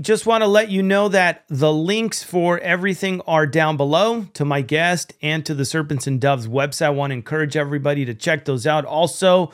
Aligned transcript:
Just 0.00 0.26
want 0.26 0.42
to 0.42 0.48
let 0.48 0.70
you 0.70 0.82
know 0.82 1.08
that 1.08 1.44
the 1.48 1.72
links 1.72 2.22
for 2.22 2.58
everything 2.58 3.20
are 3.26 3.46
down 3.46 3.76
below 3.76 4.24
to 4.32 4.44
my 4.44 4.62
guest 4.62 5.12
and 5.20 5.44
to 5.44 5.54
the 5.54 5.66
Serpents 5.66 6.06
and 6.06 6.20
Doves 6.20 6.48
website. 6.48 6.86
I 6.86 6.90
want 6.90 7.10
to 7.10 7.14
encourage 7.14 7.56
everybody 7.56 8.06
to 8.06 8.14
check 8.14 8.46
those 8.46 8.66
out. 8.66 8.86
Also, 8.86 9.52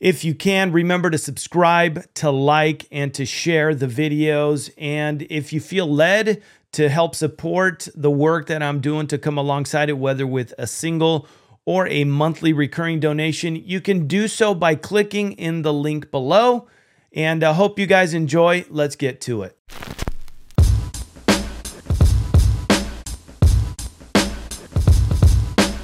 if 0.00 0.24
you 0.24 0.34
can, 0.34 0.72
remember 0.72 1.10
to 1.10 1.18
subscribe, 1.18 2.02
to 2.14 2.30
like, 2.30 2.86
and 2.90 3.12
to 3.14 3.26
share 3.26 3.74
the 3.74 3.86
videos. 3.86 4.70
And 4.78 5.22
if 5.30 5.52
you 5.52 5.60
feel 5.60 5.86
led 5.86 6.42
to 6.72 6.88
help 6.88 7.14
support 7.14 7.86
the 7.94 8.10
work 8.10 8.46
that 8.46 8.62
I'm 8.62 8.80
doing 8.80 9.06
to 9.08 9.18
come 9.18 9.38
alongside 9.38 9.90
it, 9.90 9.98
whether 9.98 10.26
with 10.26 10.54
a 10.58 10.66
single 10.66 11.28
or 11.66 11.86
a 11.88 12.04
monthly 12.04 12.52
recurring 12.52 13.00
donation, 13.00 13.54
you 13.54 13.80
can 13.80 14.06
do 14.06 14.28
so 14.28 14.54
by 14.54 14.74
clicking 14.74 15.32
in 15.32 15.62
the 15.62 15.72
link 15.72 16.10
below. 16.10 16.68
And 17.16 17.44
I 17.44 17.52
hope 17.52 17.78
you 17.78 17.86
guys 17.86 18.12
enjoy. 18.12 18.64
Let's 18.68 18.96
get 18.96 19.20
to 19.22 19.44
it. 19.44 19.56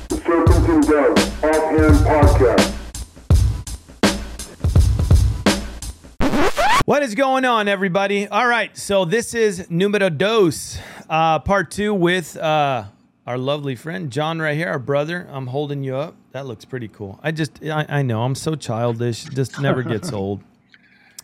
The 0.08 0.20
Serpents 0.26 0.90
Offhand 1.44 1.96
Podcast. 2.04 2.76
What 6.84 7.04
is 7.04 7.14
going 7.14 7.44
on, 7.44 7.68
everybody? 7.68 8.26
All 8.26 8.48
right, 8.48 8.76
so 8.76 9.04
this 9.04 9.32
is 9.32 9.70
Numero 9.70 10.10
Dos, 10.10 10.80
uh, 11.08 11.38
part 11.38 11.70
two 11.70 11.94
with 11.94 12.36
uh, 12.36 12.86
our 13.24 13.38
lovely 13.38 13.76
friend 13.76 14.10
John 14.10 14.40
right 14.40 14.56
here, 14.56 14.68
our 14.68 14.80
brother. 14.80 15.28
I'm 15.30 15.46
holding 15.46 15.84
you 15.84 15.94
up. 15.94 16.16
That 16.32 16.46
looks 16.46 16.64
pretty 16.64 16.88
cool. 16.88 17.20
I 17.22 17.30
just, 17.30 17.62
I, 17.62 17.86
I 17.88 18.02
know, 18.02 18.24
I'm 18.24 18.34
so 18.34 18.56
childish. 18.56 19.22
Just 19.26 19.60
never 19.60 19.84
gets 19.84 20.12
old. 20.12 20.42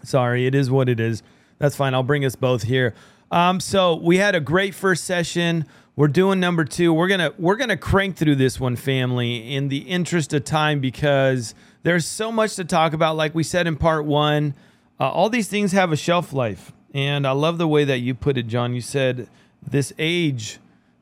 Sorry, 0.06 0.46
it 0.46 0.54
is 0.54 0.70
what 0.70 0.88
it 0.88 1.00
is. 1.00 1.22
That's 1.58 1.76
fine. 1.76 1.94
I'll 1.94 2.02
bring 2.02 2.24
us 2.24 2.36
both 2.36 2.62
here. 2.62 2.94
Um, 3.30 3.60
so 3.60 3.96
we 3.96 4.18
had 4.18 4.34
a 4.34 4.40
great 4.40 4.74
first 4.74 5.04
session. 5.04 5.66
We're 5.96 6.08
doing 6.08 6.40
number 6.40 6.64
two. 6.64 6.92
We're 6.92 7.08
gonna 7.08 7.32
we're 7.38 7.56
gonna 7.56 7.76
crank 7.76 8.16
through 8.16 8.36
this 8.36 8.60
one, 8.60 8.76
family, 8.76 9.54
in 9.54 9.68
the 9.68 9.78
interest 9.78 10.32
of 10.34 10.44
time 10.44 10.80
because 10.80 11.54
there's 11.82 12.06
so 12.06 12.30
much 12.30 12.56
to 12.56 12.64
talk 12.64 12.92
about. 12.92 13.16
Like 13.16 13.34
we 13.34 13.42
said 13.42 13.66
in 13.66 13.76
part 13.76 14.04
one, 14.04 14.54
uh, 15.00 15.10
all 15.10 15.30
these 15.30 15.48
things 15.48 15.72
have 15.72 15.92
a 15.92 15.96
shelf 15.96 16.32
life, 16.32 16.72
and 16.92 17.26
I 17.26 17.32
love 17.32 17.56
the 17.58 17.66
way 17.66 17.84
that 17.84 17.98
you 17.98 18.14
put 18.14 18.36
it, 18.36 18.46
John. 18.46 18.74
You 18.74 18.82
said 18.82 19.28
this 19.66 19.92
age, 19.98 20.58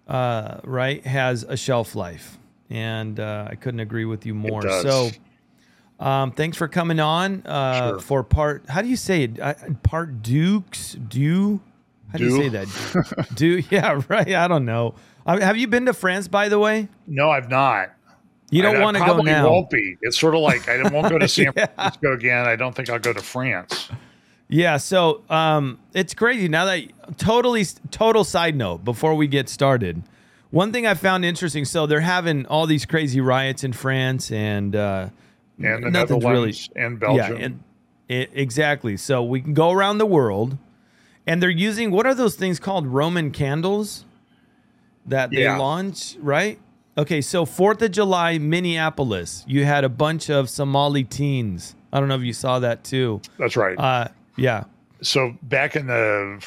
uh, 0.06 0.60
right, 0.62 1.04
has 1.04 1.42
a 1.42 1.56
shelf 1.56 1.96
life, 1.96 2.38
and 2.70 3.18
uh, 3.18 3.48
I 3.50 3.56
couldn't 3.56 3.80
agree 3.80 4.04
with 4.04 4.24
you 4.24 4.34
more. 4.34 4.62
So. 4.62 5.10
Um, 6.00 6.32
thanks 6.32 6.56
for 6.56 6.66
coming 6.68 6.98
on 7.00 7.42
uh, 7.46 7.90
Sure. 7.90 8.00
for 8.00 8.22
part. 8.24 8.64
How 8.68 8.82
do 8.82 8.88
you 8.88 8.96
say 8.96 9.22
it? 9.24 9.38
Uh, 9.40 9.54
part 9.82 10.22
Dukes 10.22 10.94
do. 10.94 11.60
How 12.10 12.18
do, 12.18 12.24
you 12.24 12.36
say 12.42 12.48
that? 12.50 13.28
do 13.34 13.62
yeah 13.70 14.00
right. 14.08 14.34
I 14.34 14.46
don't 14.48 14.64
know. 14.64 14.94
Uh, 15.26 15.40
have 15.40 15.56
you 15.56 15.66
been 15.66 15.86
to 15.86 15.94
France 15.94 16.28
by 16.28 16.48
the 16.48 16.58
way? 16.58 16.88
No, 17.06 17.30
I've 17.30 17.48
not. 17.50 17.90
You 18.50 18.62
don't 18.62 18.80
want 18.80 18.96
to 18.96 19.00
go 19.00 19.06
probably 19.06 19.32
now. 19.32 19.50
Won't 19.50 19.70
be. 19.70 19.96
It's 20.02 20.18
sort 20.18 20.34
of 20.34 20.40
like 20.42 20.68
I 20.68 20.82
won't 20.90 21.08
go 21.08 21.18
to 21.18 21.26
San 21.28 21.52
Yeah. 21.56 21.66
Francisco 21.66 22.12
again. 22.12 22.46
I 22.46 22.54
don't 22.56 22.74
think 22.74 22.88
I'll 22.90 22.98
go 23.00 23.12
to 23.12 23.22
France. 23.22 23.88
Yeah, 24.46 24.76
so 24.76 25.22
um, 25.30 25.80
it's 25.94 26.14
crazy 26.14 26.46
now 26.48 26.66
that 26.66 26.82
totally 27.16 27.64
total 27.90 28.22
side 28.22 28.54
note 28.54 28.84
before 28.84 29.14
we 29.14 29.26
get 29.26 29.48
started. 29.48 30.02
One 30.50 30.72
thing 30.72 30.86
I 30.86 30.94
found 30.94 31.24
interesting. 31.24 31.64
So 31.64 31.86
they're 31.86 32.00
having 32.00 32.46
all 32.46 32.66
these 32.66 32.84
crazy 32.84 33.20
riots 33.20 33.64
in 33.64 33.72
France 33.72 34.30
and 34.30 34.76
uh, 34.76 35.08
And 35.62 35.84
the 35.84 35.90
Netherlands 35.90 36.68
and 36.74 36.98
Belgium. 36.98 37.38
Yeah, 37.38 37.44
and 37.44 37.62
it, 38.08 38.30
exactly. 38.34 38.96
So 38.96 39.22
we 39.22 39.40
can 39.40 39.54
go 39.54 39.70
around 39.70 39.98
the 39.98 40.06
world, 40.06 40.58
and 41.26 41.42
they're 41.42 41.50
using 41.50 41.90
what 41.90 42.06
are 42.06 42.14
those 42.14 42.34
things 42.36 42.58
called? 42.58 42.86
Roman 42.86 43.30
candles 43.30 44.04
that 45.06 45.30
they 45.30 45.42
Yeah. 45.44 45.56
launch, 45.58 46.16
right? 46.20 46.58
Okay, 46.96 47.20
so 47.20 47.44
Fourth 47.44 47.82
of 47.82 47.90
July, 47.92 48.38
Minneapolis. 48.38 49.44
You 49.48 49.64
had 49.64 49.84
a 49.84 49.88
bunch 49.88 50.30
of 50.30 50.48
Somali 50.48 51.04
teens. 51.04 51.74
I 51.92 51.98
don't 52.00 52.08
know 52.08 52.14
if 52.16 52.22
you 52.22 52.32
saw 52.32 52.58
that 52.60 52.84
too. 52.84 53.20
That's 53.38 53.56
right. 53.56 53.78
Uh, 53.78 54.08
yeah, 54.36 54.64
so 55.02 55.36
back 55.42 55.76
in 55.76 55.86
the, 55.86 56.44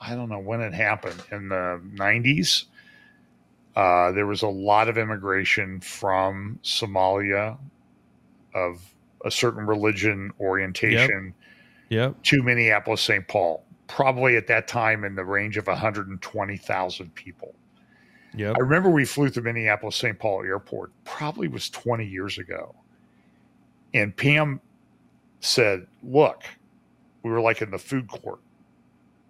I 0.00 0.14
don't 0.14 0.28
know 0.28 0.38
when 0.38 0.60
it 0.60 0.72
happened 0.74 1.22
in 1.32 1.48
the 1.48 1.80
'90s. 1.94 2.64
Uh, 3.74 4.10
there 4.12 4.26
was 4.26 4.42
a 4.42 4.48
lot 4.48 4.88
of 4.88 4.96
immigration 4.96 5.80
from 5.80 6.58
Somalia, 6.64 7.58
of 8.56 8.80
a 9.24 9.30
certain 9.30 9.66
religion 9.66 10.32
orientation. 10.40 11.34
yep, 11.88 12.20
to 12.24 12.42
Minneapolis 12.42 13.02
St. 13.02 13.26
Paul, 13.28 13.64
probably 13.86 14.36
at 14.36 14.46
that 14.48 14.66
time 14.66 15.04
in 15.04 15.14
the 15.14 15.24
range 15.24 15.56
of 15.56 15.66
120,000 15.66 17.14
people. 17.14 17.54
yep. 18.34 18.56
I 18.56 18.60
remember 18.60 18.90
we 18.90 19.04
flew 19.04 19.28
through 19.28 19.44
Minneapolis 19.44 19.96
St. 19.96 20.18
Paul 20.18 20.42
Airport, 20.42 20.90
probably 21.04 21.48
was 21.48 21.70
20 21.70 22.04
years 22.04 22.38
ago. 22.38 22.74
And 23.94 24.16
Pam 24.16 24.60
said, 25.40 25.86
Look, 26.02 26.42
we 27.22 27.30
were 27.30 27.40
like 27.40 27.62
in 27.62 27.70
the 27.70 27.78
food 27.78 28.08
court. 28.08 28.40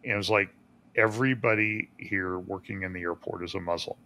And 0.05 0.15
it 0.15 0.17
was 0.17 0.31
like 0.31 0.51
everybody 0.97 1.91
here 1.99 2.39
working 2.39 2.83
in 2.83 2.93
the 2.93 3.01
airport 3.01 3.45
is 3.45 3.55
a 3.55 3.61
Muslim. 3.61 3.97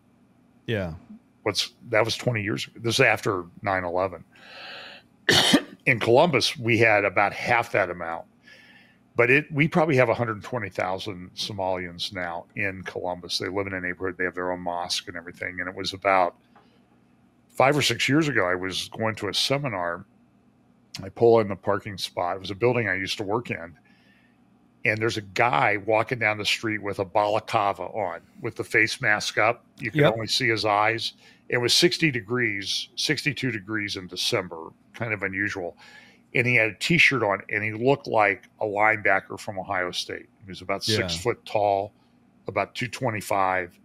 Yeah. 0.66 0.94
What's 1.42 1.72
that 1.88 2.04
was 2.04 2.16
20 2.16 2.42
years 2.42 2.66
ago. 2.66 2.80
This 2.82 2.94
is 2.94 3.00
after 3.00 3.44
9 3.62 3.84
11. 3.84 4.24
In 5.86 6.00
Columbus, 6.00 6.56
we 6.56 6.78
had 6.78 7.04
about 7.04 7.32
half 7.32 7.72
that 7.72 7.90
amount. 7.90 8.26
But 9.16 9.30
it 9.30 9.52
we 9.52 9.68
probably 9.68 9.96
have 9.96 10.08
120,000 10.08 11.30
Somalians 11.34 12.12
now 12.12 12.46
in 12.56 12.82
Columbus. 12.84 13.38
They 13.38 13.48
live 13.48 13.66
in 13.66 13.74
a 13.74 13.80
neighborhood, 13.80 14.16
they 14.16 14.24
have 14.24 14.34
their 14.34 14.52
own 14.52 14.60
mosque 14.60 15.08
and 15.08 15.16
everything. 15.16 15.60
And 15.60 15.68
it 15.68 15.74
was 15.74 15.92
about 15.92 16.36
five 17.48 17.76
or 17.76 17.82
six 17.82 18.08
years 18.08 18.28
ago, 18.28 18.46
I 18.46 18.54
was 18.54 18.88
going 18.88 19.14
to 19.16 19.28
a 19.28 19.34
seminar. 19.34 20.06
I 21.02 21.08
pull 21.08 21.40
in 21.40 21.48
the 21.48 21.56
parking 21.56 21.98
spot. 21.98 22.36
It 22.36 22.40
was 22.40 22.50
a 22.50 22.54
building 22.54 22.88
I 22.88 22.94
used 22.94 23.18
to 23.18 23.24
work 23.24 23.50
in. 23.50 23.76
And 24.84 24.96
there's 24.98 25.18
a 25.18 25.22
guy 25.22 25.76
walking 25.84 26.18
down 26.18 26.38
the 26.38 26.44
street 26.44 26.82
with 26.82 27.00
a 27.00 27.04
balaclava 27.04 27.82
on, 27.82 28.20
with 28.40 28.56
the 28.56 28.64
face 28.64 29.00
mask 29.02 29.36
up. 29.36 29.64
You 29.78 29.90
can 29.90 30.00
Yep. 30.00 30.12
only 30.14 30.26
see 30.26 30.48
his 30.48 30.64
eyes. 30.64 31.12
It 31.50 31.58
was 31.58 31.74
60 31.74 32.12
degrees, 32.12 32.88
62 32.94 33.50
degrees 33.50 33.96
in 33.96 34.06
December, 34.06 34.68
kind 34.94 35.12
of 35.12 35.24
unusual. 35.24 35.76
And 36.32 36.46
he 36.46 36.54
had 36.54 36.68
a 36.70 36.74
t 36.74 36.96
shirt 36.96 37.24
on, 37.24 37.40
and 37.50 37.64
he 37.64 37.72
looked 37.72 38.06
like 38.06 38.44
a 38.60 38.64
linebacker 38.64 39.38
from 39.38 39.58
Ohio 39.58 39.90
State. 39.90 40.28
He 40.44 40.48
was 40.48 40.62
about 40.62 40.84
six 40.84 41.16
foot 41.16 41.44
tall, 41.44 41.92
about 42.46 42.76
225, 42.76 43.76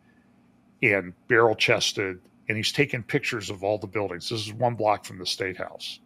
and 0.84 1.14
barrel 1.28 1.56
chested. 1.56 2.20
And 2.48 2.56
he's 2.56 2.72
taking 2.72 3.02
pictures 3.02 3.50
of 3.50 3.64
all 3.64 3.80
the 3.80 3.88
buildings. 3.88 4.30
This 4.30 4.46
is 4.46 4.54
one 4.54 4.76
block 4.76 5.04
from 5.04 5.18
the 5.18 5.26
State 5.26 5.58
House. 5.58 6.00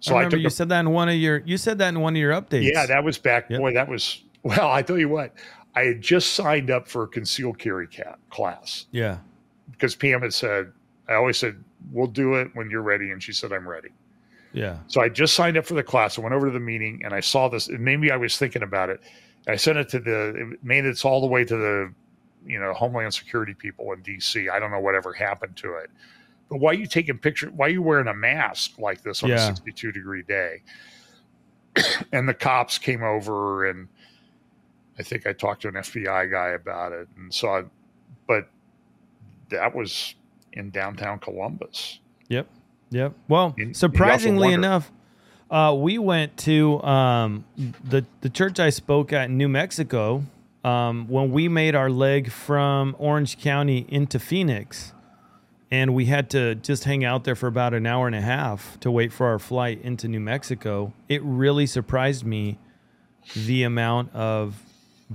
So 0.00 0.12
I 0.12 0.16
I, 0.16 0.18
remember 0.18 0.36
took 0.36 0.42
you 0.42 0.48
a 0.48 0.50
said 0.50 0.68
that 0.68 0.80
in 0.80 0.90
one 0.90 1.08
of 1.08 1.14
your 1.14 1.38
you 1.46 1.56
said 1.56 1.78
that 1.78 1.88
in 1.88 2.00
one 2.00 2.14
of 2.14 2.20
your 2.20 2.32
updates. 2.32 2.70
yeah, 2.70 2.84
that 2.84 3.02
was 3.02 3.16
back. 3.16 3.48
Yep. 3.48 3.60
Boy, 3.60 3.72
that 3.72 3.88
was 3.88 4.22
well. 4.42 4.70
I 4.70 4.82
tell 4.82 4.98
you 4.98 5.08
what, 5.08 5.32
I 5.74 5.84
had 5.84 6.02
just 6.02 6.34
signed 6.34 6.70
up 6.70 6.88
for 6.88 7.04
a 7.04 7.08
concealed 7.08 7.58
carry 7.58 7.86
cat 7.86 8.18
class 8.28 8.84
yeah. 8.90 9.18
because 9.70 9.94
Pam 9.94 10.20
had 10.20 10.34
said, 10.34 10.72
I 11.10 11.14
always 11.14 11.36
said, 11.36 11.62
"We'll 11.92 12.06
do 12.06 12.34
it 12.36 12.50
when 12.54 12.70
you're 12.70 12.82
ready," 12.82 13.10
and 13.10 13.22
she 13.22 13.32
said, 13.32 13.52
"I'm 13.52 13.68
ready." 13.68 13.90
Yeah. 14.52 14.78
So 14.88 15.00
I 15.00 15.08
just 15.08 15.34
signed 15.34 15.56
up 15.56 15.64
for 15.64 15.74
the 15.74 15.82
class. 15.82 16.18
I 16.18 16.22
went 16.22 16.34
over 16.34 16.46
to 16.46 16.52
the 16.52 16.60
meeting 16.60 17.02
and 17.04 17.14
I 17.14 17.20
saw 17.20 17.48
this. 17.48 17.68
And 17.68 17.80
maybe 17.80 18.10
I 18.10 18.16
was 18.16 18.36
thinking 18.36 18.62
about 18.62 18.90
it. 18.90 19.00
I 19.46 19.56
sent 19.56 19.78
it 19.78 19.88
to 19.90 20.00
the. 20.00 20.34
It 20.36 20.64
made 20.64 20.84
it 20.84 21.04
all 21.04 21.20
the 21.20 21.26
way 21.26 21.44
to 21.44 21.56
the, 21.56 21.94
you 22.44 22.58
know, 22.58 22.72
Homeland 22.72 23.14
Security 23.14 23.54
people 23.54 23.92
in 23.92 24.02
D.C. 24.02 24.48
I 24.48 24.58
don't 24.58 24.70
know 24.70 24.80
whatever 24.80 25.12
happened 25.12 25.56
to 25.58 25.74
it. 25.74 25.90
But 26.48 26.58
why 26.58 26.70
are 26.70 26.74
you 26.74 26.86
taking 26.86 27.16
pictures? 27.16 27.52
Why 27.54 27.66
are 27.66 27.70
you 27.70 27.82
wearing 27.82 28.08
a 28.08 28.14
mask 28.14 28.78
like 28.78 29.02
this 29.02 29.22
on 29.22 29.30
a 29.30 29.38
62 29.38 29.92
degree 29.92 30.24
day? 30.24 30.62
and 32.12 32.28
the 32.28 32.34
cops 32.34 32.78
came 32.78 33.02
over 33.02 33.68
and 33.70 33.88
I 34.98 35.02
think 35.02 35.26
I 35.26 35.32
talked 35.32 35.62
to 35.62 35.68
an 35.68 35.74
FBI 35.74 36.30
guy 36.30 36.48
about 36.48 36.92
it 36.92 37.08
and 37.16 37.32
so 37.32 37.48
I, 37.48 37.62
but 38.26 38.48
that 39.50 39.74
was 39.74 40.14
in 40.52 40.70
downtown 40.70 41.18
Columbus. 41.18 41.98
Yep. 42.28 42.46
Yep. 42.90 43.12
Well, 43.28 43.54
you 43.56 43.72
surprisingly 43.74 44.52
enough, 44.52 44.90
uh, 45.50 45.74
we 45.78 45.98
went 45.98 46.36
to 46.38 46.82
um, 46.82 47.44
the 47.84 48.04
the 48.20 48.28
church 48.28 48.58
I 48.60 48.70
spoke 48.70 49.12
at 49.12 49.26
in 49.30 49.36
New 49.36 49.48
Mexico 49.48 50.24
um, 50.64 51.06
when 51.08 51.30
we 51.32 51.48
made 51.48 51.74
our 51.74 51.88
leg 51.90 52.30
from 52.30 52.94
Orange 52.98 53.38
County 53.38 53.86
into 53.88 54.18
Phoenix, 54.18 54.92
and 55.70 55.94
we 55.94 56.06
had 56.06 56.30
to 56.30 56.56
just 56.56 56.84
hang 56.84 57.04
out 57.04 57.24
there 57.24 57.36
for 57.36 57.46
about 57.46 57.74
an 57.74 57.86
hour 57.86 58.06
and 58.08 58.16
a 58.16 58.20
half 58.20 58.78
to 58.80 58.90
wait 58.90 59.12
for 59.12 59.26
our 59.26 59.38
flight 59.38 59.80
into 59.82 60.08
New 60.08 60.20
Mexico. 60.20 60.92
It 61.08 61.22
really 61.22 61.66
surprised 61.66 62.24
me 62.24 62.58
the 63.36 63.62
amount 63.62 64.12
of 64.14 64.62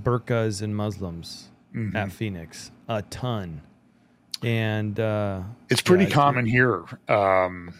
burqas 0.00 0.62
and 0.62 0.74
Muslims 0.76 1.48
Mhm. 1.74 1.94
at 1.94 2.10
Phoenix, 2.12 2.70
a 2.88 3.02
ton. 3.02 3.60
And 4.42 4.98
uh, 5.00 5.42
It's 5.70 5.80
pretty 5.80 6.04
Yeah, 6.04 6.08
it's 6.08 6.14
common 6.14 6.46
here. 6.46 6.84
Um, 7.08 7.72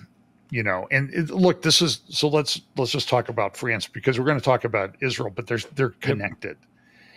you 0.50 0.62
know, 0.62 0.86
and 0.90 1.12
it, 1.12 1.30
look, 1.30 1.62
this 1.62 1.82
is 1.82 2.00
so 2.08 2.28
let's 2.28 2.60
let's 2.76 2.92
just 2.92 3.08
talk 3.08 3.28
about 3.28 3.56
France 3.56 3.86
because 3.88 4.18
we're 4.18 4.24
going 4.24 4.38
to 4.38 4.44
talk 4.44 4.64
about 4.64 4.94
Israel, 5.00 5.30
but 5.34 5.46
they're 5.46 5.58
they're 5.74 5.90
connected. 6.00 6.56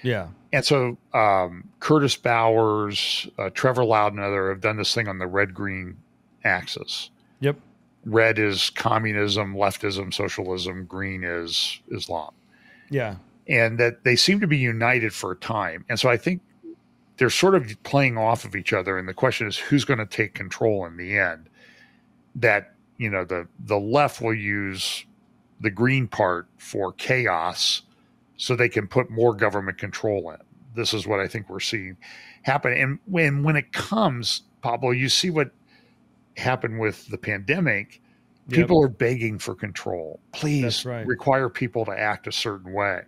Yeah. 0.02 0.28
And 0.52 0.66
so 0.66 0.98
um, 1.14 1.70
Curtis 1.80 2.16
Bowers, 2.16 3.28
uh, 3.38 3.50
Trevor 3.54 3.86
Loudon, 3.86 4.20
and 4.20 4.28
other 4.28 4.50
have 4.50 4.62
done 4.62 4.78
this 4.78 4.94
thing 4.94 5.08
on 5.08 5.20
the 5.20 5.28
red 5.28 5.54
green 5.54 5.98
axis. 6.44 7.10
Yep. 7.42 7.58
Red 8.06 8.40
is 8.40 8.70
communism, 8.72 9.54
leftism, 9.56 10.14
socialism. 10.14 10.86
Green 10.86 11.24
is 11.24 11.82
Islam, 11.92 12.32
Yeah. 12.90 13.16
and 13.48 13.78
that 13.78 14.04
they 14.06 14.16
seem 14.16 14.40
to 14.40 14.48
be 14.48 14.58
united 14.58 15.14
for 15.14 15.34
a 15.34 15.36
time. 15.36 15.86
And 15.90 16.00
so 16.00 16.10
I 16.10 16.18
think 16.18 16.42
they're 17.20 17.30
sort 17.30 17.54
of 17.54 17.72
playing 17.84 18.18
off 18.18 18.46
of 18.46 18.56
each 18.56 18.72
other. 18.72 18.98
And 18.98 19.08
the 19.08 19.14
question 19.14 19.46
is, 19.46 19.58
who's 19.58 19.84
going 19.84 20.00
to 20.00 20.06
take 20.06 20.34
control 20.34 20.86
in 20.86 20.96
the 20.96 21.18
end? 21.18 21.50
That 22.34 22.74
you 22.98 23.10
know 23.10 23.26
the 23.26 23.48
the 23.60 23.78
left 23.78 24.22
will 24.22 24.34
use 24.34 25.06
the 25.60 25.70
green 25.70 26.08
part 26.08 26.48
for 26.58 26.94
chaos, 26.94 27.82
so 28.38 28.56
they 28.56 28.70
can 28.70 28.88
put 28.88 29.10
more 29.10 29.36
government 29.36 29.78
control 29.78 30.32
in. 30.32 30.38
This 30.76 30.94
is 30.94 31.06
what 31.06 31.20
I 31.20 31.28
think 31.28 31.50
we're 31.50 31.60
seeing 31.60 31.98
happen. 32.44 32.72
And 32.74 33.00
when 33.06 33.44
when 33.44 33.58
it 33.58 33.74
comes, 33.74 34.44
Pablo, 34.62 34.92
you 34.92 35.10
see 35.10 35.30
what 35.30 35.52
happened 36.38 36.80
with 36.80 37.08
the 37.08 37.18
pandemic. 37.18 38.02
Yep. 38.48 38.56
People 38.56 38.84
are 38.84 38.90
begging 38.90 39.38
for 39.38 39.54
control. 39.54 40.22
Please 40.32 40.86
right. 40.86 41.06
require 41.06 41.50
people 41.50 41.86
to 41.86 41.92
act 41.92 42.28
a 42.28 42.32
certain 42.32 42.74
way. 42.74 43.02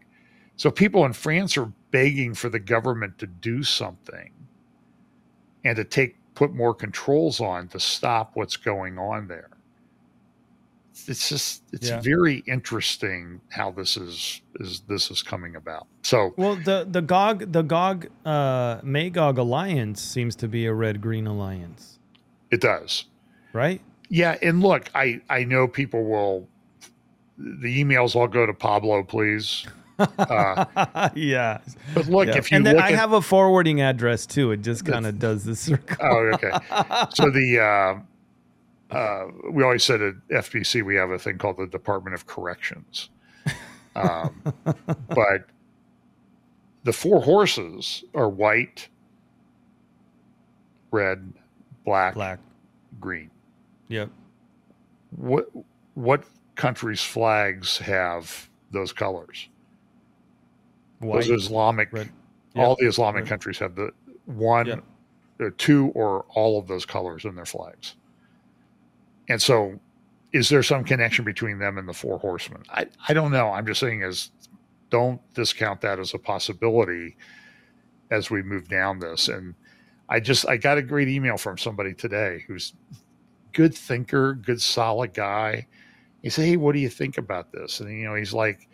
So 0.58 0.70
people 0.70 1.06
in 1.06 1.14
France 1.14 1.58
are 1.58 1.72
begging 1.92 2.34
for 2.34 2.50
the 2.50 2.60
government 2.60 3.18
to 3.20 3.28
do 3.28 3.64
something 3.64 4.32
and 5.64 5.76
to 5.76 5.84
take 5.84 6.16
put 6.36 6.54
more 6.54 6.74
controls 6.74 7.40
on 7.42 7.68
to 7.68 7.80
stop 7.80 8.32
what's 8.36 8.56
going 8.58 8.98
on 8.98 9.28
there. 9.28 9.50
It's 11.08 11.30
just 11.30 11.64
it's 11.72 11.90
Yeah. 11.90 12.00
very 12.02 12.44
interesting 12.48 13.42
how 13.50 13.72
this 13.72 13.98
is 13.98 14.42
is 14.60 14.82
this 14.88 15.10
is 15.10 15.24
coming 15.24 15.56
about. 15.56 15.88
So 16.04 16.34
Well, 16.38 16.56
the 16.58 16.88
the 16.90 17.02
Gog 17.02 17.52
the 17.52 17.64
Gog 17.64 18.08
uh, 18.26 18.80
Magog 18.84 19.38
alliance 19.38 20.02
seems 20.02 20.36
to 20.38 20.48
be 20.48 20.66
a 20.66 20.74
red 20.74 21.02
green 21.02 21.28
alliance, 21.28 22.00
it 22.52 22.62
does. 22.62 23.06
right? 23.54 23.82
Yeah, 24.10 24.38
and 24.42 24.62
look, 24.62 24.90
I 24.94 25.22
I 25.30 25.44
know 25.46 25.68
people 25.68 26.04
will 26.04 26.48
the 27.38 27.84
emails 27.84 28.16
all 28.16 28.28
go 28.28 28.46
to 28.46 28.54
Pablo, 28.54 29.04
please. 29.04 29.66
Uh, 30.18 31.10
yeah. 31.16 31.60
but 31.94 32.08
look, 32.08 32.28
Yeah. 32.28 32.38
if 32.38 32.52
you 32.52 32.58
and 32.58 32.66
then 32.66 32.76
look 32.76 32.86
I 32.86 32.92
at, 32.92 33.00
have 33.00 33.14
a 33.14 33.22
forwarding 33.22 33.82
address 33.82 34.26
too. 34.26 34.52
It 34.52 34.62
just 34.62 34.86
kind 34.86 35.06
of 35.06 35.20
does 35.20 35.44
the 35.46 35.56
circle. 35.56 35.98
Oh, 36.02 36.32
okay. 36.34 36.52
so 37.14 37.30
the 37.30 37.60
uh, 38.92 38.96
uh, 38.96 39.28
we 39.52 39.64
always 39.64 39.84
said 39.84 40.02
at 40.02 40.16
FBC 40.30 40.84
we 40.84 40.96
have 40.96 41.12
a 41.12 41.20
thing 41.20 41.38
called 41.38 41.58
the 41.58 41.68
Department 41.68 42.14
of 42.14 42.26
Corrections, 42.28 43.10
um, 43.96 44.42
but 44.86 45.46
the 46.84 46.94
four 46.94 47.22
horses 47.22 48.04
are 48.16 48.28
white, 48.30 48.90
red, 50.92 51.34
black, 51.86 52.14
Black. 52.16 52.40
green. 53.00 53.30
Yep. 53.88 54.10
What 55.16 55.50
what 55.94 56.24
countries' 56.56 57.02
flags 57.02 57.78
have 57.80 58.50
those 58.72 58.94
colors? 58.94 59.48
White. 61.02 61.28
Those 61.28 61.44
Islamic. 61.46 61.92
red. 61.92 62.10
All 62.56 62.76
the 62.80 62.88
Islamic 62.88 63.22
Red. 63.24 63.30
countries 63.30 63.60
have 63.60 63.76
the 63.76 63.92
one, 64.26 64.66
Yep. 64.68 64.84
uh, 65.42 65.50
two, 65.58 65.88
or 65.96 66.26
all 66.30 66.60
of 66.60 66.68
those 66.68 66.86
colors 66.86 67.24
in 67.26 67.36
their 67.36 67.46
flags. 67.46 67.96
And 69.30 69.42
so, 69.42 69.80
is 70.34 70.50
there 70.50 70.64
some 70.64 70.84
connection 70.84 71.24
between 71.26 71.60
them 71.60 71.78
and 71.78 71.88
the 71.88 71.94
four 71.94 72.20
horsemen? 72.20 72.64
I, 72.70 72.88
I 73.08 73.14
don't 73.14 73.32
know. 73.32 73.50
I'm 73.52 73.66
just 73.66 73.80
saying 73.80 74.02
is 74.02 74.32
don't 74.90 75.22
discount 75.34 75.80
that 75.82 76.00
as 76.00 76.14
a 76.14 76.18
possibility 76.18 77.16
as 78.10 78.30
we 78.30 78.42
move 78.44 78.68
down 78.68 79.00
this. 79.00 79.30
And 79.30 79.56
I 80.10 80.20
just 80.20 80.48
I 80.48 80.58
got 80.58 80.78
a 80.78 80.82
great 80.82 81.08
email 81.08 81.38
from 81.38 81.58
somebody 81.58 81.94
today 81.94 82.44
who's 82.48 82.74
good 83.54 83.74
thinker, 83.74 84.34
good 84.34 84.62
solid 84.62 85.14
guy. 85.14 85.68
He 86.22 86.30
said, 86.30 86.46
"Hey, 86.46 86.58
what 86.58 86.74
do 86.74 86.80
you 86.80 86.90
think 86.90 87.18
about 87.18 87.52
this?" 87.54 87.80
And 87.80 87.90
you 87.90 88.04
know, 88.06 88.16
he's 88.16 88.34
like, 88.34 88.68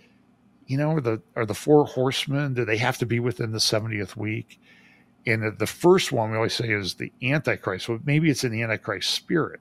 you 0.67 0.77
know, 0.77 0.91
are 0.91 1.01
the 1.01 1.21
are 1.35 1.45
the 1.45 1.53
four 1.55 1.85
horsemen? 1.85 2.53
Do 2.53 2.65
they 2.65 2.77
have 2.77 2.97
to 2.99 3.05
be 3.05 3.19
within 3.19 3.51
the 3.51 3.59
seventieth 3.59 4.15
week? 4.17 4.59
And 5.25 5.43
the, 5.43 5.51
the 5.51 5.67
first 5.67 6.11
one 6.11 6.29
we 6.31 6.37
always 6.37 6.53
say 6.53 6.69
is 6.71 6.93
the 6.95 7.11
Antichrist. 7.21 7.89
Well, 7.89 7.99
maybe 8.05 8.29
it's 8.29 8.43
an 8.43 8.53
Antichrist 8.61 9.09
spirit. 9.11 9.59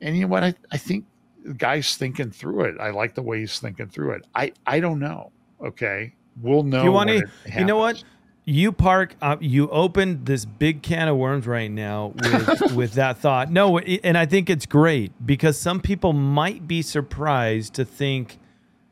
And 0.00 0.16
you 0.16 0.22
know 0.22 0.28
what? 0.28 0.42
I, 0.44 0.54
I 0.72 0.76
think 0.78 1.04
the 1.44 1.54
guy's 1.54 1.96
thinking 1.96 2.30
through 2.30 2.62
it. 2.64 2.76
I 2.80 2.90
like 2.90 3.14
the 3.14 3.22
way 3.22 3.40
he's 3.40 3.58
thinking 3.58 3.88
through 3.88 4.12
it. 4.12 4.26
I, 4.34 4.52
I 4.66 4.80
don't 4.80 4.98
know. 4.98 5.32
Okay. 5.62 6.14
We'll 6.40 6.62
know. 6.62 6.82
you 6.82 6.92
want 6.92 7.10
to? 7.10 7.22
You 7.56 7.64
know 7.64 7.76
what? 7.76 8.02
You 8.46 8.72
park. 8.72 9.16
Uh, 9.22 9.36
you 9.40 9.68
opened 9.70 10.26
this 10.26 10.44
big 10.44 10.82
can 10.82 11.08
of 11.08 11.16
worms 11.16 11.46
right 11.46 11.70
now 11.70 12.12
with 12.16 12.72
with 12.74 12.92
that 12.94 13.18
thought. 13.18 13.50
No, 13.50 13.78
it- 13.78 14.00
and 14.04 14.16
I 14.18 14.26
think 14.26 14.48
it's 14.50 14.66
great 14.66 15.12
because 15.26 15.58
some 15.58 15.80
people 15.80 16.12
might 16.12 16.66
be 16.66 16.82
surprised 16.82 17.74
to 17.74 17.84
think, 17.84 18.38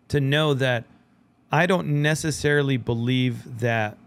to 0.09 0.21
know 0.21 0.55
that 0.55 0.85
I 1.53 1.67
don't 1.67 2.03
necessarily 2.03 2.77
believe 2.79 3.61
that 3.61 3.99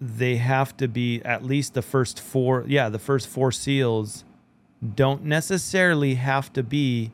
they 0.00 0.36
have 0.36 0.76
to 0.76 0.86
be 0.86 1.22
at 1.22 1.42
least 1.44 1.74
the 1.74 1.82
first 1.82 2.20
four. 2.20 2.64
Yeah, 2.68 2.88
the 2.88 2.98
first 2.98 3.26
four 3.26 3.50
seals 3.50 4.24
don't 4.94 5.24
necessarily 5.24 6.14
have 6.14 6.52
to 6.52 6.62
be 6.62 7.10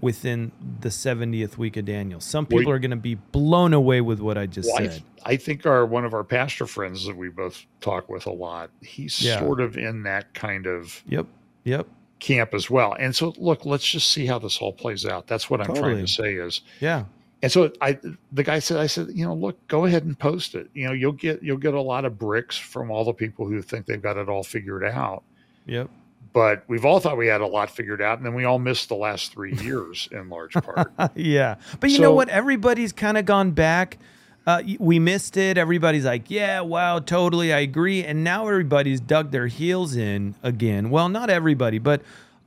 within 0.00 0.50
the 0.80 0.88
70th 0.88 1.56
week 1.56 1.76
of 1.76 1.84
Daniel. 1.84 2.18
Some 2.18 2.46
Well, 2.50 2.58
people 2.58 2.72
are 2.72 2.80
going 2.80 2.90
to 2.90 2.96
be 2.96 3.14
blown 3.14 3.72
away 3.72 4.00
with 4.00 4.18
what 4.20 4.36
I 4.36 4.46
just 4.46 4.68
Well, 4.72 4.82
I, 4.82 4.88
said. 4.88 5.02
I 5.24 5.36
think 5.36 5.64
our 5.66 5.86
one 5.86 6.04
of 6.04 6.12
our 6.14 6.24
pastor 6.24 6.66
friends 6.66 7.06
that 7.06 7.16
we 7.16 7.28
both 7.28 7.64
talk 7.80 8.08
with 8.08 8.26
a 8.26 8.32
lot, 8.32 8.70
he's 8.80 9.22
Yeah. 9.22 9.38
sort 9.38 9.60
of 9.60 9.76
in 9.76 10.02
that 10.02 10.34
kind 10.34 10.66
of 10.66 11.02
Yep. 11.06 11.26
Yep. 11.62 11.86
camp 12.18 12.54
as 12.54 12.68
well. 12.68 12.96
And 12.98 13.14
so 13.14 13.34
look, 13.36 13.64
let's 13.64 13.86
just 13.86 14.10
see 14.10 14.26
how 14.26 14.40
this 14.40 14.58
all 14.58 14.72
plays 14.72 15.06
out. 15.06 15.28
That's 15.28 15.48
what 15.48 15.60
I'm 15.60 15.74
trying 15.76 15.98
to 15.98 16.08
say 16.08 16.34
is 16.34 16.62
Yeah. 16.80 17.04
And 17.44 17.52
so 17.52 17.70
I, 17.82 17.98
the 18.32 18.42
guy 18.42 18.58
said, 18.58 18.78
I 18.78 18.86
said, 18.86 19.08
you 19.12 19.22
know, 19.22 19.34
look, 19.34 19.68
go 19.68 19.84
ahead 19.84 20.04
and 20.04 20.18
post 20.18 20.54
it. 20.54 20.70
You 20.72 20.86
know, 20.86 20.92
you'll 20.94 21.12
get 21.12 21.42
you'll 21.42 21.58
get 21.58 21.74
a 21.74 21.80
lot 21.80 22.06
of 22.06 22.18
bricks 22.18 22.56
from 22.56 22.90
all 22.90 23.04
the 23.04 23.12
people 23.12 23.46
who 23.46 23.60
think 23.60 23.84
they've 23.84 24.00
got 24.00 24.16
it 24.16 24.30
all 24.30 24.42
figured 24.42 24.82
out. 24.82 25.24
Yep. 25.66 25.90
But 26.32 26.64
we've 26.68 26.86
all 26.86 27.00
thought 27.00 27.18
we 27.18 27.26
had 27.26 27.42
a 27.42 27.46
lot 27.46 27.68
figured 27.68 28.00
out, 28.00 28.16
and 28.16 28.24
then 28.24 28.32
we 28.32 28.44
all 28.44 28.58
missed 28.58 28.88
the 28.88 28.96
last 28.96 29.30
three 29.30 29.54
years 29.62 30.08
in 30.10 30.30
large 30.30 30.54
part. 30.54 30.90
yeah. 31.16 31.56
But 31.80 31.90
you 31.90 31.98
know 31.98 32.14
what? 32.14 32.30
Everybody's 32.30 32.94
kind 32.94 33.18
of 33.18 33.26
gone 33.26 33.50
back. 33.50 33.98
Uh, 34.46 34.62
we 34.78 34.98
missed 34.98 35.36
it. 35.36 35.58
Everybody's 35.58 36.06
like, 36.06 36.30
yeah, 36.30 36.62
wow, 36.62 36.98
totally. 36.98 37.52
I 37.52 37.58
agree. 37.58 38.02
And 38.02 38.24
now 38.24 38.48
everybody's 38.48 39.00
dug 39.00 39.32
their 39.32 39.48
heels 39.48 39.96
in 39.96 40.34
again. 40.42 40.88
Well, 40.88 41.10
not 41.10 41.28
everybody, 41.28 41.78
but 41.78 42.00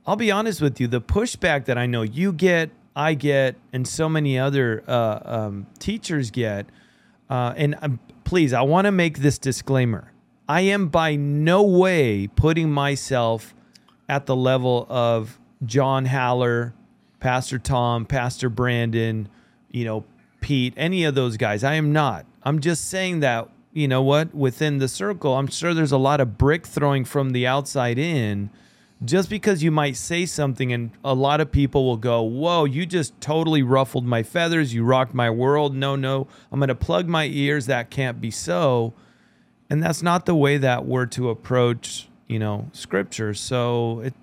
I'll 0.08 0.16
be 0.16 0.32
honest 0.32 0.60
with 0.60 0.80
you. 0.80 0.88
The 0.88 1.00
pushback 1.00 1.66
that 1.66 1.78
I 1.78 1.86
know 1.86 2.02
you 2.02 2.32
get, 2.32 2.70
I 2.98 3.14
get, 3.14 3.54
and 3.72 3.86
so 3.86 4.08
many 4.08 4.40
other 4.40 4.82
uh, 4.88 5.20
um, 5.24 5.68
teachers 5.78 6.32
get. 6.32 6.66
Uh, 7.30 7.54
and 7.56 7.78
um, 7.80 8.00
please, 8.24 8.52
I 8.52 8.62
want 8.62 8.86
to 8.86 8.92
make 8.92 9.18
this 9.18 9.38
disclaimer. 9.38 10.12
I 10.48 10.62
am 10.62 10.88
by 10.88 11.14
no 11.14 11.62
way 11.62 12.26
putting 12.26 12.72
myself 12.72 13.54
at 14.08 14.26
the 14.26 14.34
level 14.34 14.84
of 14.90 15.38
John 15.64 16.06
Haller, 16.06 16.74
Pastor 17.20 17.60
Tom, 17.60 18.04
Pastor 18.04 18.48
Brandon, 18.48 19.28
you 19.70 19.84
know, 19.84 20.04
Pete, 20.40 20.74
any 20.76 21.04
of 21.04 21.14
those 21.14 21.36
guys. 21.36 21.62
I 21.62 21.74
am 21.74 21.92
not. 21.92 22.26
I'm 22.42 22.58
just 22.58 22.90
saying 22.90 23.20
that, 23.20 23.48
you 23.72 23.86
know 23.86 24.02
what, 24.02 24.34
within 24.34 24.78
the 24.78 24.88
circle, 24.88 25.36
I'm 25.36 25.46
sure 25.46 25.72
there's 25.72 25.92
a 25.92 25.98
lot 25.98 26.20
of 26.20 26.36
brick 26.36 26.66
throwing 26.66 27.04
from 27.04 27.30
the 27.30 27.46
outside 27.46 27.96
in. 27.96 28.50
Just 29.04 29.30
because 29.30 29.62
you 29.62 29.70
might 29.70 29.96
say 29.96 30.26
something 30.26 30.72
and 30.72 30.90
a 31.04 31.14
lot 31.14 31.40
of 31.40 31.52
people 31.52 31.84
will 31.84 31.96
go, 31.96 32.22
Whoa, 32.22 32.64
you 32.64 32.84
just 32.84 33.20
totally 33.20 33.62
ruffled 33.62 34.04
my 34.04 34.22
feathers. 34.22 34.74
You 34.74 34.84
rocked 34.84 35.14
my 35.14 35.30
world. 35.30 35.74
No, 35.74 35.94
no, 35.94 36.26
I'm 36.50 36.58
going 36.58 36.68
to 36.68 36.74
plug 36.74 37.06
my 37.06 37.26
ears. 37.26 37.66
That 37.66 37.90
can't 37.90 38.20
be 38.20 38.30
so 38.30 38.94
and 39.70 39.82
that's 39.82 40.02
not 40.02 40.26
the 40.26 40.34
way 40.34 40.58
that 40.58 40.84
we're 40.84 41.06
to 41.06 41.30
approach 41.30 42.08
you 42.26 42.38
know 42.38 42.68
scripture 42.72 43.34
so 43.34 44.00
it 44.00 44.14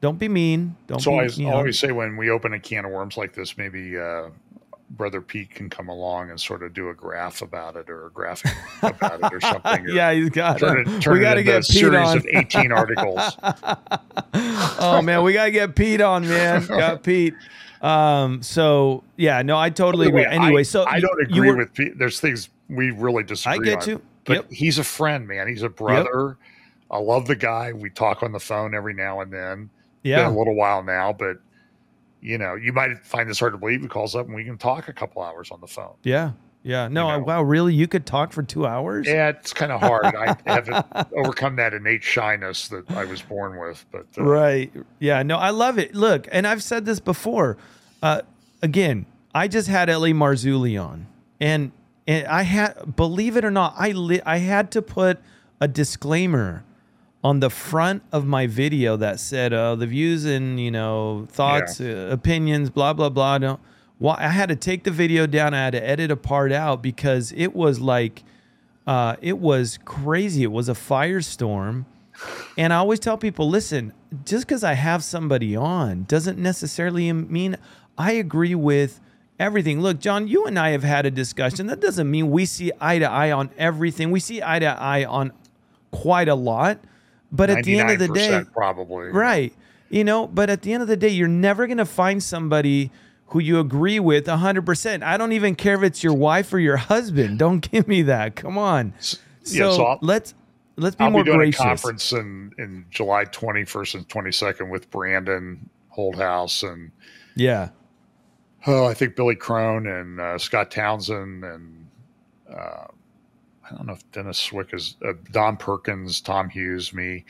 don't 0.00 0.18
be 0.18 0.28
mean 0.28 0.76
don't 0.86 1.00
so 1.00 1.12
be 1.12 1.18
I 1.18 1.24
you 1.24 1.46
know, 1.46 1.56
always 1.56 1.78
say 1.78 1.92
when 1.92 2.16
we 2.16 2.30
open 2.30 2.52
a 2.52 2.60
can 2.60 2.84
of 2.86 2.90
worms 2.90 3.16
like 3.18 3.34
this, 3.34 3.58
maybe 3.58 3.98
uh, 3.98 4.30
Brother 4.90 5.20
Pete 5.20 5.50
can 5.50 5.70
come 5.70 5.88
along 5.88 6.30
and 6.30 6.40
sort 6.40 6.62
of 6.64 6.74
do 6.74 6.88
a 6.88 6.94
graph 6.94 7.42
about 7.42 7.76
it 7.76 7.88
or 7.88 8.06
a 8.06 8.10
graphic 8.10 8.50
about 8.82 9.20
it 9.22 9.32
or 9.32 9.40
something. 9.40 9.86
or 9.86 9.88
yeah 9.90 10.12
he's 10.12 10.30
got 10.30 10.58
Turn 10.58 10.80
it, 10.86 11.00
turn 11.00 11.14
we 11.14 11.20
got 11.20 11.34
to 11.34 11.42
get 11.44 11.56
a 11.56 11.58
pete 11.60 11.80
series 11.80 12.08
on 12.08 12.16
of 12.16 12.26
18 12.28 12.72
articles. 12.72 13.20
oh 14.34 15.00
man 15.02 15.22
we 15.22 15.32
got 15.32 15.44
to 15.46 15.50
get 15.50 15.74
pete 15.74 16.00
on 16.00 16.26
man 16.28 16.66
got 16.66 17.02
pete 17.02 17.34
um 17.82 18.42
so 18.42 19.02
yeah 19.16 19.42
no 19.42 19.56
i 19.56 19.70
totally 19.70 20.08
agree 20.08 20.24
Anyway, 20.24 20.44
anyway 20.46 20.60
I, 20.60 20.64
so 20.64 20.84
I 20.86 21.00
don't 21.00 21.18
you 21.20 21.24
agree 21.36 21.50
were- 21.50 21.56
with 21.56 21.72
Pete. 21.74 21.98
There's 21.98 22.20
things 22.20 22.48
we 22.68 22.90
really 22.90 23.22
disagree 23.24 23.70
i 23.70 23.74
get 23.74 23.82
on. 23.84 23.88
you 23.88 24.02
But 24.24 24.32
yep 24.34 24.46
he's 24.50 24.78
a 24.78 24.84
friend, 24.84 25.26
man. 25.26 25.48
He's 25.48 25.62
a 25.62 25.68
brother. 25.68 26.36
I 26.90 26.98
love 26.98 27.26
the 27.26 27.36
guy. 27.36 27.72
We 27.72 27.90
talk 27.90 28.22
on 28.22 28.32
the 28.32 28.40
phone 28.40 28.74
every 28.74 28.92
now 28.94 29.20
and 29.20 29.32
then. 29.32 29.70
Been 30.02 30.12
yeah 30.12 30.28
a 30.28 30.30
little 30.36 30.54
while 30.56 30.82
now, 30.82 31.12
but 31.12 31.38
you 32.20 32.38
know, 32.38 32.54
you 32.54 32.72
might 32.72 32.98
find 33.04 33.28
this 33.28 33.38
hard 33.40 33.52
to 33.52 33.58
believe. 33.58 33.80
He 33.82 33.88
calls 33.88 34.14
up 34.14 34.26
and 34.26 34.34
we 34.34 34.44
can 34.44 34.58
talk 34.58 34.88
a 34.88 34.92
couple 34.92 35.22
hours 35.22 35.50
on 35.50 35.60
the 35.60 35.66
phone. 35.66 35.94
yeah 36.02 36.32
Yeah. 36.62 36.88
No. 36.88 37.06
You 37.08 37.14
I- 37.14 37.16
wow. 37.18 37.42
Really? 37.42 37.72
You 37.74 37.88
could 37.88 38.04
talk 38.06 38.32
for 38.32 38.42
two 38.42 38.66
hours? 38.66 39.06
Yeah, 39.08 39.28
it's 39.30 39.52
kind 39.54 39.72
of 39.72 39.80
hard. 39.80 40.04
I 40.14 40.36
haven't 40.46 40.84
overcome 41.16 41.56
that 41.56 41.72
innate 41.74 42.02
shyness 42.02 42.68
that 42.68 42.90
I 42.90 43.04
was 43.04 43.22
born 43.22 43.58
with. 43.58 43.84
But 43.90 44.06
uh, 44.18 44.24
Right. 44.24 44.70
Yeah. 44.98 45.22
No, 45.22 45.36
I 45.38 45.50
love 45.50 45.78
it. 45.78 45.94
Look, 45.94 46.28
and 46.30 46.46
I've 46.46 46.62
said 46.62 46.84
this 46.84 47.00
before. 47.00 47.56
Uh, 48.02 48.20
again, 48.62 49.06
I 49.34 49.48
just 49.48 49.68
had 49.68 49.88
L.A. 49.88 50.10
Marzulli 50.12 50.76
on, 50.82 51.06
and 51.40 51.72
and 52.06 52.26
I 52.26 52.42
had, 52.42 52.96
believe 52.96 53.36
it 53.36 53.44
or 53.44 53.50
not, 53.50 53.74
I 53.78 53.92
li- 53.92 54.22
I 54.26 54.38
had 54.38 54.70
to 54.72 54.82
put 54.82 55.18
a 55.60 55.68
disclaimer 55.68 56.64
on 57.22 57.40
the 57.40 57.50
front 57.50 58.02
of 58.12 58.26
my 58.26 58.46
video 58.46 58.96
that 58.96 59.20
said, 59.20 59.52
uh, 59.52 59.74
the 59.74 59.86
views 59.86 60.24
and 60.24 60.58
you 60.58 60.70
know 60.70 61.26
thoughts, 61.30 61.80
uh, 61.80 62.08
opinions, 62.10 62.70
blah 62.70 62.92
blah 62.92 63.08
blah. 63.08 63.58
Well, 63.98 64.16
I 64.18 64.28
had 64.28 64.48
to 64.48 64.56
take 64.56 64.84
the 64.84 64.90
video 64.90 65.26
down. 65.26 65.52
I 65.52 65.64
had 65.64 65.72
to 65.72 65.86
edit 65.86 66.10
a 66.10 66.16
part 66.16 66.52
out 66.52 66.82
because 66.82 67.32
it 67.36 67.54
was 67.54 67.80
like, 67.80 68.22
uh, 68.86 69.16
it 69.20 69.38
was 69.38 69.78
crazy. 69.84 70.42
It 70.42 70.50
was 70.50 70.70
a 70.70 70.74
firestorm. 70.74 71.84
And 72.56 72.72
I 72.72 72.76
always 72.76 72.98
tell 72.98 73.18
people, 73.18 73.48
listen, 73.48 73.92
just 74.24 74.46
because 74.46 74.64
I 74.64 74.72
have 74.72 75.04
somebody 75.04 75.54
on 75.54 76.04
doesn't 76.04 76.38
necessarily 76.38 77.12
mean 77.12 77.56
I 77.98 78.12
agree 78.12 78.54
with 78.54 79.00
everything. 79.38 79.80
Look, 79.80 80.00
John, 80.00 80.28
you 80.28 80.46
and 80.46 80.58
I 80.58 80.70
have 80.70 80.82
had 80.82 81.04
a 81.04 81.10
discussion. 81.10 81.66
That 81.66 81.80
doesn't 81.80 82.10
mean 82.10 82.30
we 82.30 82.46
see 82.46 82.72
eye 82.80 82.98
to 82.98 83.10
eye 83.10 83.32
on 83.32 83.50
everything. 83.58 84.10
We 84.10 84.20
see 84.20 84.42
eye 84.42 84.58
to 84.60 84.66
eye 84.66 85.04
on 85.04 85.32
quite 85.90 86.28
a 86.28 86.34
lot. 86.34 86.78
But 87.32 87.50
at 87.50 87.64
the 87.64 87.78
end 87.78 87.90
of 87.90 87.98
the 87.98 88.08
day, 88.08 88.44
probably 88.52 89.08
Right. 89.08 89.52
You 89.88 90.04
know, 90.04 90.26
but 90.28 90.50
at 90.50 90.62
the 90.62 90.72
end 90.72 90.82
of 90.82 90.88
the 90.88 90.96
day, 90.96 91.08
you're 91.08 91.26
never 91.28 91.66
going 91.66 91.78
to 91.78 91.84
find 91.84 92.22
somebody 92.22 92.90
who 93.26 93.40
you 93.40 93.58
agree 93.58 93.98
with 94.00 94.26
100%. 94.26 95.02
I 95.02 95.16
don't 95.16 95.32
even 95.32 95.54
care 95.56 95.74
if 95.76 95.82
it's 95.82 96.02
your 96.04 96.14
wife 96.14 96.52
or 96.52 96.58
your 96.60 96.76
husband. 96.76 97.38
Don't 97.38 97.60
give 97.72 97.88
me 97.88 98.02
that. 98.02 98.36
Come 98.36 98.56
on. 98.58 98.92
So, 98.98 99.18
yeah, 99.44 99.72
so 99.72 99.98
let's 100.00 100.34
let's 100.76 100.94
be 100.96 101.04
I'll 101.04 101.10
more 101.10 101.24
be 101.24 101.30
doing 101.30 101.38
gracious. 101.40 101.60
a 101.60 101.64
conference 101.64 102.12
in 102.12 102.52
in 102.58 102.84
July 102.90 103.24
21st 103.24 103.94
and 103.96 104.08
22nd 104.08 104.70
with 104.70 104.90
Brandon 104.90 105.68
Holthaus 105.96 106.62
and 106.68 106.90
Yeah. 107.34 107.70
oh, 108.66 108.84
I 108.86 108.94
think 108.94 109.16
Billy 109.16 109.34
Crone 109.36 109.86
and 109.86 110.20
uh, 110.20 110.38
Scott 110.38 110.70
Townsend 110.70 111.42
and 111.44 111.86
uh, 112.52 112.86
I 113.70 113.76
don't 113.76 113.86
know 113.86 113.92
if 113.94 114.10
Dennis 114.12 114.38
Swick 114.38 114.72
is 114.72 114.96
uh, 115.06 115.12
Don 115.32 115.56
Perkins, 115.56 116.20
Tom 116.20 116.48
Hughes, 116.48 116.92
me 116.92 117.24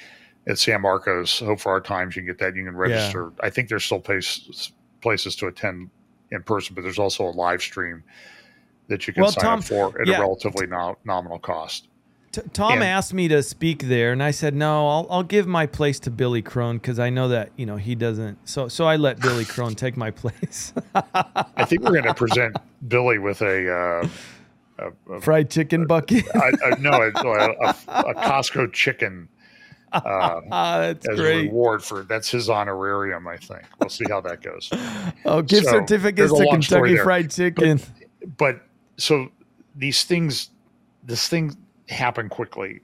at 0.49 0.59
San 0.59 0.81
Marcos. 0.83 1.39
Hope 1.41 1.61
for 1.61 1.71
our 1.73 1.81
times 1.81 2.17
you 2.17 2.23
can 2.23 2.27
get 2.29 2.39
that. 2.39 2.57
You 2.57 2.65
can 2.65 2.77
register. 2.77 3.33
I 3.43 3.51
think 3.51 3.69
there's 3.69 3.85
still 3.85 4.01
places 4.01 4.73
places 5.03 5.35
to 5.37 5.47
attend 5.47 5.91
in 6.31 6.43
person, 6.43 6.75
but 6.75 6.83
there's 6.83 6.99
also 6.99 7.25
a 7.25 7.31
live 7.33 7.61
stream 7.63 8.03
that 8.89 9.07
you 9.07 9.13
can 9.13 9.23
Well, 9.23 9.33
sign 9.33 9.45
Tom- 9.45 9.59
up 9.61 9.65
for 9.65 10.01
at 10.01 10.07
yeah. 10.07 10.19
a 10.19 10.21
relatively 10.21 10.67
no, 10.67 10.97
nominal 11.05 11.39
cost. 11.39 11.89
T- 12.33 12.43
Tom 12.53 12.75
And- 12.75 12.85
asked 12.85 13.13
me 13.13 13.27
to 13.29 13.43
speak 13.43 13.85
there, 13.85 14.13
and 14.13 14.23
I 14.23 14.31
said 14.31 14.55
no. 14.55 14.87
I'll, 14.89 15.07
I'll 15.11 15.23
give 15.25 15.47
my 15.49 15.67
place 15.67 15.99
to 16.01 16.11
Billy 16.11 16.43
Crone 16.43 16.77
because 16.79 16.99
I 17.01 17.11
know 17.11 17.29
that 17.29 17.51
you 17.57 17.67
know 17.67 17.77
he 17.77 17.95
doesn't. 17.97 18.39
So 18.49 18.69
so 18.69 18.85
I 18.87 18.97
let 18.97 19.21
Billy 19.21 19.45
Crone 19.45 19.75
take 19.75 19.97
my 19.97 20.11
place. 20.23 20.73
I 20.95 21.65
think 21.65 21.83
we're 21.83 21.91
going 21.93 22.05
to 22.05 22.15
present 22.15 22.57
Billy 22.89 23.19
with 23.19 23.43
a. 23.43 23.73
Uh, 24.05 24.09
a, 24.81 25.13
a 25.13 25.21
Fried 25.21 25.51
chicken 25.51 25.87
bucket. 25.87 26.25
I, 26.35 26.53
I, 26.65 26.79
no, 26.79 26.91
a, 26.91 27.09
a, 27.09 27.75
a 27.89 28.15
Costco 28.15 28.73
chicken 28.73 29.29
uh, 29.93 30.01
ah, 30.51 30.79
that's 30.79 31.09
as 31.09 31.19
a 31.19 31.23
reward 31.23 31.83
for 31.83 32.03
that's 32.03 32.31
his 32.31 32.49
honorarium. 32.49 33.27
I 33.27 33.37
think 33.37 33.63
we'll 33.79 33.89
see 33.89 34.05
how 34.09 34.21
that 34.23 34.43
goes. 34.43 34.71
Oh, 35.25 35.43
gift 35.43 35.67
So, 35.67 35.73
certificates 35.73 36.33
to 36.33 36.47
Kentucky. 36.47 36.97
Fried 36.99 37.31
Chicken. 37.31 37.81
But 38.37 38.61
so 38.97 39.29
these 39.75 40.05
things, 40.05 40.51
this 41.05 41.29
thing 41.29 41.57
happen 41.89 42.29
quickly, 42.29 42.81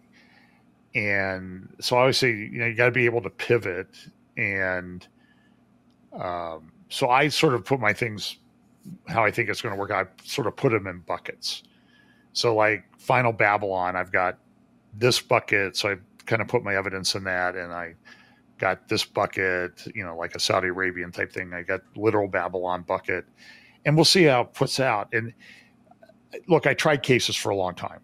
and 0.94 1.68
so 1.80 1.96
I 1.96 2.00
always 2.00 2.18
say 2.18 2.30
you 2.30 2.58
know 2.58 2.66
you 2.66 2.74
got 2.74 2.86
to 2.86 2.92
be 2.92 3.04
able 3.04 3.22
to 3.22 3.30
pivot, 3.30 3.88
and 4.36 5.06
um, 6.12 6.72
so 6.88 7.10
I 7.10 7.28
sort 7.28 7.54
of 7.54 7.64
put 7.64 7.80
my 7.80 7.92
things 7.92 8.36
how 9.08 9.24
I 9.24 9.30
think 9.30 9.48
it's 9.48 9.60
going 9.60 9.74
to 9.74 9.78
work. 9.78 9.90
I 9.90 10.06
sort 10.24 10.46
of 10.46 10.56
put 10.56 10.72
them 10.72 10.86
in 10.86 11.00
buckets. 11.00 11.62
So 12.36 12.54
like 12.54 12.84
Final 12.98 13.32
Babylon, 13.32 13.96
I've 13.96 14.12
got 14.12 14.38
this 14.92 15.18
bucket, 15.20 15.74
so 15.74 15.92
I 15.92 15.96
kind 16.26 16.42
of 16.42 16.48
put 16.48 16.62
my 16.62 16.76
evidence 16.76 17.14
in 17.14 17.24
that, 17.24 17.56
and 17.56 17.72
I 17.72 17.94
got 18.58 18.88
this 18.88 19.06
bucket, 19.06 19.86
you 19.94 20.04
know, 20.04 20.14
like 20.14 20.34
a 20.34 20.38
Saudi 20.38 20.68
Arabian 20.68 21.10
type 21.10 21.32
thing. 21.32 21.54
I 21.54 21.62
got 21.62 21.80
literal 21.96 22.28
Babylon 22.28 22.82
bucket, 22.82 23.24
and 23.86 23.96
we'll 23.96 24.04
see 24.04 24.24
how 24.24 24.42
it 24.42 24.52
puts 24.52 24.80
out. 24.80 25.08
And 25.14 25.32
uh, 26.34 26.38
look, 26.46 26.66
I 26.66 26.74
tried 26.74 27.02
cases 27.02 27.36
for 27.36 27.48
a 27.48 27.56
long 27.56 27.74
time, 27.74 28.00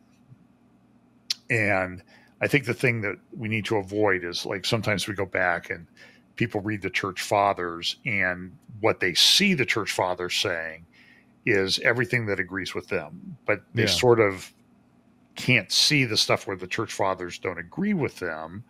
and 1.51 2.03
I 2.41 2.49
think 2.49 2.65
the 2.65 2.73
thing 2.73 3.03
that 3.03 3.17
we 3.37 3.49
need 3.49 3.67
to 3.67 3.77
avoid 3.77 4.25
is 4.25 4.47
like 4.47 4.65
sometimes 4.65 5.07
we 5.07 5.13
go 5.13 5.27
back 5.27 5.69
and 5.69 5.87
people 6.37 6.63
read 6.63 6.81
the 6.81 6.89
church 6.89 7.21
fathers, 7.21 7.97
and 8.07 8.57
what 8.81 8.99
they 8.99 9.13
see 9.13 9.53
the 9.53 9.67
church 9.67 9.93
fathers 9.93 10.35
saying 10.35 10.87
is 11.45 11.79
everything 11.81 12.27
that 12.27 12.39
agrees 12.39 12.75
with 12.75 12.89
them, 12.89 13.37
but 13.47 13.63
they 13.75 13.83
Yeah. 13.83 13.89
sort 13.89 14.21
of 14.21 14.53
can't 15.35 15.73
see 15.73 16.05
the 16.05 16.17
stuff 16.17 16.47
where 16.47 16.57
the 16.57 16.67
church 16.67 16.93
fathers 16.93 17.39
don't 17.39 17.59
agree 17.59 17.95
with 17.95 18.19
them. 18.19 18.65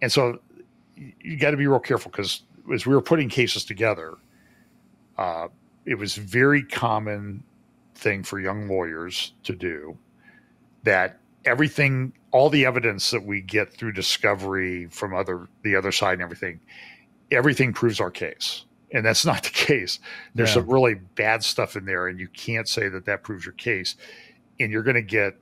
And 0.00 0.10
so 0.10 0.40
you 0.96 1.36
got 1.36 1.50
to 1.50 1.56
be 1.56 1.66
real 1.66 1.80
careful 1.80 2.10
because 2.10 2.42
as 2.72 2.86
we 2.86 2.94
were 2.94 3.02
putting 3.02 3.28
cases 3.28 3.64
together, 3.64 4.14
uh, 5.18 5.48
it 5.84 5.96
was 5.96 6.14
very 6.16 6.62
common 6.62 7.42
thing 7.94 8.22
for 8.22 8.40
young 8.40 8.68
lawyers 8.68 9.34
to 9.44 9.54
do 9.54 9.96
that 10.82 11.20
everything 11.44 12.12
all 12.32 12.50
the 12.50 12.66
evidence 12.66 13.10
that 13.10 13.24
we 13.24 13.40
get 13.40 13.72
through 13.72 13.92
discovery 13.92 14.86
from 14.86 15.14
other 15.14 15.46
the 15.62 15.76
other 15.76 15.92
side 15.92 16.14
and 16.14 16.22
everything 16.22 16.58
everything 17.30 17.72
proves 17.72 18.00
our 18.00 18.10
case 18.10 18.64
and 18.94 19.04
that's 19.04 19.26
not 19.26 19.42
the 19.42 19.50
case 19.50 19.98
there's 20.34 20.48
Yeah. 20.50 20.54
some 20.62 20.70
really 20.70 20.94
bad 20.94 21.42
stuff 21.44 21.76
in 21.76 21.84
there 21.84 22.08
and 22.08 22.18
you 22.18 22.28
can't 22.28 22.66
say 22.68 22.88
that 22.88 23.04
that 23.04 23.22
proves 23.22 23.44
your 23.44 23.52
case 23.54 23.96
and 24.60 24.72
you're 24.72 24.82
going 24.82 24.94
to 24.96 25.02
get 25.02 25.36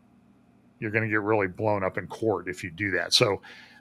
you're 0.81 0.91
going 0.91 1.05
to 1.05 1.09
get 1.11 1.21
really 1.21 1.47
blown 1.47 1.85
up 1.85 1.97
in 1.99 2.07
court 2.09 2.49
if 2.49 2.65
you 2.65 2.71
do 2.71 2.91
that 2.93 3.13
so 3.13 3.35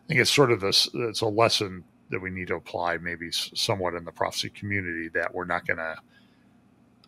i 0.03 0.07
think 0.07 0.19
it's 0.21 0.29
sort 0.31 0.51
of 0.51 0.59
this 0.59 0.87
it's 0.93 1.21
a 1.21 1.25
lesson 1.27 1.83
that 2.09 2.21
we 2.21 2.29
need 2.29 2.47
to 2.49 2.55
apply 2.55 2.97
maybe 2.97 3.31
somewhat 3.31 3.93
in 3.95 4.03
the 4.05 4.11
prophecy 4.11 4.49
community 4.49 5.07
that 5.09 5.33
we're 5.33 5.45
not 5.45 5.65
going 5.65 5.77
to 5.77 5.95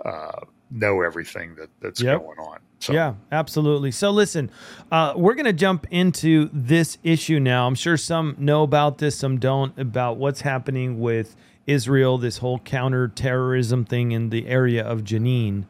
uh, 0.06 0.40
know 0.72 1.02
everything 1.02 1.56
that 1.56 1.70
that's 1.82 2.02
Yep. 2.02 2.22
going 2.22 2.40
on 2.40 2.60
so 2.80 2.92
Yeah, 2.92 3.14
absolutely. 3.32 3.92
So 3.92 4.12
listen, 4.12 4.52
uh, 4.92 5.14
we're 5.16 5.36
going 5.36 5.46
to 5.46 5.54
jump 5.54 5.88
into 5.90 6.50
this 6.52 6.98
issue 7.02 7.40
now. 7.40 7.66
I'm 7.66 7.76
sure 7.76 7.96
some 7.96 8.36
know 8.38 8.64
about 8.64 8.98
this, 8.98 9.16
some 9.18 9.40
don't, 9.40 9.78
about 9.80 10.18
what's 10.18 10.42
happening 10.42 11.00
with 11.00 11.34
Israel, 11.66 12.18
this 12.18 12.38
whole 12.40 12.60
counterterrorism 12.60 13.86
thing 13.86 14.12
in 14.12 14.30
the 14.30 14.48
area 14.48 14.84
of 14.84 15.02
Jenin. 15.02 15.66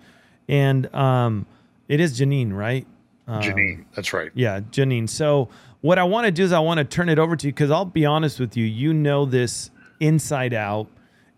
And 0.47 0.93
um, 0.93 1.45
it 1.88 2.00
is 2.00 2.19
Jenin, 2.19 2.53
right? 2.53 2.88
Um, 3.27 3.41
Jenin 3.41 3.85
that's 3.95 4.12
right 4.12 4.31
Yeah, 4.33 4.59
Jenin. 4.59 5.09
So 5.09 5.50
what 5.81 6.00
I 6.00 6.03
want 6.03 6.25
to 6.25 6.31
do 6.31 6.43
is 6.43 6.51
I 6.51 6.59
want 6.59 6.79
to 6.79 6.83
turn 6.83 7.09
it 7.09 7.19
over 7.19 7.35
to 7.35 7.47
you 7.47 7.53
because 7.53 7.71
I'll 7.71 7.85
be 7.85 8.05
honest 8.05 8.39
with 8.39 8.57
you, 8.57 8.65
you 8.65 8.93
know 8.93 9.25
this 9.25 9.69
inside 10.00 10.53
out, 10.53 10.88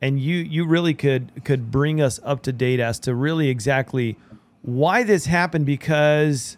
and 0.02 0.20
you 0.20 0.38
you 0.38 0.66
really 0.66 0.94
could 0.94 1.44
could 1.44 1.72
bring 1.72 2.02
us 2.02 2.20
up 2.24 2.44
to 2.44 2.54
date 2.54 2.80
as 2.80 3.00
to 3.02 3.14
really 3.14 3.50
exactly 3.50 4.18
why 4.62 5.04
this 5.04 5.26
happened 5.26 5.66
because 5.66 6.58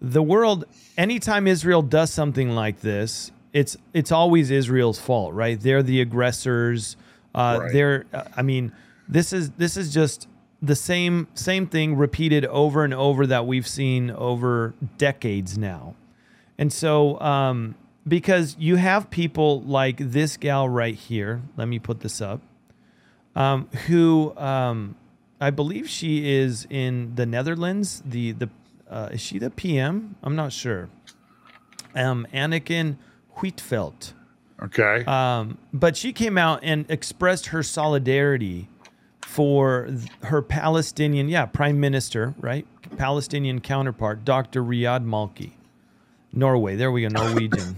the 0.00 0.22
world 0.22 0.64
anytime 0.96 1.46
Israel 1.46 1.82
does 1.82 2.12
something 2.12 2.50
like 2.50 2.80
this, 2.80 3.32
it's 3.52 3.76
it's 3.92 4.12
always 4.12 4.50
Israel's 4.50 5.00
fault, 5.00 5.34
right? 5.34 5.60
They're 5.60 5.82
the 5.82 6.00
aggressors. 6.00 6.96
Uh, 7.34 7.58
Right. 7.60 7.72
They're 7.72 8.04
I 8.36 8.42
mean, 8.42 8.72
this 9.08 9.32
is 9.32 9.50
this 9.52 9.76
is 9.76 9.92
just 9.92 10.28
the 10.60 10.74
same 10.76 11.28
same 11.34 11.66
thing 11.66 11.96
repeated 11.96 12.44
over 12.46 12.84
and 12.84 12.92
over 12.92 13.26
that 13.26 13.46
we've 13.46 13.66
seen 13.68 14.10
over 14.10 14.74
decades 14.96 15.56
now. 15.56 15.94
And 16.58 16.72
so 16.72 17.20
um 17.20 17.74
because 18.08 18.56
you 18.58 18.76
have 18.76 19.10
people 19.10 19.60
like 19.62 19.96
this 19.98 20.36
gal 20.36 20.68
right 20.68 20.94
here, 20.94 21.42
let 21.56 21.68
me 21.68 21.78
put 21.78 22.00
this 22.00 22.20
up, 22.20 22.40
um, 23.36 23.68
who 23.86 24.34
um, 24.36 24.96
I 25.40 25.50
believe 25.50 25.88
she 25.88 26.34
is 26.34 26.66
in 26.70 27.14
the 27.14 27.26
Netherlands. 27.26 28.02
The 28.04 28.32
the 28.32 28.48
uh, 28.90 29.10
is 29.12 29.20
she 29.20 29.38
the 29.38 29.50
PM? 29.50 30.16
I'm 30.22 30.34
not 30.34 30.52
sure. 30.52 30.88
Um, 31.94 32.26
Anniken 32.32 32.96
Huitfeldt. 33.36 34.14
Okay 34.62 35.04
Um, 35.06 35.58
but 35.72 35.96
she 35.96 36.12
came 36.12 36.38
out 36.38 36.60
and 36.62 36.84
expressed 36.90 37.46
her 37.46 37.62
solidarity 37.62 38.68
for 39.22 39.88
her 40.22 40.40
Palestinian, 40.40 41.28
yeah, 41.28 41.44
prime 41.46 41.78
minister, 41.78 42.34
right? 42.38 42.66
Palestinian 42.96 43.60
counterpart, 43.60 44.24
Dr. 44.24 44.62
Riyad 44.62 45.04
Malki. 45.04 45.52
Norway. 46.32 46.76
There 46.76 46.90
we 46.90 47.02
go, 47.02 47.08
Norwegian. 47.08 47.76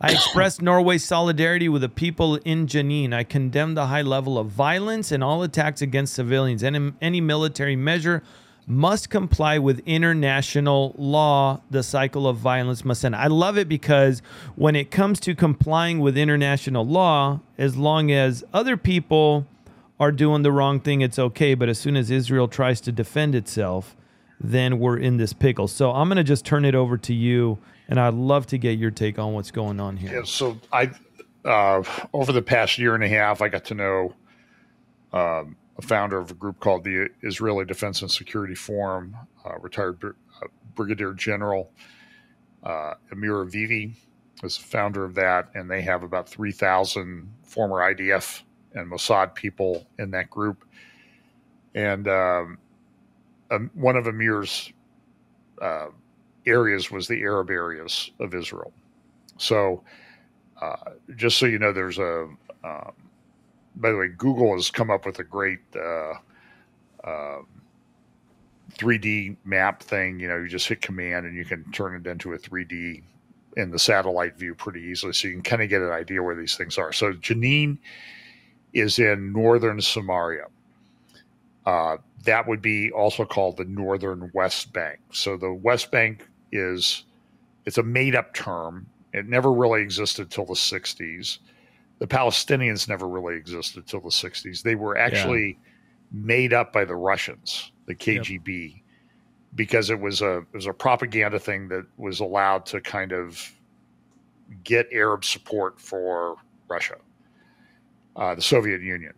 I 0.00 0.12
expressed 0.12 0.60
Norway's 0.60 1.04
solidarity 1.04 1.68
with 1.68 1.82
the 1.82 1.88
people 1.88 2.36
in 2.44 2.66
Jenin. 2.66 3.14
I 3.14 3.22
condemn 3.22 3.74
the 3.74 3.86
high 3.86 4.02
level 4.02 4.36
of 4.36 4.48
violence 4.48 5.12
and 5.12 5.22
all 5.22 5.42
attacks 5.44 5.80
against 5.80 6.14
civilians 6.14 6.62
and 6.64 6.94
any 7.00 7.20
military 7.20 7.76
measure 7.76 8.22
must 8.66 9.10
comply 9.10 9.58
with 9.58 9.80
international 9.86 10.94
law. 10.96 11.60
The 11.70 11.82
cycle 11.82 12.28
of 12.28 12.36
violence 12.36 12.84
must 12.84 13.04
end. 13.04 13.16
I 13.16 13.26
love 13.26 13.58
it 13.58 13.68
because 13.68 14.22
when 14.54 14.76
it 14.76 14.90
comes 14.90 15.18
to 15.20 15.34
complying 15.34 16.00
with 16.00 16.16
international 16.16 16.86
law, 16.86 17.40
as 17.58 17.76
long 17.76 18.10
as 18.10 18.44
other 18.52 18.76
people 18.76 19.46
are 19.98 20.12
doing 20.12 20.42
the 20.42 20.52
wrong 20.52 20.80
thing, 20.80 21.00
it's 21.00 21.18
okay. 21.18 21.54
But 21.54 21.68
as 21.68 21.78
soon 21.78 21.96
as 21.96 22.10
Israel 22.10 22.48
tries 22.48 22.80
to 22.82 22.92
defend 22.92 23.34
itself, 23.34 23.96
then 24.40 24.78
we're 24.78 24.98
in 24.98 25.16
this 25.16 25.32
pickle. 25.32 25.68
So 25.68 25.92
I'm 25.92 26.08
going 26.08 26.16
to 26.16 26.24
just 26.24 26.44
turn 26.44 26.64
it 26.64 26.74
over 26.74 26.96
to 26.98 27.14
you, 27.14 27.58
and 27.88 28.00
I'd 28.00 28.14
love 28.14 28.46
to 28.46 28.58
get 28.58 28.78
your 28.78 28.90
take 28.90 29.18
on 29.18 29.32
what's 29.32 29.50
going 29.50 29.78
on 29.80 29.96
here. 29.96 30.16
Yeah, 30.16 30.22
so 30.24 30.58
I, 30.72 30.90
uh, 31.44 31.82
over 32.12 32.32
the 32.32 32.42
past 32.42 32.78
year 32.78 32.94
and 32.94 33.04
a 33.04 33.08
half, 33.08 33.40
I 33.40 33.48
got 33.48 33.64
to 33.66 33.74
know 33.74 34.14
um, 35.12 35.56
a 35.78 35.82
founder 35.82 36.18
of 36.18 36.30
a 36.30 36.34
group 36.34 36.60
called 36.60 36.84
the 36.84 37.08
Israeli 37.22 37.64
Defense 37.64 38.02
and 38.02 38.10
Security 38.10 38.54
Forum, 38.54 39.16
uh, 39.44 39.58
retired 39.58 39.98
Br- 39.98 40.08
uh, 40.42 40.48
Brigadier 40.74 41.14
General 41.14 41.70
uh, 42.62 42.94
Amir 43.10 43.44
Avivi 43.44 43.94
is 44.42 44.58
the 44.58 44.64
founder 44.64 45.04
of 45.04 45.14
that, 45.14 45.50
and 45.54 45.70
they 45.70 45.82
have 45.82 46.02
about 46.02 46.28
3,000 46.28 47.32
former 47.42 47.76
IDF 47.94 48.42
and 48.74 48.90
Mossad 48.90 49.34
people 49.34 49.86
in 49.98 50.10
that 50.12 50.30
group. 50.30 50.64
And 51.74 52.08
um, 52.08 52.58
um, 53.50 53.70
one 53.74 53.96
of 53.96 54.06
Amir's 54.06 54.72
uh, 55.60 55.88
areas 56.46 56.90
was 56.90 57.08
the 57.08 57.22
Arab 57.22 57.50
areas 57.50 58.10
of 58.20 58.34
Israel. 58.34 58.72
So, 59.38 59.82
uh, 60.60 60.76
just 61.16 61.38
so 61.38 61.46
you 61.46 61.58
know, 61.58 61.72
there's 61.72 61.98
a. 61.98 62.28
Um, 62.64 63.01
by 63.76 63.90
the 63.90 63.96
way, 63.96 64.08
Google 64.08 64.54
has 64.54 64.70
come 64.70 64.90
up 64.90 65.06
with 65.06 65.18
a 65.18 65.24
great 65.24 65.60
uh, 65.74 66.14
3D 68.78 69.30
um, 69.30 69.36
map 69.44 69.82
thing. 69.82 70.20
You 70.20 70.28
know, 70.28 70.36
you 70.36 70.48
just 70.48 70.68
hit 70.68 70.80
command 70.80 71.26
and 71.26 71.36
you 71.36 71.44
can 71.44 71.64
turn 71.72 71.94
it 71.94 72.06
into 72.06 72.32
a 72.32 72.38
3D 72.38 73.02
in 73.56 73.70
the 73.70 73.78
satellite 73.78 74.36
view 74.38 74.54
pretty 74.54 74.80
easily, 74.80 75.12
so 75.12 75.28
you 75.28 75.34
can 75.34 75.42
kind 75.42 75.62
of 75.62 75.68
get 75.68 75.82
an 75.82 75.90
idea 75.90 76.22
where 76.22 76.34
these 76.34 76.56
things 76.56 76.78
are. 76.78 76.92
So, 76.92 77.12
Jenin 77.12 77.78
is 78.72 78.98
in 78.98 79.32
northern 79.32 79.80
Samaria. 79.80 80.46
Uh, 81.66 81.98
that 82.24 82.46
would 82.46 82.62
be 82.62 82.90
also 82.90 83.24
called 83.24 83.56
the 83.56 83.64
northern 83.64 84.30
West 84.34 84.72
Bank. 84.72 84.98
So 85.10 85.36
the 85.36 85.52
West 85.52 85.90
Bank 85.90 86.28
is 86.50 87.04
it's 87.64 87.78
a 87.78 87.82
made 87.82 88.14
up 88.14 88.34
term. 88.34 88.86
It 89.12 89.28
never 89.28 89.52
really 89.52 89.82
existed 89.82 90.30
till 90.30 90.46
the 90.46 90.54
60s. 90.54 91.38
The 92.02 92.08
Palestinians 92.08 92.88
never 92.88 93.06
really 93.06 93.36
existed 93.36 93.86
till 93.86 94.00
the 94.00 94.08
60s. 94.08 94.62
They 94.62 94.74
were 94.74 94.96
actually 94.96 95.50
yeah. 95.50 95.54
made 96.10 96.52
up 96.52 96.72
by 96.72 96.84
the 96.84 96.96
Russians, 96.96 97.70
the 97.86 97.94
KGB, 97.94 98.72
yep. 98.72 98.82
because 99.54 99.88
it 99.88 100.00
was 100.00 100.20
a 100.20 100.38
it 100.38 100.54
was 100.54 100.66
a 100.66 100.72
propaganda 100.72 101.38
thing 101.38 101.68
that 101.68 101.86
was 101.96 102.18
allowed 102.18 102.66
to 102.66 102.80
kind 102.80 103.12
of 103.12 103.40
get 104.64 104.88
Arab 104.90 105.24
support 105.24 105.80
for 105.80 106.36
Russia, 106.68 106.96
uh, 108.16 108.34
the 108.34 108.42
Soviet 108.42 108.82
Union 108.82 109.14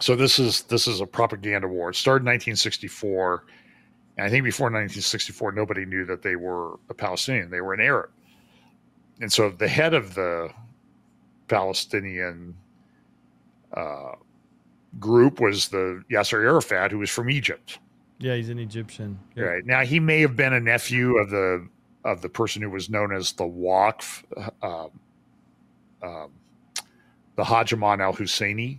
so 0.00 0.16
this 0.16 0.38
is 0.38 0.62
this 0.62 0.86
is 0.86 1.00
a 1.00 1.06
propaganda 1.06 1.68
war. 1.68 1.90
It 1.90 1.96
started 1.96 2.22
in 2.22 2.32
1964, 2.32 3.44
and 4.16 4.26
I 4.26 4.30
think 4.30 4.44
before 4.44 4.66
1964, 4.66 5.52
nobody 5.52 5.84
knew 5.84 6.04
that 6.06 6.22
they 6.22 6.36
were 6.36 6.78
a 6.88 6.94
Palestinian. 6.94 7.50
They 7.50 7.60
were 7.60 7.74
an 7.74 7.80
Arab, 7.80 8.10
and 9.20 9.32
so 9.32 9.50
the 9.50 9.68
head 9.68 9.94
of 9.94 10.14
the 10.14 10.50
Palestinian 11.48 12.54
uh, 13.72 14.12
group 14.98 15.40
was 15.40 15.68
the 15.68 16.02
Yasser 16.10 16.42
Arafat, 16.42 16.90
who 16.90 16.98
was 16.98 17.10
from 17.10 17.30
Egypt. 17.30 17.78
Yeah, 18.18 18.36
he's 18.36 18.48
an 18.48 18.58
Egyptian. 18.58 19.18
Yep. 19.36 19.46
Right 19.46 19.66
now, 19.66 19.82
he 19.82 20.00
may 20.00 20.20
have 20.20 20.36
been 20.36 20.52
a 20.52 20.60
nephew 20.60 21.16
of 21.16 21.30
the 21.30 21.68
of 22.04 22.20
the 22.20 22.28
person 22.28 22.60
who 22.60 22.68
was 22.68 22.90
known 22.90 23.14
as 23.14 23.32
the 23.32 23.44
Waqf, 23.44 24.22
uh, 24.62 24.88
um, 26.02 26.30
the 27.36 27.44
Hajj 27.44 27.72
al 27.72 28.12
Husseini 28.12 28.78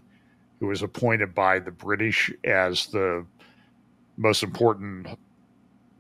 who 0.60 0.68
was 0.68 0.82
appointed 0.82 1.34
by 1.34 1.60
the 1.60 1.72
British 1.72 2.32
as 2.44 2.88
the 2.88 3.26
most 4.18 4.44
important 4.44 5.08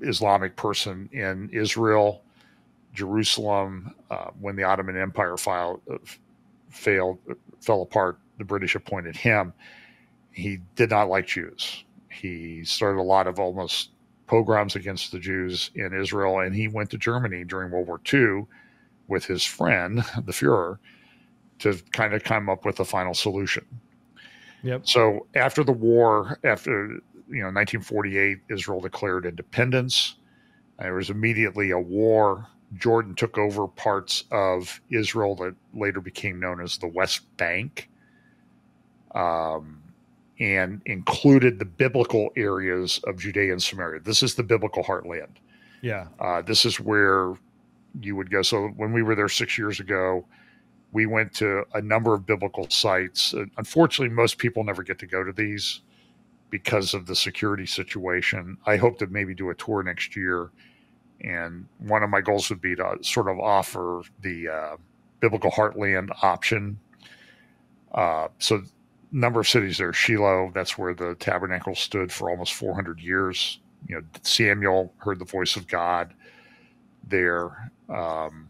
Islamic 0.01 0.55
person 0.55 1.09
in 1.11 1.49
Israel, 1.51 2.21
Jerusalem. 2.93 3.93
Uh, 4.09 4.31
when 4.39 4.55
the 4.55 4.63
Ottoman 4.63 4.97
Empire 4.97 5.37
filed, 5.37 5.81
uh, 5.91 5.97
failed, 6.75 7.17
fell 7.61 7.81
apart, 7.81 8.19
the 8.37 8.45
British 8.45 8.75
appointed 8.75 9.15
him. 9.15 9.53
He 10.31 10.59
did 10.75 10.89
not 10.89 11.09
like 11.09 11.27
Jews. 11.27 11.83
He 12.09 12.63
started 12.65 12.99
a 12.99 13.03
lot 13.03 13.27
of 13.27 13.39
almost 13.39 13.91
pogroms 14.27 14.75
against 14.75 15.11
the 15.11 15.19
Jews 15.19 15.71
in 15.75 15.93
Israel, 15.93 16.39
and 16.39 16.55
he 16.55 16.67
went 16.67 16.89
to 16.91 16.97
Germany 16.97 17.43
during 17.43 17.71
World 17.71 17.87
War 17.87 18.01
II 18.11 18.45
with 19.07 19.25
his 19.25 19.43
friend, 19.43 19.97
the 20.25 20.31
Fuhrer, 20.31 20.77
to 21.59 21.75
kind 21.91 22.13
of 22.13 22.23
come 22.23 22.49
up 22.49 22.65
with 22.65 22.79
a 22.79 22.85
final 22.85 23.13
solution. 23.13 23.65
Yep. 24.63 24.87
So 24.87 25.27
after 25.35 25.63
the 25.63 25.71
war, 25.71 26.39
after 26.43 26.99
you 27.29 27.41
know 27.41 27.51
1948, 27.51 28.39
Israel 28.49 28.81
declared 28.81 29.25
independence. 29.25 30.15
There 30.79 30.95
was 30.95 31.09
immediately 31.09 31.71
a 31.71 31.79
war. 31.79 32.47
Jordan 32.73 33.15
took 33.15 33.37
over 33.37 33.67
parts 33.67 34.23
of 34.31 34.81
Israel 34.89 35.35
that 35.35 35.55
later 35.73 36.01
became 36.01 36.39
known 36.39 36.59
as 36.59 36.77
the 36.77 36.87
West 36.87 37.21
Bank, 37.37 37.89
um, 39.13 39.81
and 40.39 40.81
included 40.85 41.59
the 41.59 41.65
biblical 41.65 42.29
areas 42.35 42.99
of 43.05 43.17
Judea 43.19 43.53
and 43.53 43.63
Samaria. 43.63 44.01
This 44.01 44.21
is 44.23 44.35
the 44.35 44.43
biblical 44.43 44.83
heartland. 44.83 45.37
Yeah. 45.81 46.07
Uh, 46.19 46.41
this 46.41 46.65
is 46.65 46.79
where 46.79 47.35
you 48.01 48.15
would 48.15 48.29
go. 48.29 48.41
So 48.41 48.67
when 48.69 48.91
we 48.91 49.03
were 49.03 49.15
there 49.15 49.29
six 49.29 49.57
years 49.57 49.79
ago, 49.79 50.25
we 50.91 51.05
went 51.05 51.33
to 51.35 51.63
a 51.73 51.81
number 51.81 52.13
of 52.13 52.25
biblical 52.25 52.69
sites. 52.69 53.33
Unfortunately, 53.57 54.13
most 54.13 54.37
people 54.37 54.63
never 54.63 54.83
get 54.83 54.99
to 54.99 55.07
go 55.07 55.23
to 55.23 55.31
these 55.31 55.81
because 56.49 56.93
of 56.93 57.05
the 57.05 57.15
security 57.15 57.65
situation. 57.65 58.57
I 58.65 58.77
hope 58.77 58.99
to 58.99 59.07
maybe 59.07 59.33
do 59.33 59.49
a 59.49 59.55
tour 59.55 59.83
next 59.83 60.15
year. 60.15 60.51
And 61.21 61.67
one 61.79 62.03
of 62.03 62.09
my 62.09 62.21
goals 62.21 62.49
would 62.49 62.61
be 62.61 62.75
to 62.75 62.97
sort 63.01 63.29
of 63.29 63.39
offer 63.39 64.01
the 64.21 64.49
uh, 64.49 64.75
biblical 65.19 65.51
heartland 65.51 66.09
option. 66.21 66.79
Uh, 67.93 68.27
so, 68.39 68.61
number 69.11 69.39
of 69.39 69.47
cities 69.47 69.77
there. 69.77 69.93
Shiloh, 69.93 70.51
that's 70.53 70.77
where 70.77 70.93
the 70.93 71.15
tabernacle 71.15 71.75
stood 71.75 72.11
for 72.11 72.29
almost 72.29 72.53
400 72.53 72.99
years. 72.99 73.59
You 73.87 73.95
know, 73.95 74.01
Samuel 74.23 74.93
heard 74.97 75.19
the 75.19 75.25
voice 75.25 75.55
of 75.55 75.67
God 75.67 76.13
there. 77.07 77.71
Um, 77.89 78.49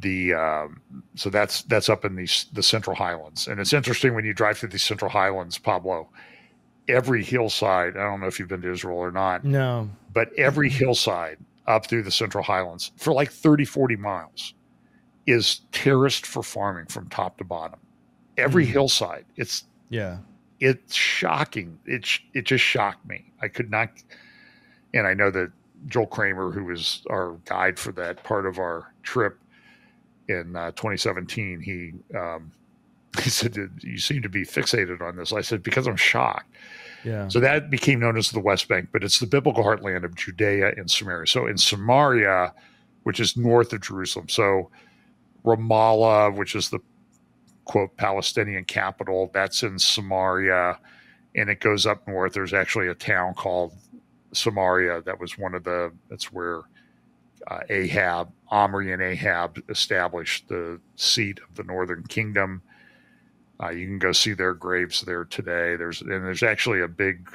the 0.00 0.34
um, 0.34 0.80
so 1.14 1.30
that's 1.30 1.62
that's 1.62 1.88
up 1.88 2.04
in 2.04 2.16
the 2.16 2.28
the 2.52 2.62
Central 2.62 2.96
Highlands, 2.96 3.46
and 3.46 3.60
it's 3.60 3.72
interesting 3.72 4.14
when 4.14 4.24
you 4.24 4.34
drive 4.34 4.58
through 4.58 4.70
the 4.70 4.78
Central 4.78 5.10
Highlands, 5.10 5.58
Pablo. 5.58 6.08
Every 6.88 7.22
hillside, 7.22 7.96
I 7.96 8.02
don't 8.02 8.20
know 8.20 8.26
if 8.26 8.38
you've 8.38 8.48
been 8.48 8.62
to 8.62 8.72
Israel 8.72 8.98
or 8.98 9.10
not. 9.10 9.44
No. 9.44 9.88
But 10.12 10.32
every 10.34 10.68
hillside 10.68 11.38
up 11.66 11.86
through 11.86 12.02
the 12.02 12.10
Central 12.10 12.44
Highlands 12.44 12.92
for 12.96 13.12
like 13.12 13.30
30, 13.30 13.64
40 13.64 13.96
miles 13.96 14.54
is 15.26 15.60
terraced 15.72 16.26
for 16.26 16.42
farming 16.42 16.86
from 16.86 17.08
top 17.08 17.38
to 17.38 17.44
bottom. 17.44 17.80
Every 18.36 18.66
mm. 18.66 18.70
hillside. 18.70 19.24
It's 19.36 19.64
yeah. 19.88 20.18
It's 20.60 20.94
shocking. 20.94 21.78
It 21.86 22.06
it 22.32 22.42
just 22.42 22.64
shocked 22.64 23.06
me. 23.06 23.32
I 23.40 23.48
could 23.48 23.70
not 23.70 23.90
and 24.92 25.06
I 25.06 25.14
know 25.14 25.30
that 25.30 25.50
Joel 25.86 26.06
Kramer, 26.06 26.50
who 26.50 26.64
was 26.64 27.02
our 27.10 27.36
guide 27.44 27.78
for 27.78 27.92
that 27.92 28.22
part 28.22 28.46
of 28.46 28.58
our 28.58 28.92
trip, 29.02 29.38
in 30.28 30.56
uh, 30.56 30.70
2017, 30.72 31.60
he 31.60 31.92
um, 32.16 32.50
he 33.22 33.30
said, 33.30 33.56
"You 33.80 33.98
seem 33.98 34.22
to 34.22 34.28
be 34.28 34.44
fixated 34.44 35.00
on 35.00 35.16
this." 35.16 35.32
I 35.32 35.40
said, 35.40 35.62
"Because 35.62 35.86
I'm 35.86 35.96
shocked." 35.96 36.50
Yeah. 37.04 37.28
So 37.28 37.38
that 37.40 37.70
became 37.70 38.00
known 38.00 38.16
as 38.16 38.30
the 38.30 38.40
West 38.40 38.66
Bank, 38.68 38.88
but 38.92 39.04
it's 39.04 39.18
the 39.18 39.26
biblical 39.26 39.62
heartland 39.62 40.04
of 40.04 40.14
Judea 40.14 40.72
and 40.76 40.90
Samaria. 40.90 41.26
So 41.26 41.46
in 41.46 41.58
Samaria, 41.58 42.54
which 43.02 43.20
is 43.20 43.36
north 43.36 43.72
of 43.72 43.82
Jerusalem, 43.82 44.28
so 44.28 44.70
Ramallah, 45.44 46.34
which 46.34 46.54
is 46.54 46.70
the 46.70 46.80
quote 47.66 47.96
Palestinian 47.96 48.64
capital, 48.64 49.30
that's 49.34 49.62
in 49.62 49.78
Samaria, 49.78 50.78
and 51.34 51.50
it 51.50 51.60
goes 51.60 51.84
up 51.84 52.06
north. 52.08 52.32
There's 52.32 52.54
actually 52.54 52.88
a 52.88 52.94
town 52.94 53.34
called 53.34 53.74
Samaria 54.32 55.02
that 55.02 55.20
was 55.20 55.38
one 55.38 55.54
of 55.54 55.64
the 55.64 55.92
that's 56.08 56.32
where 56.32 56.62
uh, 57.46 57.60
Ahab, 57.68 58.32
Omri 58.48 58.92
and 58.92 59.02
Ahab 59.02 59.62
established 59.68 60.48
the 60.48 60.80
seat 60.96 61.40
of 61.46 61.54
the 61.56 61.64
northern 61.64 62.02
kingdom. 62.04 62.62
Uh, 63.64 63.70
you 63.70 63.86
can 63.86 63.98
go 63.98 64.12
see 64.12 64.34
their 64.34 64.52
graves 64.52 65.02
there 65.02 65.24
today. 65.24 65.76
There's 65.76 66.02
and 66.02 66.10
there's 66.10 66.42
actually 66.42 66.82
a 66.82 66.88
big 66.88 67.30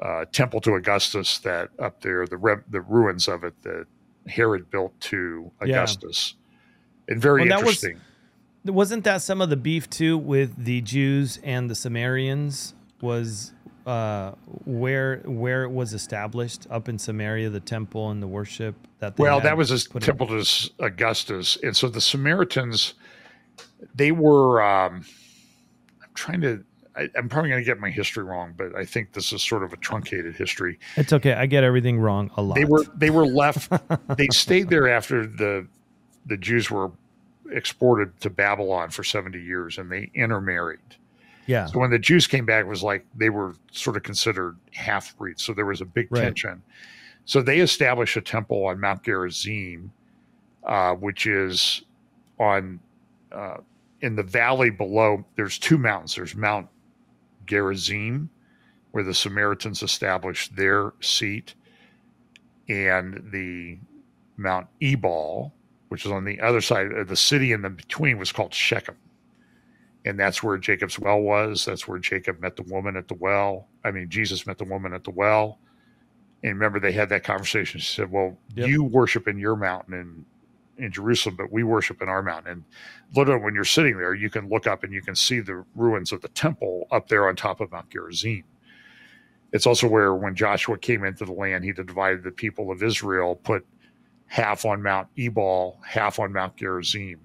uh, 0.00 0.26
temple 0.32 0.60
to 0.62 0.74
Augustus 0.74 1.38
that 1.38 1.70
up 1.78 2.00
there, 2.00 2.26
the 2.26 2.36
re- 2.36 2.62
the 2.70 2.80
ruins 2.80 3.28
of 3.28 3.44
it 3.44 3.60
that 3.62 3.86
Herod 4.28 4.70
built 4.70 4.98
to 5.00 5.50
Augustus, 5.60 6.34
yeah. 7.08 7.14
and 7.14 7.22
very 7.22 7.48
well, 7.48 7.58
interesting. 7.58 8.00
Was, 8.64 8.72
wasn't 8.72 9.04
that 9.04 9.22
some 9.22 9.40
of 9.40 9.50
the 9.50 9.56
beef 9.56 9.88
too 9.90 10.18
with 10.18 10.64
the 10.64 10.80
Jews 10.82 11.40
and 11.42 11.68
the 11.70 11.74
Samaritans? 11.74 12.74
Was 13.00 13.52
uh, 13.86 14.32
where 14.64 15.18
where 15.24 15.62
it 15.64 15.70
was 15.70 15.92
established 15.94 16.66
up 16.70 16.88
in 16.88 16.98
Samaria, 16.98 17.50
the 17.50 17.60
temple 17.60 18.10
and 18.10 18.22
the 18.22 18.26
worship 18.26 18.74
that. 18.98 19.16
They 19.16 19.22
Well, 19.22 19.40
that 19.40 19.56
was 19.56 19.70
a 19.70 19.88
put 19.88 20.02
in- 20.02 20.06
temple 20.06 20.26
to 20.28 20.70
Augustus, 20.80 21.56
and 21.62 21.76
so 21.76 21.88
the 21.88 22.00
Samaritans, 22.00 22.94
they 23.94 24.12
were. 24.12 24.62
Um, 24.62 25.04
I'm 26.02 26.08
trying 26.14 26.40
to. 26.42 26.64
I, 26.96 27.08
I'm 27.14 27.28
probably 27.28 27.50
going 27.50 27.60
to 27.62 27.66
get 27.66 27.78
my 27.78 27.90
history 27.90 28.24
wrong, 28.24 28.54
but 28.56 28.74
I 28.74 28.84
think 28.86 29.12
this 29.12 29.32
is 29.32 29.42
sort 29.42 29.62
of 29.62 29.72
a 29.72 29.76
truncated 29.76 30.34
history. 30.34 30.78
It's 30.96 31.12
okay. 31.12 31.34
I 31.34 31.44
get 31.46 31.62
everything 31.62 31.98
wrong 31.98 32.30
a 32.36 32.42
lot. 32.42 32.54
They 32.54 32.64
were 32.64 32.84
they 32.96 33.10
were 33.10 33.26
left. 33.26 33.70
they 34.16 34.28
stayed 34.28 34.68
there 34.70 34.88
after 34.88 35.26
the 35.26 35.66
the 36.24 36.36
Jews 36.36 36.70
were 36.70 36.90
exported 37.52 38.18
to 38.20 38.30
Babylon 38.30 38.90
for 38.90 39.04
70 39.04 39.40
years, 39.40 39.78
and 39.78 39.90
they 39.92 40.10
intermarried. 40.14 40.80
yeah. 41.46 41.66
So 41.66 41.78
when 41.78 41.90
the 41.90 41.98
Jews 41.98 42.26
came 42.26 42.44
back, 42.44 42.64
it 42.64 42.68
was 42.68 42.82
like 42.82 43.06
they 43.14 43.30
were 43.30 43.54
sort 43.70 43.96
of 43.96 44.02
considered 44.02 44.56
half 44.72 45.16
breeds. 45.16 45.44
So 45.44 45.52
there 45.52 45.66
was 45.66 45.80
a 45.80 45.84
big 45.84 46.08
Right. 46.10 46.22
tension. 46.24 46.62
So 47.24 47.42
they 47.42 47.60
established 47.60 48.16
a 48.16 48.20
temple 48.20 48.66
on 48.66 48.80
Mount 48.80 49.04
Gerizim, 49.04 49.92
uh, 50.64 50.94
which 50.94 51.26
is 51.26 51.82
on 52.40 52.80
uh, 53.32 53.58
in 54.02 54.16
the 54.16 54.22
valley 54.22 54.70
below. 54.70 55.24
There's 55.36 55.58
two 55.58 55.78
mountains. 55.78 56.14
There's 56.16 56.34
Mount 56.36 56.68
Gerizim, 57.46 58.30
where 58.92 59.04
the 59.04 59.14
Samaritans 59.14 59.82
established 59.82 60.56
their 60.56 60.92
seat, 61.00 61.54
and 62.68 63.30
the 63.32 63.78
Mount 64.36 64.66
Ebal, 64.82 65.54
which 65.88 66.06
is 66.06 66.12
on 66.12 66.24
the 66.24 66.40
other 66.40 66.60
side. 66.60 66.92
of 66.92 67.08
The 67.08 67.16
city 67.16 67.52
in 67.52 67.62
the 67.62 67.70
between 67.70 68.18
was 68.18 68.32
called 68.32 68.54
Shechem 68.54 68.96
and 70.06 70.18
that's 70.18 70.42
where 70.42 70.58
Jacob's 70.58 70.98
well 70.98 71.20
was. 71.20 71.64
That's 71.66 71.88
where 71.88 71.98
Jacob 72.00 72.40
met 72.40 72.56
the 72.56 72.62
woman 72.64 72.96
at 72.96 73.08
the 73.08 73.14
well. 73.14 73.68
I 73.84 73.92
mean, 73.92 74.08
Jesus 74.08 74.46
met 74.46 74.58
the 74.58 74.64
woman 74.64 74.94
at 74.94 75.04
the 75.04 75.10
well. 75.10 75.58
And 76.44 76.54
remember, 76.54 76.80
they 76.80 76.92
had 76.92 77.08
that 77.10 77.24
conversation. 77.24 77.80
She 77.80 77.94
said, 77.94 78.10
"Well, 78.12 78.38
Yep. 78.54 78.68
you 78.68 78.84
worship 78.84 79.28
in 79.28 79.38
your 79.38 79.56
mountain 79.56 79.94
in 79.94 80.26
in 80.78 80.92
Jerusalem, 80.92 81.36
but 81.36 81.52
we 81.52 81.62
worship 81.62 82.02
in 82.02 82.08
our 82.08 82.22
mountain." 82.22 82.52
And 82.52 82.64
literally, 83.14 83.42
when 83.42 83.54
you're 83.54 83.64
sitting 83.64 83.96
there, 83.98 84.14
you 84.14 84.30
can 84.30 84.48
look 84.48 84.66
up 84.66 84.84
and 84.84 84.92
you 84.92 85.02
can 85.02 85.14
see 85.14 85.40
the 85.40 85.64
ruins 85.74 86.12
of 86.12 86.22
the 86.22 86.28
temple 86.28 86.86
up 86.90 87.08
there 87.08 87.28
on 87.28 87.36
top 87.36 87.60
of 87.60 87.72
Mount 87.72 87.90
Gerizim. 87.90 88.44
It's 89.52 89.66
also 89.66 89.88
where, 89.88 90.14
when 90.14 90.34
Joshua 90.34 90.78
came 90.78 91.04
into 91.04 91.24
the 91.24 91.32
land, 91.32 91.64
he 91.64 91.72
divided 91.72 92.22
the 92.24 92.30
people 92.32 92.70
of 92.70 92.82
Israel, 92.82 93.36
put 93.36 93.66
half 94.26 94.64
on 94.64 94.82
Mount 94.82 95.08
Ebal, 95.16 95.80
half 95.84 96.18
on 96.18 96.32
Mount 96.32 96.56
Gerizim 96.56 97.20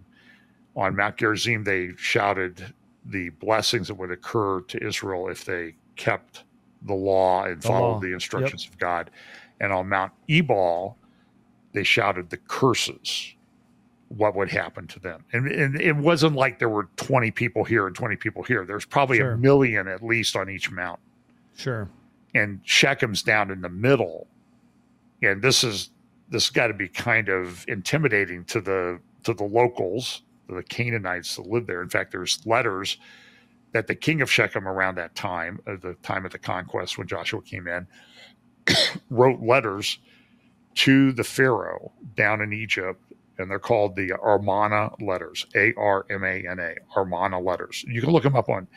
on 0.76 0.96
Mount 0.96 1.18
Gerizim, 1.18 1.64
they 1.64 1.92
shouted 1.98 2.74
the 3.06 3.30
blessings 3.30 3.88
that 3.88 3.96
would 3.96 4.12
occur 4.12 4.62
to 4.62 4.84
Israel 4.86 5.28
if 5.28 5.46
they 5.46 5.76
kept 5.96 6.44
the 6.84 6.94
law 6.94 7.44
and 7.46 7.64
followed 7.64 7.94
law. 7.94 8.00
the 8.00 8.14
instructions 8.14 8.68
of 8.68 8.78
God. 8.78 9.10
And 9.60 9.72
on 9.72 9.90
Mount 9.90 10.14
Ebal, 10.30 10.98
they 11.74 11.84
shouted 11.84 12.30
the 12.30 12.38
curses, 12.38 13.36
what 14.18 14.36
would 14.36 14.52
happen 14.52 14.88
to 14.88 15.00
them. 15.00 15.24
And, 15.34 15.48
and 15.48 15.80
it 15.80 15.96
wasn't 15.96 16.36
like 16.36 16.60
there 16.60 16.70
were 16.70 16.90
20 16.98 17.32
people 17.32 17.64
here 17.64 17.88
and 17.88 17.96
20 17.96 18.16
people 18.18 18.44
here. 18.44 18.66
There's 18.66 18.86
probably 18.86 19.18
Sure. 19.18 19.32
a 19.32 19.38
million 19.38 19.88
at 19.88 20.04
least 20.04 20.36
on 20.36 20.50
each 20.50 20.70
mountain 20.72 21.04
Sure. 21.56 21.90
and 22.36 22.62
Shechem's 22.66 23.24
down 23.24 23.52
in 23.52 23.62
the 23.62 23.70
middle. 23.70 24.28
And 25.24 25.42
this 25.42 25.64
is 25.64 25.92
this 26.30 26.50
got 26.50 26.68
to 26.68 26.74
be 26.74 26.88
kind 26.88 27.30
of 27.30 27.66
intimidating 27.68 28.44
to 28.46 28.62
the 28.62 29.00
to 29.24 29.34
the 29.34 29.44
locals, 29.44 30.24
the 30.48 30.64
Canaanites 30.64 31.36
that 31.36 31.46
live 31.48 31.68
there. 31.68 31.82
In 31.82 31.90
fact, 31.90 32.12
there's 32.12 32.46
letters 32.46 32.98
that 33.74 33.88
the 33.88 33.96
king 33.96 34.22
of 34.22 34.30
Shechem 34.32 34.68
around 34.68 34.96
that 34.96 35.14
time, 35.16 35.60
at 35.68 35.82
the 35.82 35.94
time 36.04 36.26
of 36.26 36.32
the 36.32 36.40
conquest 36.40 36.98
when 36.98 37.08
Joshua 37.08 37.42
came 37.42 37.68
in, 37.68 37.88
wrote 39.10 39.42
letters 39.42 40.00
to 40.76 41.12
the 41.12 41.24
Pharaoh 41.24 41.92
down 42.16 42.42
in 42.42 42.54
Egypt, 42.54 43.00
and 43.42 43.52
they're 43.52 43.60
called 43.60 43.96
the 43.96 44.10
Armana 44.24 44.96
letters, 45.02 45.46
A 45.56 45.74
R 45.76 46.06
M 46.10 46.24
A 46.24 46.48
N 46.48 46.60
A, 46.60 46.76
Armana 46.96 47.44
letters. 47.44 47.84
You 47.88 48.02
can 48.02 48.12
look 48.12 48.24
them 48.24 48.36
up 48.36 48.50
on, 48.50 48.68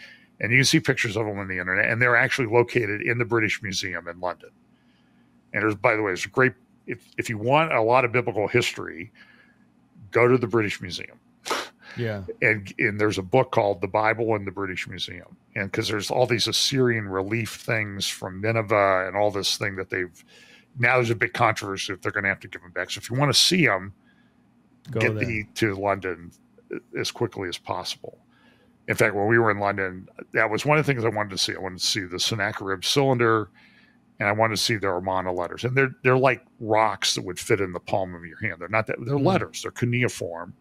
and 0.40 0.50
you 0.53 0.59
can 0.59 0.64
see 0.64 0.81
pictures 0.81 1.16
of 1.16 1.27
them 1.27 1.38
on 1.38 1.48
the 1.48 1.59
internet, 1.59 1.90
and 1.90 2.00
they're 2.03 2.16
actually 2.16 2.48
located 2.48 3.03
in 3.03 3.18
the 3.18 3.24
British 3.24 3.62
Museum 3.62 4.09
in 4.09 4.20
London. 4.20 4.50
And 5.53 5.62
there's, 5.62 5.74
by 5.74 5.96
the 5.96 6.03
way, 6.03 6.12
it's 6.12 6.27
a 6.27 6.29
great. 6.29 6.55
If 6.87 7.09
if 7.16 7.29
you 7.31 7.38
want 7.38 7.72
a 7.72 7.83
lot 7.83 8.05
of 8.05 8.12
biblical 8.12 8.48
history, 8.48 9.12
go 10.11 10.29
to 10.29 10.38
the 10.38 10.46
British 10.46 10.81
Museum 10.81 11.18
Yeah. 11.96 12.22
and 12.42 12.72
and 12.79 13.00
there's 13.00 13.18
a 13.18 13.22
book 13.22 13.53
called 13.53 13.81
The 13.81 13.88
Bible 13.88 14.35
in 14.37 14.44
the 14.44 14.50
British 14.50 14.88
Museum, 14.88 15.37
and 15.55 15.70
because 15.70 15.88
there's 15.88 16.11
all 16.11 16.27
these 16.27 16.46
Assyrian 16.46 17.09
relief 17.09 17.57
things 17.57 18.09
from 18.09 18.40
Nineveh 18.40 19.07
and 19.07 19.16
all 19.16 19.31
this 19.31 19.57
thing 19.57 19.77
that 19.77 19.90
they've 19.90 20.24
now 20.79 20.96
there's 20.96 21.11
a 21.11 21.14
big 21.14 21.35
controversy 21.35 21.92
if 21.92 22.03
they're 22.03 22.12
going 22.12 22.24
to 22.24 22.31
have 22.31 22.40
to 22.40 22.48
give 22.48 22.62
them 22.62 22.72
back. 22.72 22.90
So 22.90 22.98
if 22.98 23.11
you 23.11 23.16
want 23.16 23.33
to 23.33 23.38
see 23.38 23.66
them, 23.66 23.94
Go 24.90 25.01
get 25.01 25.14
there. 25.16 25.25
the 25.25 25.44
to 25.55 25.75
London 25.75 26.31
as 26.99 27.11
quickly 27.11 27.49
as 27.49 27.59
possible. 27.59 28.18
In 28.88 28.94
fact, 28.97 29.14
when 29.14 29.27
we 29.27 29.38
were 29.38 29.51
in 29.51 29.59
London, 29.59 30.09
that 30.33 30.51
was 30.51 30.66
one 30.66 30.77
of 30.79 30.85
the 30.87 30.92
things 30.92 31.05
I 31.05 31.09
wanted 31.09 31.31
to 31.31 31.38
see. 31.38 31.55
I 31.55 31.59
wanted 31.59 31.79
to 31.79 31.87
see 31.87 32.01
the 32.05 32.20
Sennacherib 32.20 32.85
cylinder, 32.85 33.49
and 34.20 34.29
I 34.29 34.33
wanted 34.33 34.57
to 34.57 34.62
see 34.62 34.77
the 34.77 34.88
Armana 34.88 35.33
letters. 35.37 35.64
And 35.64 35.75
they're 35.77 35.94
they're 36.03 36.18
like 36.18 36.44
rocks 36.61 37.14
that 37.14 37.23
would 37.25 37.38
fit 37.40 37.61
in 37.61 37.73
the 37.73 37.81
palm 37.81 38.14
of 38.14 38.25
your 38.27 38.38
hand. 38.40 38.57
They're 38.61 38.68
not 38.68 38.87
that 38.88 38.97
they're 39.01 39.14
Mhm. 39.16 39.25
letters. 39.25 39.62
They're 39.62 39.70
cuneiform. 39.70 40.53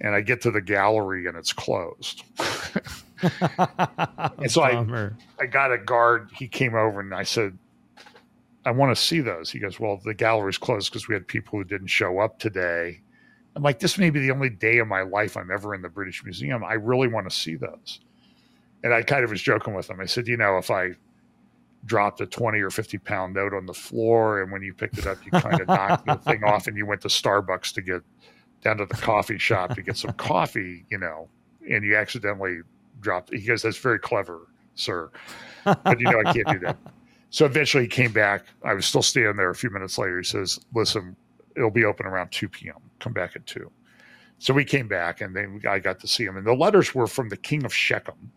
And 0.00 0.14
I 0.14 0.20
get 0.20 0.40
to 0.42 0.50
the 0.50 0.60
gallery 0.60 1.26
and 1.26 1.36
it's 1.36 1.52
closed. 1.52 2.22
And 3.20 4.48
so 4.50 4.62
I- 4.62 5.10
I 5.40 5.46
got 5.46 5.72
a 5.72 5.78
guard. 5.78 6.30
He 6.32 6.46
came 6.46 6.74
over 6.76 7.00
and 7.00 7.12
I 7.12 7.24
said, 7.24 7.58
I 8.68 8.70
want 8.70 8.94
to 8.94 9.02
see 9.02 9.20
those. 9.20 9.50
He 9.50 9.58
goes, 9.58 9.80
Well, 9.80 9.98
the 10.04 10.12
gallery's 10.12 10.58
closed 10.58 10.92
because 10.92 11.08
we 11.08 11.14
had 11.14 11.26
people 11.26 11.58
who 11.58 11.64
didn't 11.64 11.86
show 11.86 12.18
up 12.18 12.38
today. 12.38 13.00
I'm 13.56 13.62
like, 13.62 13.78
This 13.78 13.96
may 13.96 14.10
be 14.10 14.20
the 14.20 14.30
only 14.30 14.50
day 14.50 14.76
of 14.78 14.86
my 14.86 15.00
life 15.02 15.38
I'm 15.38 15.50
ever 15.50 15.74
in 15.74 15.80
the 15.80 15.88
British 15.88 16.22
Museum. 16.22 16.62
I 16.62 16.74
really 16.74 17.08
want 17.08 17.28
to 17.30 17.34
see 17.34 17.54
those. 17.54 18.00
And 18.84 18.92
I 18.92 19.02
kind 19.02 19.24
of 19.24 19.30
was 19.30 19.40
joking 19.40 19.74
with 19.74 19.88
him. 19.88 20.00
I 20.00 20.04
said, 20.04 20.28
You 20.28 20.36
know, 20.36 20.58
if 20.58 20.70
I 20.70 20.90
dropped 21.86 22.20
a 22.20 22.26
20 22.26 22.60
or 22.60 22.70
50 22.70 22.98
pound 22.98 23.34
note 23.34 23.54
on 23.54 23.64
the 23.64 23.72
floor 23.72 24.42
and 24.42 24.52
when 24.52 24.62
you 24.62 24.74
picked 24.74 24.98
it 24.98 25.06
up, 25.06 25.16
you 25.24 25.30
kind 25.30 25.60
of 25.60 25.68
knocked 25.68 26.06
the 26.06 26.16
thing 26.16 26.44
off 26.44 26.66
and 26.66 26.76
you 26.76 26.84
went 26.84 27.00
to 27.00 27.08
Starbucks 27.08 27.72
to 27.72 27.80
get 27.80 28.02
down 28.60 28.76
to 28.76 28.84
the 28.84 28.96
coffee 28.96 29.38
shop 29.38 29.74
to 29.76 29.82
get 29.82 29.96
some 29.96 30.12
coffee, 30.14 30.84
you 30.90 30.98
know, 30.98 31.28
and 31.70 31.84
you 31.84 31.96
accidentally 31.96 32.58
dropped 33.00 33.32
it. 33.32 33.40
He 33.40 33.46
goes, 33.46 33.62
That's 33.62 33.78
very 33.78 33.98
clever, 33.98 34.46
sir 34.74 35.10
but 35.64 36.00
you 36.00 36.10
know 36.10 36.20
I 36.24 36.32
can't 36.32 36.48
do 36.48 36.58
that. 36.60 36.76
So 37.30 37.44
eventually 37.44 37.84
he 37.84 37.88
came 37.88 38.12
back. 38.12 38.44
I 38.64 38.74
was 38.74 38.86
still 38.86 39.02
standing 39.02 39.36
there 39.36 39.50
a 39.50 39.54
few 39.54 39.70
minutes 39.70 39.98
later. 39.98 40.18
He 40.18 40.24
says, 40.24 40.58
"Listen, 40.74 41.14
it'll 41.56 41.70
be 41.70 41.84
open 41.84 42.06
around 42.06 42.30
2 42.32 42.48
p.m. 42.48 42.76
Come 43.00 43.12
back 43.12 43.36
at 43.36 43.46
2." 43.46 43.70
So 44.38 44.54
we 44.54 44.64
came 44.64 44.88
back 44.88 45.20
and 45.20 45.34
then 45.34 45.60
I 45.68 45.78
got 45.78 45.98
to 46.00 46.06
see 46.06 46.24
him. 46.24 46.36
And 46.36 46.46
the 46.46 46.54
letters 46.54 46.94
were 46.94 47.06
from 47.08 47.28
the 47.28 47.36
king 47.36 47.64
of 47.64 47.74
Shechem, 47.74 48.30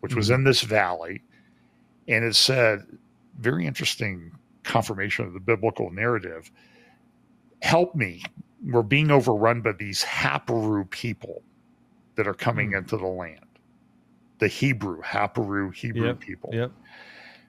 which 0.00 0.14
was 0.14 0.30
Mhm. 0.30 0.34
in 0.36 0.44
this 0.44 0.62
valley. 0.62 1.22
And 2.08 2.24
it 2.24 2.36
said, 2.36 2.86
very 3.38 3.66
interesting 3.66 4.32
confirmation 4.62 5.26
of 5.26 5.32
the 5.32 5.40
biblical 5.40 5.90
narrative. 5.90 6.50
Help 7.62 7.94
me. 7.94 8.22
We're 8.64 8.82
being 8.82 9.10
overrun 9.10 9.62
by 9.62 9.72
these 9.72 10.04
Haparu 10.04 10.88
people 10.90 11.42
that 12.14 12.28
are 12.28 12.34
coming 12.34 12.70
Hmm. 12.70 12.76
into 12.76 12.96
the 12.96 13.06
land. 13.06 13.40
The 14.38 14.48
Hebrew, 14.48 15.00
Haparu 15.02 15.74
Hebrew 15.74 16.06
Yep, 16.06 16.20
people. 16.20 16.50
Yep. 16.52 16.72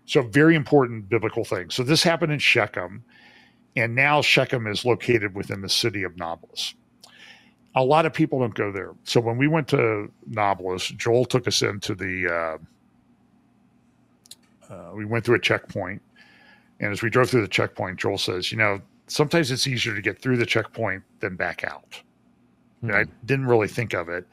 So, 0.06 0.22
very 0.22 0.56
important 0.56 1.10
biblical 1.10 1.46
thing. 1.46 1.70
So, 1.70 1.84
this 1.84 2.04
happened 2.04 2.32
in 2.32 2.40
Shechem, 2.40 3.04
and 3.76 3.96
now 3.96 4.22
Shechem 4.22 4.68
is 4.68 4.86
located 4.86 5.34
within 5.36 5.62
the 5.62 5.70
city 5.70 6.04
of 6.04 6.18
Nablus. 6.18 6.76
A 7.76 7.84
lot 7.84 8.06
of 8.06 8.14
people 8.14 8.40
don't 8.40 8.54
go 8.54 8.72
there. 8.72 8.92
So, 9.06 9.22
when 9.22 9.38
we 9.38 9.48
went 9.48 9.68
to 9.70 10.12
Nablus, 10.28 10.88
Joel 10.90 11.26
took 11.26 11.48
us 11.48 11.62
into 11.62 11.96
the, 11.96 12.60
uh, 14.70 14.74
uh, 14.74 14.92
we 14.94 15.06
went 15.06 15.26
through 15.26 15.36
a 15.36 15.42
checkpoint. 15.42 16.02
And 16.80 16.92
as 16.92 17.02
we 17.02 17.10
drove 17.10 17.30
through 17.30 17.42
the 17.42 17.48
checkpoint, 17.48 18.00
Joel 18.00 18.18
says, 18.18 18.52
You 18.52 18.58
know, 18.58 18.82
sometimes 19.08 19.52
it's 19.52 19.68
easier 19.68 19.96
to 19.96 20.02
get 20.02 20.22
through 20.22 20.38
the 20.38 20.46
checkpoint 20.46 21.04
than 21.22 21.36
back 21.36 21.64
out. 21.64 22.02
And 22.82 22.92
I 22.94 23.06
didn't 23.26 23.46
really 23.46 23.70
think 23.70 23.94
of 23.94 24.10
it 24.10 24.28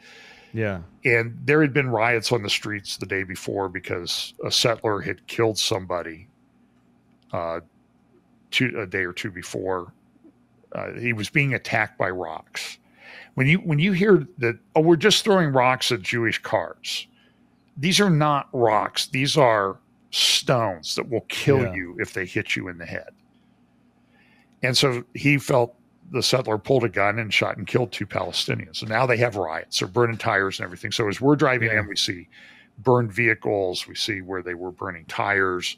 Yeah. 0.52 0.80
and 1.04 1.38
there 1.44 1.60
had 1.60 1.72
been 1.72 1.88
riots 1.90 2.32
on 2.32 2.42
the 2.42 2.50
streets 2.50 2.96
the 2.96 3.06
day 3.06 3.22
before 3.22 3.68
because 3.68 4.34
a 4.44 4.50
settler 4.50 5.00
had 5.00 5.26
killed 5.26 5.58
somebody 5.58 6.26
uh, 7.32 7.60
two, 8.50 8.74
a 8.80 8.86
day 8.86 9.04
or 9.04 9.12
two 9.12 9.30
before. 9.30 9.92
Uh, 10.72 10.92
he 10.94 11.12
was 11.12 11.28
being 11.30 11.54
attacked 11.54 11.96
by 11.98 12.10
rocks. 12.10 12.78
When 13.34 13.46
you 13.46 13.58
when 13.58 13.78
you 13.78 13.92
hear 13.92 14.26
that, 14.38 14.58
oh, 14.74 14.80
we're 14.80 14.96
just 14.96 15.24
throwing 15.24 15.52
rocks 15.52 15.92
at 15.92 16.02
Jewish 16.02 16.38
cars. 16.42 17.06
These 17.76 18.00
are 18.00 18.10
not 18.10 18.48
rocks. 18.52 19.06
These 19.06 19.36
are 19.36 19.78
stones 20.10 20.96
that 20.96 21.08
will 21.08 21.24
kill 21.28 21.60
Yeah. 21.62 21.74
you 21.74 21.96
if 22.00 22.12
they 22.12 22.26
hit 22.26 22.56
you 22.56 22.68
in 22.68 22.78
the 22.78 22.86
head. 22.86 23.10
And 24.62 24.76
so 24.76 25.04
he 25.14 25.38
felt 25.38 25.74
the 26.11 26.23
settler 26.23 26.59
pulled 26.59 26.85
a 26.85 26.88
gun 26.88 27.18
and 27.18 27.33
shot 27.33 27.57
and 27.57 27.66
killed 27.66 27.92
two 27.92 28.07
Palestinians. 28.07 28.77
So 28.77 28.87
now 28.87 29.07
they 29.07 29.16
have 29.18 29.37
riots. 29.37 29.79
They're 29.79 29.88
burning 29.88 30.16
tires 30.18 30.59
and 30.59 30.64
everything. 30.64 30.90
So 30.92 31.09
as 31.09 31.20
we're 31.20 31.37
driving 31.37 31.70
Yeah. 31.70 31.81
in, 31.81 31.88
we 31.88 31.96
see 31.96 32.29
burned 32.79 33.12
vehicles. 33.12 33.87
We 33.87 33.94
see 33.94 34.20
where 34.20 34.42
they 34.42 34.55
were 34.55 34.73
burning 34.73 35.05
tires 35.07 35.77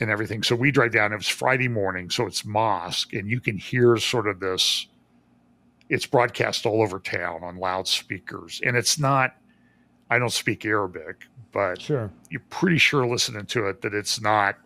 and 0.00 0.10
everything. 0.10 0.42
So 0.42 0.54
we 0.56 0.70
drive 0.70 0.92
down. 0.92 1.12
It 1.12 1.16
was 1.16 1.28
Friday 1.28 1.68
morning, 1.68 2.10
so 2.10 2.26
it's 2.26 2.44
mosque, 2.44 3.12
and 3.12 3.30
you 3.30 3.40
can 3.40 3.56
hear 3.56 3.96
sort 3.96 4.26
of 4.26 4.40
this. 4.40 4.86
It's 5.88 6.06
broadcast 6.06 6.66
all 6.66 6.82
over 6.82 6.98
town 6.98 7.42
on 7.44 7.56
loudspeakers, 7.58 8.60
and 8.64 8.76
it's 8.76 8.98
not. 8.98 9.36
I 10.10 10.18
don't 10.18 10.32
speak 10.32 10.66
Arabic, 10.66 11.24
but 11.52 11.80
Sure. 11.80 12.10
you're 12.30 12.42
pretty 12.50 12.78
sure 12.78 13.06
listening 13.06 13.46
to 13.46 13.66
it 13.68 13.80
that 13.82 13.94
it's 13.94 14.20
not 14.20 14.56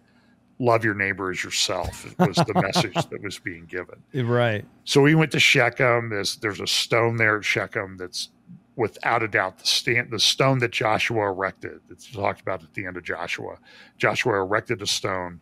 love 0.59 0.85
your 0.85 0.95
neighbor 0.95 1.31
as 1.31 1.42
yourself. 1.45 2.07
Was 2.19 2.37
the 2.37 2.55
message 2.55 2.95
that 2.95 3.23
was 3.23 3.38
being 3.38 3.66
given. 3.66 4.03
Right. 4.27 4.64
So 4.85 5.03
we 5.03 5.14
went 5.14 5.33
to 5.33 5.40
Shechem. 5.40 6.11
There's 6.11 6.37
there's 6.37 6.61
a 6.61 6.66
stone 6.66 7.16
there 7.16 7.38
at 7.38 7.45
Shechem 7.45 7.97
that's 7.97 8.31
without 8.77 9.23
a 9.23 9.29
doubt 9.29 9.59
the 9.59 9.66
stand 9.66 10.11
the 10.11 10.19
stone 10.19 10.59
that 10.59 10.73
Joshua 10.73 11.29
erected. 11.29 11.81
It's 11.90 12.11
talked 12.11 12.40
about 12.40 12.62
at 12.62 12.75
the 12.75 12.87
end 12.87 12.97
of 12.97 13.03
Joshua. 13.03 13.59
Joshua 13.99 14.40
erected 14.40 14.83
a 14.83 14.87
stone 14.87 15.40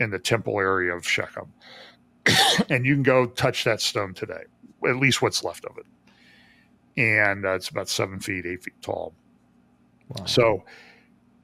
in 0.00 0.10
the 0.10 0.18
temple 0.18 0.58
area 0.58 0.94
of 0.94 1.06
Shechem. 1.06 1.52
and 2.70 2.84
you 2.86 2.94
can 2.94 3.02
go 3.02 3.26
touch 3.26 3.64
that 3.64 3.80
stone 3.80 4.14
today, 4.14 4.44
at 4.86 4.96
least 4.96 5.22
what's 5.22 5.44
left 5.44 5.64
of 5.64 5.76
it. 5.78 5.86
And 7.00 7.44
uh, 7.44 7.54
it's 7.54 7.68
about 7.68 7.88
seven 7.88 8.20
feet, 8.20 8.46
eight 8.46 8.62
feet 8.62 8.80
tall. 8.80 9.14
Wow. 10.08 10.24
So, 10.26 10.64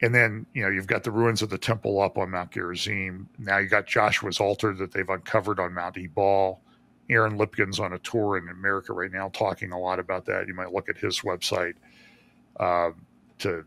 and 0.01 0.13
then 0.13 0.45
you 0.53 0.63
know 0.63 0.69
you've 0.69 0.87
got 0.87 1.03
the 1.03 1.11
ruins 1.11 1.41
of 1.41 1.49
the 1.49 1.57
temple 1.57 2.01
up 2.01 2.17
on 2.17 2.31
Mount 2.31 2.51
Gerizim. 2.51 3.29
Now 3.37 3.57
you 3.59 3.67
got 3.67 3.87
Joshua's 3.87 4.39
altar 4.39 4.73
that 4.73 4.91
they've 4.91 5.07
uncovered 5.07 5.59
on 5.59 5.73
Mount 5.73 5.97
Ebal. 5.97 6.59
Aaron 7.09 7.37
Lipkin's 7.37 7.79
on 7.79 7.93
a 7.93 7.99
tour 7.99 8.37
in 8.37 8.47
America 8.47 8.93
right 8.93 9.11
now, 9.11 9.29
talking 9.29 9.71
a 9.71 9.79
lot 9.79 9.99
about 9.99 10.25
that. 10.25 10.47
You 10.47 10.53
might 10.53 10.71
look 10.71 10.87
at 10.87 10.97
his 10.97 11.19
website 11.19 11.73
uh, 12.59 12.91
to 13.39 13.65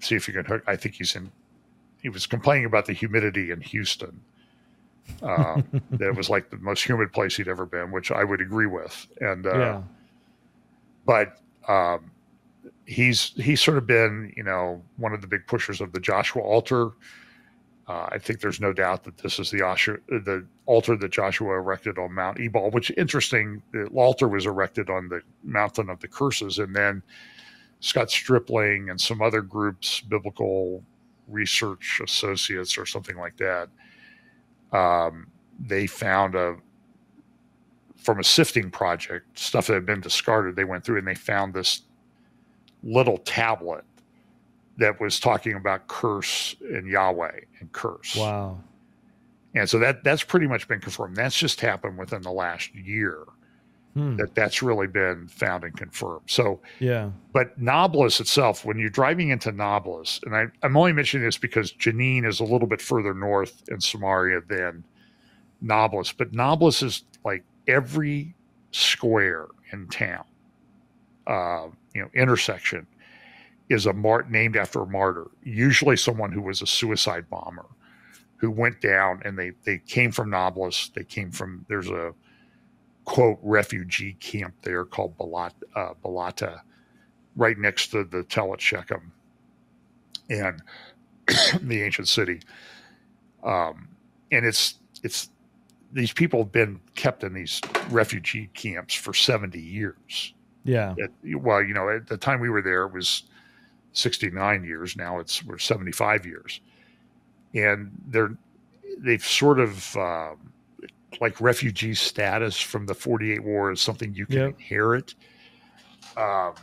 see 0.00 0.14
if 0.14 0.26
you 0.26 0.34
can 0.34 0.44
hook. 0.44 0.62
I 0.66 0.76
think 0.76 0.94
he's 0.94 1.14
in. 1.14 1.30
He 2.00 2.08
was 2.08 2.26
complaining 2.26 2.64
about 2.64 2.86
the 2.86 2.92
humidity 2.92 3.50
in 3.50 3.60
Houston. 3.60 4.20
Um, 5.22 5.64
that 5.90 6.08
it 6.08 6.16
was 6.16 6.30
like 6.30 6.50
the 6.50 6.56
most 6.56 6.84
humid 6.84 7.12
place 7.12 7.36
he'd 7.36 7.48
ever 7.48 7.66
been, 7.66 7.90
which 7.92 8.10
I 8.10 8.24
would 8.24 8.40
agree 8.40 8.66
with. 8.66 9.06
And 9.20 9.46
uh, 9.46 9.58
yeah. 9.58 9.82
but 11.04 11.40
um, 11.68 12.10
he's 12.86 13.32
he's 13.36 13.62
sort 13.62 13.78
of 13.78 13.86
been 13.86 14.32
you 14.36 14.42
know 14.42 14.82
one 14.96 15.12
of 15.12 15.20
the 15.20 15.26
big 15.26 15.46
pushers 15.46 15.80
of 15.80 15.92
the 15.92 16.00
Joshua 16.00 16.42
altar. 16.42 16.90
Uh, 17.88 18.08
I 18.10 18.18
think 18.18 18.40
there's 18.40 18.60
no 18.60 18.72
doubt 18.72 19.04
that 19.04 19.18
this 19.18 19.38
is 19.38 19.50
the 19.52 19.62
altar, 19.62 20.02
the 20.08 20.44
altar 20.66 20.96
that 20.96 21.12
Joshua 21.12 21.54
erected 21.54 21.98
on 21.98 22.12
Mount 22.12 22.40
Ebal. 22.40 22.70
Which 22.72 22.90
interesting, 22.96 23.62
the 23.72 23.86
altar 23.94 24.26
was 24.26 24.44
erected 24.44 24.90
on 24.90 25.08
the 25.08 25.20
mountain 25.44 25.88
of 25.88 26.00
the 26.00 26.08
curses, 26.08 26.58
and 26.58 26.74
then 26.74 27.02
Scott 27.80 28.10
Stripling 28.10 28.90
and 28.90 29.00
some 29.00 29.22
other 29.22 29.40
groups, 29.40 30.00
biblical 30.00 30.82
research 31.28 32.00
associates 32.02 32.76
or 32.78 32.86
something 32.86 33.16
like 33.16 33.36
that, 33.36 33.68
um, 34.72 35.28
they 35.60 35.86
found 35.86 36.34
a 36.34 36.56
from 37.96 38.20
a 38.20 38.24
sifting 38.24 38.70
project 38.70 39.36
stuff 39.36 39.66
that 39.66 39.74
had 39.74 39.86
been 39.86 40.00
discarded. 40.00 40.54
They 40.54 40.64
went 40.64 40.84
through 40.84 40.98
and 40.98 41.06
they 41.06 41.16
found 41.16 41.54
this 41.54 41.82
little 42.82 43.18
tablet 43.18 43.84
that 44.78 45.00
was 45.00 45.18
talking 45.18 45.54
about 45.54 45.86
curse 45.88 46.54
and 46.60 46.86
Yahweh 46.88 47.40
and 47.60 47.72
curse. 47.72 48.14
Wow. 48.16 48.58
And 49.54 49.68
so 49.68 49.78
that 49.78 50.04
that's 50.04 50.22
pretty 50.22 50.46
much 50.46 50.68
been 50.68 50.80
confirmed. 50.80 51.16
That's 51.16 51.36
just 51.36 51.60
happened 51.60 51.96
within 51.98 52.22
the 52.22 52.32
last 52.32 52.74
year 52.74 53.24
Hmm. 53.94 54.16
that 54.16 54.34
that's 54.34 54.60
really 54.62 54.86
been 54.86 55.26
found 55.26 55.64
and 55.64 55.74
confirmed. 55.74 56.20
So, 56.26 56.60
Yeah. 56.80 57.12
but 57.32 57.58
Nablus 57.58 58.20
itself, 58.20 58.62
when 58.62 58.78
you're 58.78 58.90
driving 58.90 59.30
into 59.30 59.50
Nablus, 59.52 60.20
and 60.26 60.36
I, 60.36 60.48
I'm 60.62 60.76
only 60.76 60.92
mentioning 60.92 61.24
this 61.24 61.38
because 61.38 61.72
Jenin 61.72 62.26
is 62.26 62.38
a 62.38 62.44
little 62.44 62.68
bit 62.68 62.82
further 62.82 63.14
north 63.14 63.66
in 63.70 63.80
Samaria 63.80 64.42
than 64.46 64.84
Nablus, 65.62 66.12
but 66.12 66.34
Nablus 66.34 66.82
is 66.82 67.04
like 67.24 67.42
every 67.66 68.34
square 68.70 69.46
in 69.72 69.88
town, 69.88 70.24
uh, 71.26 71.68
you 71.96 72.02
know, 72.02 72.10
intersection 72.14 72.86
is 73.70 73.86
a 73.86 73.92
mart 73.92 74.30
named 74.30 74.56
after 74.56 74.82
a 74.82 74.86
martyr, 74.86 75.30
usually 75.42 75.96
someone 75.96 76.30
who 76.30 76.42
was 76.42 76.60
a 76.60 76.66
suicide 76.66 77.28
bomber 77.30 77.66
who 78.36 78.50
went 78.50 78.80
down 78.82 79.22
and 79.24 79.38
they 79.38 79.52
they 79.64 79.78
came 79.78 80.12
from 80.12 80.28
Nablus. 80.30 80.90
They 80.94 81.04
came 81.04 81.30
from 81.30 81.64
there's 81.68 81.88
a 81.88 82.12
quote 83.06 83.38
refugee 83.42 84.12
camp 84.20 84.54
there 84.62 84.84
called 84.84 85.16
Balat, 85.16 85.52
uh, 85.74 85.94
Balata, 86.04 86.60
right 87.34 87.56
next 87.56 87.88
to 87.92 88.04
the 88.04 88.24
Tel 88.24 88.52
at 88.52 88.60
Shechem 88.60 89.10
and 90.28 90.62
the 91.62 91.82
ancient 91.82 92.08
city. 92.08 92.40
Um, 93.42 93.88
and 94.30 94.44
it's 94.44 94.74
it's 95.02 95.30
these 95.92 96.12
people 96.12 96.40
have 96.40 96.52
been 96.52 96.78
kept 96.94 97.24
in 97.24 97.32
these 97.32 97.60
refugee 97.88 98.50
camps 98.52 98.94
for 98.94 99.14
70 99.14 99.58
years. 99.58 100.34
Yeah. 100.66 100.94
Well, 101.36 101.62
you 101.62 101.74
know, 101.74 101.88
at 101.88 102.06
the 102.06 102.16
time 102.16 102.40
we 102.40 102.50
were 102.50 102.62
there, 102.62 102.84
it 102.84 102.92
was 102.92 103.24
69 103.92 104.64
years. 104.64 104.96
Now 104.96 105.18
it's 105.18 105.44
we're 105.44 105.58
75 105.58 106.26
years, 106.26 106.60
and 107.54 107.90
they're 108.08 108.36
they've 108.98 109.24
sort 109.24 109.58
of 109.60 109.96
um, 109.96 110.52
like 111.20 111.40
refugee 111.40 111.94
status 111.94 112.58
from 112.60 112.86
the 112.86 112.94
48 112.94 113.42
war 113.44 113.70
is 113.72 113.80
something 113.80 114.14
you 114.14 114.26
can 114.26 114.36
Yep. 114.38 114.54
inherit. 114.54 115.14
Um, 116.16 116.54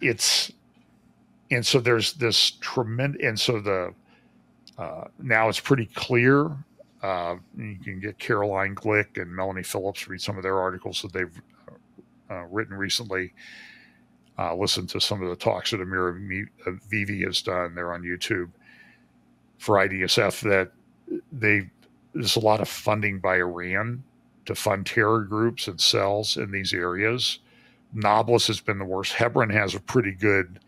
it's 0.00 0.52
and 1.50 1.64
so 1.64 1.80
there's 1.80 2.14
this 2.14 2.52
tremendous 2.60 3.22
and 3.24 3.38
so 3.38 3.60
the 3.60 3.94
uh, 4.78 5.04
now 5.20 5.48
it's 5.48 5.60
pretty 5.60 5.86
clear. 5.86 6.50
Uh, 7.02 7.36
you 7.56 7.76
can 7.82 8.00
get 8.00 8.18
Caroline 8.18 8.74
Glick 8.74 9.20
and 9.20 9.30
Melanie 9.34 9.62
Phillips 9.62 10.08
read 10.08 10.20
some 10.20 10.36
of 10.36 10.42
their 10.42 10.58
articles 10.58 11.02
that 11.02 11.12
they've 11.12 11.40
uh, 12.30 12.44
written 12.50 12.74
recently. 12.76 13.32
Uh, 14.38 14.54
listen 14.54 14.86
to 14.86 15.00
some 15.00 15.22
of 15.22 15.28
the 15.30 15.36
talks 15.36 15.70
that 15.70 15.80
Amir 15.80 16.12
Mi- 16.12 16.44
uh, 16.66 16.72
Vivi 16.90 17.22
has 17.24 17.40
done. 17.42 17.74
They're 17.74 17.92
on 17.92 18.02
YouTube 18.02 18.50
for 19.58 19.76
IDSF. 19.76 20.40
That 20.42 20.72
they 21.32 21.70
there's 22.12 22.36
a 22.36 22.40
lot 22.40 22.60
of 22.60 22.68
funding 22.68 23.18
by 23.18 23.36
Iran 23.36 24.02
to 24.46 24.54
fund 24.54 24.86
terror 24.86 25.22
groups 25.22 25.68
and 25.68 25.80
cells 25.80 26.36
in 26.36 26.50
these 26.50 26.72
areas. 26.72 27.38
Nablus 27.92 28.46
has 28.48 28.60
been 28.60 28.78
the 28.78 28.84
worst. 28.84 29.12
Hebron 29.12 29.50
has 29.50 29.74
a 29.74 29.80
pretty 29.80 30.12
good 30.12 30.60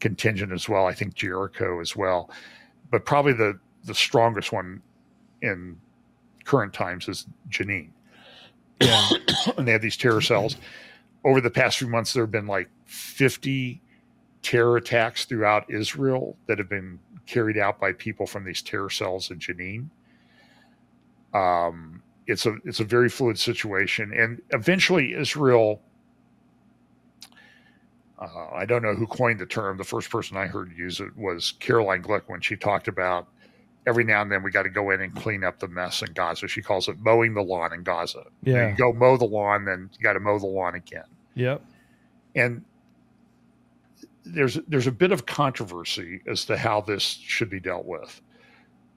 contingent 0.00 0.52
as 0.52 0.68
well. 0.68 0.86
I 0.86 0.94
think 0.94 1.14
Jericho 1.14 1.80
as 1.80 1.94
well, 1.94 2.30
but 2.90 3.04
probably 3.06 3.32
the 3.34 3.58
the 3.84 3.94
strongest 3.94 4.52
one 4.52 4.82
in 5.42 5.76
current 6.44 6.72
times 6.72 7.08
is 7.08 7.26
Jenin 7.48 7.90
Yeah. 8.80 9.08
and 9.56 9.66
they 9.66 9.72
have 9.72 9.82
these 9.82 9.96
terror 9.96 10.20
cells. 10.20 10.56
Over 11.24 11.40
the 11.40 11.50
past 11.50 11.78
few 11.78 11.88
months, 11.88 12.12
there 12.12 12.24
have 12.24 12.30
been 12.30 12.46
like 12.46 12.68
50 12.86 13.80
terror 14.42 14.76
attacks 14.76 15.24
throughout 15.24 15.70
Israel 15.70 16.36
that 16.46 16.58
have 16.58 16.68
been 16.68 16.98
carried 17.26 17.56
out 17.56 17.80
by 17.80 17.92
people 17.92 18.26
from 18.26 18.44
these 18.44 18.60
terror 18.60 18.90
cells 18.90 19.30
in 19.30 19.38
Jenin. 19.38 19.88
Um, 21.32 22.02
it's 22.26 22.46
a 22.46 22.56
it's 22.64 22.80
a 22.80 22.84
very 22.84 23.08
fluid 23.08 23.38
situation, 23.38 24.12
and 24.12 24.42
eventually 24.50 25.14
Israel. 25.14 25.80
Uh, 28.18 28.50
I 28.54 28.66
don't 28.66 28.82
know 28.82 28.94
who 28.94 29.06
coined 29.06 29.40
the 29.40 29.46
term. 29.46 29.76
The 29.78 29.84
first 29.84 30.08
person 30.08 30.36
I 30.36 30.46
heard 30.46 30.72
use 30.76 31.00
it 31.00 31.16
was 31.16 31.54
Caroline 31.58 32.02
Glick 32.02 32.22
when 32.26 32.40
she 32.40 32.54
talked 32.56 32.86
about 32.86 33.26
every 33.86 34.04
now 34.04 34.22
and 34.22 34.30
then 34.30 34.42
we 34.42 34.50
got 34.50 34.62
to 34.62 34.70
go 34.70 34.90
in 34.90 35.00
and 35.00 35.14
clean 35.14 35.44
up 35.44 35.58
the 35.58 35.68
mess 35.68 36.02
in 36.02 36.12
Gaza. 36.12 36.46
She 36.46 36.62
calls 36.62 36.88
it 36.88 36.98
mowing 37.00 37.34
the 37.34 37.42
lawn 37.42 37.72
in 37.72 37.82
Gaza. 37.82 38.24
Yeah. 38.42 38.70
You 38.70 38.76
go 38.76 38.92
mow 38.92 39.16
the 39.16 39.24
lawn, 39.24 39.64
then 39.64 39.90
you 39.98 40.02
got 40.02 40.12
to 40.12 40.20
mow 40.20 40.38
the 40.38 40.46
lawn 40.46 40.74
again. 40.74 41.04
Yep. 41.34 41.64
And 42.34 42.64
there's 44.24 44.58
there's 44.68 44.86
a 44.86 44.92
bit 44.92 45.12
of 45.12 45.26
controversy 45.26 46.20
as 46.26 46.44
to 46.46 46.56
how 46.56 46.80
this 46.80 47.02
should 47.02 47.50
be 47.50 47.60
dealt 47.60 47.84
with. 47.84 48.20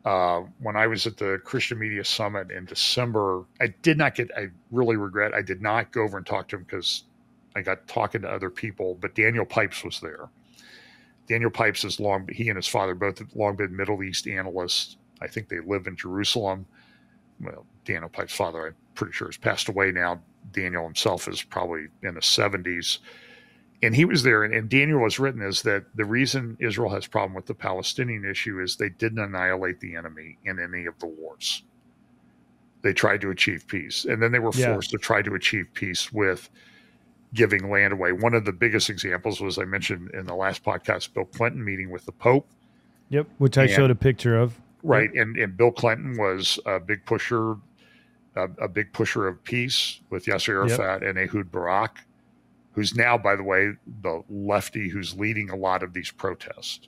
Uh, 0.03 0.43
when 0.59 0.75
I 0.75 0.85
was 0.85 1.07
at 1.07 1.17
the 1.17 1.41
Christian 1.43 1.79
Media 1.79 2.05
Summit 2.05 2.51
in 2.51 2.65
December, 2.65 3.43
I 3.59 3.67
did 3.81 3.97
not 3.97 4.15
get. 4.15 4.29
I 4.37 4.49
really 4.71 4.97
regret 4.97 5.33
I 5.33 5.41
did 5.41 5.61
not 5.61 5.91
go 5.91 6.03
over 6.03 6.17
and 6.17 6.25
talk 6.25 6.47
to 6.49 6.57
him 6.57 6.63
because 6.63 7.03
I 7.55 7.61
got 7.61 7.87
talking 7.87 8.21
to 8.21 8.29
other 8.29 8.51
people. 8.51 8.95
But 9.01 9.15
Daniel 9.15 9.45
Pipes 9.45 9.83
was 9.83 9.99
there. 9.99 10.29
Daniel 11.27 11.49
Pipes 11.49 11.83
is 11.83 11.99
long. 11.99 12.27
He 12.31 12.49
and 12.49 12.55
his 12.55 12.67
father 12.67 12.93
both 12.93 13.17
have 13.17 13.35
long 13.35 13.55
been 13.55 13.75
Middle 13.75 14.03
East 14.03 14.27
analysts. 14.27 14.97
I 15.21 15.27
think 15.27 15.49
they 15.49 15.59
live 15.59 15.87
in 15.87 15.95
Jerusalem. 15.95 16.67
Well, 17.41 17.65
Daniel 17.83 18.09
Pipes' 18.09 18.35
father, 18.35 18.67
I'm 18.67 18.75
pretty 18.93 19.13
sure, 19.13 19.27
has 19.27 19.37
passed 19.37 19.69
away 19.69 19.91
now. 19.91 20.21
Daniel 20.51 20.83
himself 20.83 21.27
is 21.27 21.41
probably 21.43 21.87
in 22.03 22.13
the 22.15 22.21
70s. 22.21 22.99
And 23.83 23.95
he 23.95 24.05
was 24.05 24.23
there, 24.23 24.43
and, 24.43 24.53
and 24.53 24.69
Daniel 24.69 25.01
was 25.01 25.19
written 25.19 25.41
is 25.41 25.61
that 25.63 25.83
the 25.95 26.05
reason 26.05 26.57
Israel 26.59 26.89
has 26.91 27.05
problem 27.07 27.33
with 27.35 27.45
the 27.45 27.53
Palestinian 27.53 28.25
issue 28.25 28.59
is 28.61 28.77
they 28.77 28.89
didn't 28.89 29.19
annihilate 29.19 29.79
the 29.81 29.95
enemy 29.95 30.37
in 30.45 30.59
any 30.59 30.85
of 30.85 30.97
the 30.99 31.07
wars. 31.07 31.63
They 32.81 32.93
tried 32.93 33.21
to 33.21 33.31
achieve 33.31 33.65
peace, 33.67 34.05
and 34.05 34.21
then 34.21 34.31
they 34.31 34.39
were 34.39 34.51
Yeah. 34.55 34.73
forced 34.73 34.91
to 34.91 34.97
try 34.97 35.21
to 35.23 35.33
achieve 35.35 35.67
peace 35.73 36.11
with 36.13 36.49
giving 37.33 37.69
land 37.69 37.91
away. 37.93 38.11
One 38.13 38.33
of 38.33 38.45
the 38.45 38.53
biggest 38.53 38.89
examples 38.89 39.41
was 39.41 39.57
I 39.57 39.65
mentioned 39.65 40.11
in 40.13 40.25
the 40.25 40.35
last 40.35 40.63
podcast, 40.63 41.13
Bill 41.13 41.25
Clinton 41.25 41.63
meeting 41.65 41.89
with 41.89 42.05
the 42.05 42.11
Pope. 42.13 42.47
Yep, 43.09 43.27
which 43.39 43.57
I 43.57 43.63
And- 43.63 43.71
showed 43.71 43.91
a 43.91 43.95
picture 43.95 44.37
of. 44.37 44.59
Right, 44.83 45.11
and 45.13 45.35
and 45.37 45.57
Bill 45.57 45.71
Clinton 45.71 46.15
was 46.17 46.59
a 46.65 46.79
big 46.79 47.05
pusher, 47.05 47.55
a, 48.35 48.43
a 48.63 48.67
big 48.67 48.91
pusher 48.93 49.27
of 49.27 49.43
peace 49.43 49.99
with 50.09 50.25
Yasser 50.25 50.49
Arafat 50.69 51.03
and 51.03 51.17
Ehud 51.17 51.51
Barak, 51.51 51.99
who's 52.73 52.95
now, 52.95 53.17
by 53.17 53.35
the 53.35 53.43
way, 53.43 53.71
the 54.01 54.23
lefty 54.29 54.89
who's 54.89 55.15
leading 55.17 55.49
a 55.49 55.55
lot 55.55 55.83
of 55.83 55.93
these 55.93 56.11
protests 56.11 56.87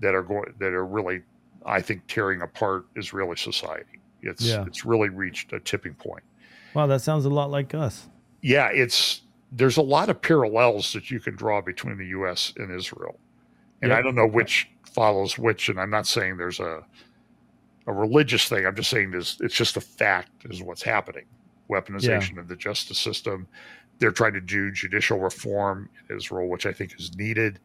that 0.00 0.14
are 0.14 0.22
going 0.22 0.52
that 0.58 0.72
are 0.72 0.84
really, 0.86 1.22
I 1.64 1.80
think, 1.80 2.06
tearing 2.06 2.42
apart 2.42 2.86
Israeli 2.96 3.36
society. 3.36 3.98
It's 4.22 4.42
Yeah. 4.44 4.64
it's 4.66 4.84
really 4.84 5.08
reached 5.08 5.52
a 5.52 5.60
tipping 5.60 5.94
point. 5.94 6.22
Wow, 6.74 6.86
that 6.86 7.00
sounds 7.00 7.24
a 7.24 7.30
lot 7.30 7.50
like 7.50 7.74
us. 7.74 8.08
Yeah, 8.42 8.68
it's 8.72 9.22
there's 9.50 9.78
a 9.78 9.82
lot 9.82 10.10
of 10.10 10.20
parallels 10.20 10.92
that 10.92 11.10
you 11.10 11.18
can 11.20 11.34
draw 11.34 11.60
between 11.62 11.96
the 11.96 12.06
U.S. 12.08 12.52
and 12.56 12.70
Israel, 12.70 13.18
and 13.80 13.90
Yep. 13.90 13.98
I 13.98 14.02
don't 14.02 14.14
know 14.14 14.26
which 14.26 14.68
follows 14.84 15.38
which. 15.38 15.68
And 15.68 15.80
I'm 15.80 15.90
not 15.90 16.06
saying 16.06 16.36
there's 16.36 16.60
a 16.60 16.84
a 17.88 17.92
religious 17.92 18.48
thing. 18.48 18.66
I'm 18.66 18.76
just 18.76 18.90
saying 18.90 19.10
this. 19.10 19.38
It's 19.40 19.54
just 19.54 19.76
a 19.76 19.80
fact 19.80 20.30
is 20.44 20.62
what's 20.62 20.82
happening. 20.82 21.24
Weaponization 21.70 22.38
of 22.38 22.46
the 22.46 22.54
justice 22.54 22.98
system. 22.98 23.48
They're 23.98 24.12
trying 24.12 24.34
to 24.34 24.40
do 24.40 24.70
judicial 24.70 25.18
reform 25.18 25.88
in 26.08 26.16
Israel, 26.16 26.48
which 26.48 26.66
I 26.66 26.72
think 26.72 26.94
is 26.98 27.16
needed, 27.16 27.58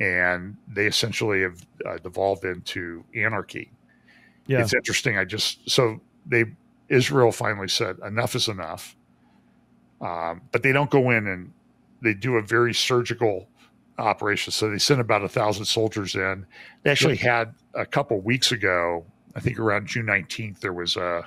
and 0.00 0.56
they 0.68 0.86
essentially 0.86 1.42
have 1.42 1.66
uh, 1.84 1.98
devolved 1.98 2.44
into 2.44 3.04
anarchy. 3.14 3.70
Yeah, 4.46 4.60
It's 4.60 4.72
interesting. 4.72 5.18
I 5.18 5.24
just 5.24 5.68
so 5.68 6.00
they 6.24 6.44
Israel 6.88 7.32
finally 7.32 7.68
said 7.68 7.98
enough 8.06 8.36
is 8.36 8.48
enough, 8.48 8.96
um, 10.00 10.42
but 10.52 10.62
they 10.62 10.72
don't 10.72 10.90
go 10.90 11.10
in 11.10 11.26
and 11.26 11.52
they 12.02 12.14
do 12.14 12.36
a 12.36 12.42
very 12.42 12.72
surgical 12.72 13.48
operation. 13.98 14.52
So 14.52 14.70
they 14.70 14.78
sent 14.78 15.00
about 15.00 15.24
a 15.24 15.28
thousand 15.28 15.64
soldiers 15.64 16.14
in. 16.14 16.46
They 16.82 16.90
actually 16.90 17.16
had 17.16 17.54
a 17.74 17.86
couple 17.86 18.20
weeks 18.20 18.52
ago, 18.52 19.04
I 19.36 19.40
think 19.40 19.58
around 19.58 19.86
June 19.86 20.06
nineteenth, 20.06 20.60
there 20.60 20.72
was 20.72 20.96
a 20.96 21.26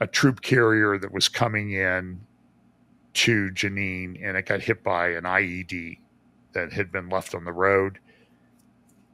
a 0.00 0.06
troop 0.06 0.42
carrier 0.42 0.98
that 0.98 1.12
was 1.12 1.28
coming 1.28 1.72
in 1.72 2.20
to 3.14 3.50
Jenin, 3.50 4.18
and 4.22 4.36
it 4.36 4.46
got 4.46 4.60
hit 4.60 4.84
by 4.84 5.08
an 5.08 5.24
IED 5.24 5.98
that 6.52 6.72
had 6.72 6.92
been 6.92 7.08
left 7.08 7.34
on 7.34 7.44
the 7.44 7.52
road. 7.52 7.98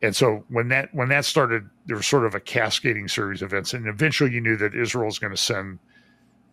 And 0.03 0.15
so 0.15 0.45
when 0.49 0.69
that 0.69 0.95
when 0.95 1.09
that 1.09 1.25
started 1.25 1.69
there 1.87 1.97
was 1.97 2.07
sort 2.07 2.27
of 2.27 2.35
a 2.35 2.41
cascading 2.41 3.09
series 3.09 3.41
of 3.43 3.53
events 3.53 3.73
and 3.73 3.87
eventually 3.87 4.31
you 4.33 4.41
knew 4.41 4.57
that 4.57 4.75
israel 4.75 5.09
is 5.09 5.19
going 5.19 5.31
to 5.33 5.37
send 5.37 5.79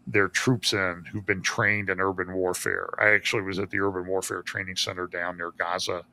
their 0.08 0.30
troops 0.30 0.74
in 0.74 1.04
who've 1.12 1.26
been 1.26 1.42
trained 1.42 1.90
in 1.90 2.00
urban 2.00 2.34
warfare. 2.34 2.90
I 2.98 3.10
actually 3.14 3.42
was 3.44 3.60
at 3.60 3.70
the 3.70 3.80
urban 3.80 4.08
warfare 4.08 4.42
training 4.42 4.78
center 4.78 5.06
down 5.06 5.38
near 5.38 5.52
gaza 5.58 6.04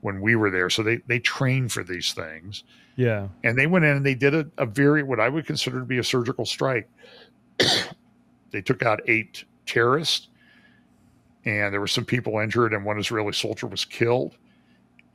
when 0.00 0.20
we 0.20 0.36
were 0.36 0.50
there. 0.50 0.70
So 0.70 0.82
they 0.82 0.98
they 1.06 1.18
train 1.18 1.68
for 1.68 1.84
these 1.84 2.12
things. 2.12 2.64
Yeah, 2.96 3.28
and 3.44 3.58
they 3.58 3.66
went 3.66 3.84
in 3.84 3.96
and 3.96 4.06
they 4.06 4.14
did 4.14 4.34
a, 4.34 4.46
a 4.58 4.66
very 4.66 5.02
what 5.02 5.20
i 5.20 5.28
would 5.28 5.46
consider 5.46 5.78
to 5.78 5.86
be 5.86 5.98
a 5.98 6.04
surgical 6.04 6.44
strike. 6.44 6.88
They 8.50 8.62
took 8.62 8.82
out 8.82 9.00
eight 9.06 9.44
terrorists 9.66 10.28
and 11.44 11.72
there 11.72 11.80
were 11.80 11.86
some 11.86 12.04
people 12.04 12.38
injured 12.38 12.74
and 12.74 12.84
one 12.84 12.98
israeli 12.98 13.32
soldier 13.32 13.66
was 13.66 13.84
killed 13.84 14.36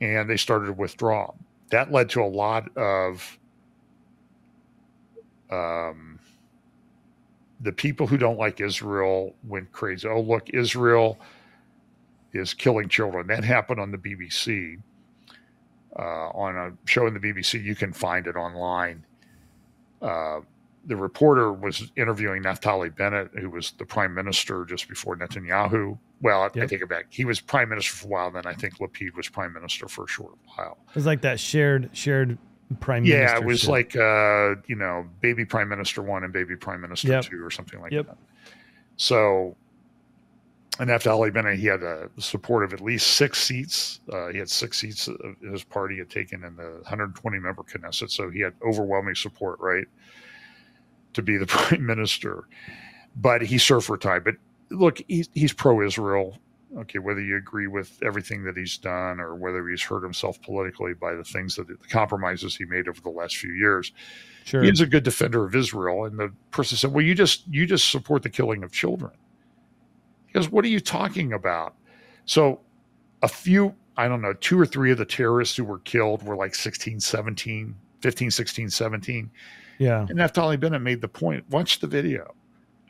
and 0.00 0.28
they 0.28 0.36
started 0.36 0.66
to 0.66 0.72
withdraw. 0.72 1.32
That 1.70 1.92
led 1.92 2.08
to 2.10 2.22
a 2.22 2.26
lot 2.26 2.74
of 2.76 3.38
um, 5.50 6.18
the 7.60 7.72
people 7.72 8.06
who 8.06 8.16
don't 8.16 8.38
like 8.38 8.60
israel 8.60 9.34
went 9.46 9.70
crazy. 9.72 10.08
Oh 10.08 10.20
look 10.20 10.50
israel 10.50 11.18
is 12.36 12.54
killing 12.54 12.88
children 12.88 13.26
that 13.26 13.44
happened 13.44 13.80
on 13.80 13.90
the 13.90 13.98
bbc 13.98 14.76
uh, 15.98 16.28
on 16.30 16.56
a 16.56 16.72
show 16.88 17.06
in 17.06 17.14
the 17.14 17.20
bbc 17.20 17.62
you 17.62 17.74
can 17.74 17.92
find 17.92 18.26
it 18.26 18.36
online 18.36 19.04
uh, 20.02 20.40
the 20.84 20.94
reporter 20.94 21.52
was 21.52 21.90
interviewing 21.96 22.44
Naftali 22.44 22.94
Bennett, 22.94 23.30
who 23.36 23.50
was 23.50 23.72
the 23.72 23.84
prime 23.84 24.14
minister 24.14 24.64
just 24.64 24.88
before 24.88 25.16
Netanyahu. 25.16 25.98
Well, 26.22 26.42
I, 26.42 26.46
I 26.46 26.66
take 26.66 26.80
it 26.80 26.88
back. 26.88 27.06
He 27.10 27.24
was 27.24 27.40
prime 27.40 27.70
minister 27.70 27.92
for 27.96 28.06
a 28.06 28.10
while. 28.10 28.30
Then 28.30 28.46
I 28.46 28.52
think 28.52 28.78
Lapid 28.78 29.16
was 29.16 29.28
prime 29.28 29.52
minister 29.52 29.88
for 29.88 30.04
a 30.04 30.06
short 30.06 30.34
while. 30.54 30.78
it 30.90 30.94
was 30.94 31.04
like 31.04 31.22
that 31.22 31.40
shared 31.40 31.90
shared 31.92 32.38
prime. 32.78 33.02
Minister. 33.02 33.24
Yeah, 33.24 33.36
it 33.36 33.44
was 33.44 33.64
ministership. 33.64 33.68
like 33.68 33.96
uh, 33.96 34.60
you 34.68 34.76
know, 34.76 35.06
baby 35.20 35.44
prime 35.44 35.68
minister 35.68 36.02
one 36.02 36.22
and 36.22 36.32
baby 36.32 36.54
prime 36.54 36.82
minister 36.82 37.08
Yep. 37.08 37.24
two 37.24 37.44
or 37.44 37.50
something 37.50 37.80
like 37.80 37.90
Yep. 37.90 38.06
that. 38.06 38.18
So, 38.96 39.56
and 40.78 40.90
Naftali 40.90 41.32
Bennett, 41.32 41.58
he 41.58 41.66
had 41.66 41.82
a 41.82 42.10
support 42.18 42.64
of 42.64 42.72
at 42.72 42.80
least 42.80 43.16
six 43.16 43.42
seats. 43.42 44.00
Uh, 44.12 44.28
he 44.28 44.38
had 44.38 44.50
six 44.50 44.78
seats 44.78 45.08
of 45.08 45.18
his 45.40 45.64
party 45.64 45.98
had 45.98 46.10
taken 46.10 46.44
in 46.44 46.56
the 46.56 46.70
120 46.82 47.38
member 47.38 47.62
Knesset, 47.62 48.10
so 48.10 48.28
he 48.30 48.40
had 48.40 48.52
overwhelming 48.62 49.14
support, 49.14 49.58
right, 49.60 49.86
to 51.14 51.22
be 51.22 51.36
the 51.36 51.46
prime 51.46 51.84
minister. 51.84 52.48
But 53.16 53.42
he 53.42 53.58
served 53.58 53.86
for 53.86 53.96
time. 53.96 54.22
But 54.24 54.34
look, 54.70 55.00
he's 55.08 55.28
he's 55.32 55.52
pro-Israel. 55.52 56.38
Okay, 56.76 56.98
whether 56.98 57.22
you 57.22 57.36
agree 57.36 57.68
with 57.68 57.98
everything 58.02 58.44
that 58.44 58.56
he's 58.56 58.76
done 58.76 59.18
or 59.18 59.34
whether 59.34 59.66
he's 59.66 59.82
hurt 59.82 60.02
himself 60.02 60.42
politically 60.42 60.92
by 60.92 61.14
the 61.14 61.24
things 61.24 61.54
that 61.56 61.68
the 61.68 61.76
compromises 61.88 62.54
he 62.54 62.66
made 62.66 62.86
over 62.86 63.00
the 63.00 63.08
last 63.08 63.36
few 63.36 63.52
years, 63.52 63.92
sure. 64.44 64.62
he's 64.62 64.80
a 64.80 64.86
good 64.86 65.04
defender 65.04 65.44
of 65.46 65.54
Israel. 65.54 66.04
And 66.04 66.18
the 66.18 66.32
person 66.50 66.76
said, 66.76 66.92
"Well, 66.92 67.04
you 67.04 67.14
just 67.14 67.46
you 67.48 67.64
just 67.64 67.90
support 67.90 68.22
the 68.22 68.28
killing 68.28 68.62
of 68.62 68.72
children." 68.72 69.12
Goes, 70.36 70.50
"What 70.50 70.64
are 70.64 70.68
you 70.68 70.80
talking 70.80 71.32
about?" 71.32 71.74
So, 72.24 72.60
a 73.22 73.28
few, 73.28 73.74
I 73.96 74.08
don't 74.08 74.20
know, 74.20 74.34
two 74.34 74.60
or 74.60 74.66
three 74.66 74.90
of 74.90 74.98
the 74.98 75.04
terrorists 75.04 75.56
who 75.56 75.64
were 75.64 75.78
killed 75.80 76.22
were 76.22 76.36
like 76.36 76.54
16, 76.54 77.00
17, 77.00 77.74
15, 78.00 78.30
16, 78.30 78.70
17. 78.70 79.30
yeah, 79.78 80.00
And 80.00 80.18
Naftali 80.18 80.58
Bennett 80.58 80.82
made 80.82 81.00
the 81.00 81.08
point. 81.08 81.48
Watch 81.50 81.80
the 81.80 81.86
video. 81.86 82.34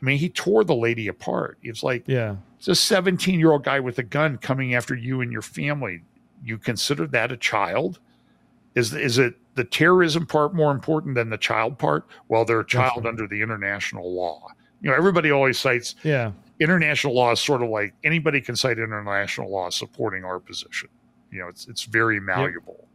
I 0.01 0.05
mean, 0.05 0.17
he 0.17 0.29
tore 0.29 0.63
the 0.63 0.75
lady 0.75 1.07
apart. 1.07 1.57
It's 1.63 1.83
like, 1.83 2.03
yeah, 2.05 2.35
it's 2.57 2.67
a 2.67 2.75
17 2.75 3.39
year 3.39 3.51
old 3.51 3.63
guy 3.63 3.79
with 3.79 3.97
a 3.97 4.03
gun 4.03 4.37
coming 4.37 4.75
after 4.75 4.95
you 4.95 5.21
and 5.21 5.31
your 5.31 5.41
family. 5.41 6.01
You 6.43 6.57
consider 6.57 7.07
that 7.07 7.31
a 7.31 7.37
child? 7.37 7.99
Is 8.75 8.93
is 8.93 9.17
it 9.17 9.35
the 9.55 9.63
terrorism 9.63 10.27
part 10.27 10.53
more 10.53 10.71
important 10.71 11.15
than 11.15 11.29
the 11.31 11.37
child 11.37 11.79
part? 11.79 12.05
Well, 12.27 12.45
they're 12.45 12.59
a 12.59 12.65
child 12.65 13.05
right. 13.05 13.09
under 13.09 13.27
the 13.27 13.41
international 13.41 14.13
law. 14.13 14.47
You 14.81 14.91
know, 14.91 14.95
everybody 14.95 15.31
always 15.31 15.57
cites 15.57 15.95
yeah, 16.03 16.31
international 16.59 17.13
law 17.13 17.31
is 17.31 17.39
sort 17.39 17.61
of 17.61 17.69
like 17.69 17.93
anybody 18.03 18.41
can 18.41 18.55
cite 18.55 18.79
international 18.79 19.51
law 19.51 19.69
supporting 19.69 20.23
our 20.23 20.39
position. 20.39 20.89
You 21.31 21.39
know, 21.39 21.47
it's 21.47 21.67
it's 21.67 21.83
very 21.83 22.19
malleable. 22.19 22.87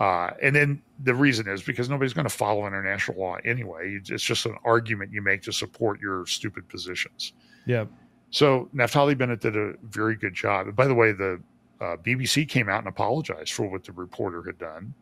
Uh, 0.00 0.30
and 0.42 0.54
then 0.54 0.82
the 1.04 1.14
reason 1.14 1.48
is 1.48 1.62
because 1.62 1.88
nobody's 1.88 2.12
going 2.12 2.26
to 2.26 2.34
follow 2.34 2.66
international 2.66 3.18
law 3.18 3.36
anyway. 3.44 4.00
It's 4.08 4.22
just 4.22 4.44
an 4.44 4.56
argument 4.64 5.12
you 5.12 5.22
make 5.22 5.42
to 5.42 5.52
support 5.52 6.00
your 6.00 6.26
stupid 6.26 6.68
positions. 6.68 7.32
yeah. 7.66 7.84
So 8.30 8.68
Naftali 8.74 9.16
Bennett 9.16 9.40
did 9.40 9.56
a 9.56 9.74
very 9.84 10.16
good 10.16 10.34
job. 10.34 10.66
And 10.66 10.74
by 10.74 10.88
the 10.88 10.94
way, 10.94 11.12
the 11.12 11.40
uh, 11.80 11.96
BBC 11.98 12.48
came 12.48 12.68
out 12.68 12.80
and 12.80 12.88
apologized 12.88 13.52
for 13.52 13.68
what 13.70 13.84
the 13.84 13.92
reporter 13.92 14.42
had 14.42 14.58
done. 14.58 14.92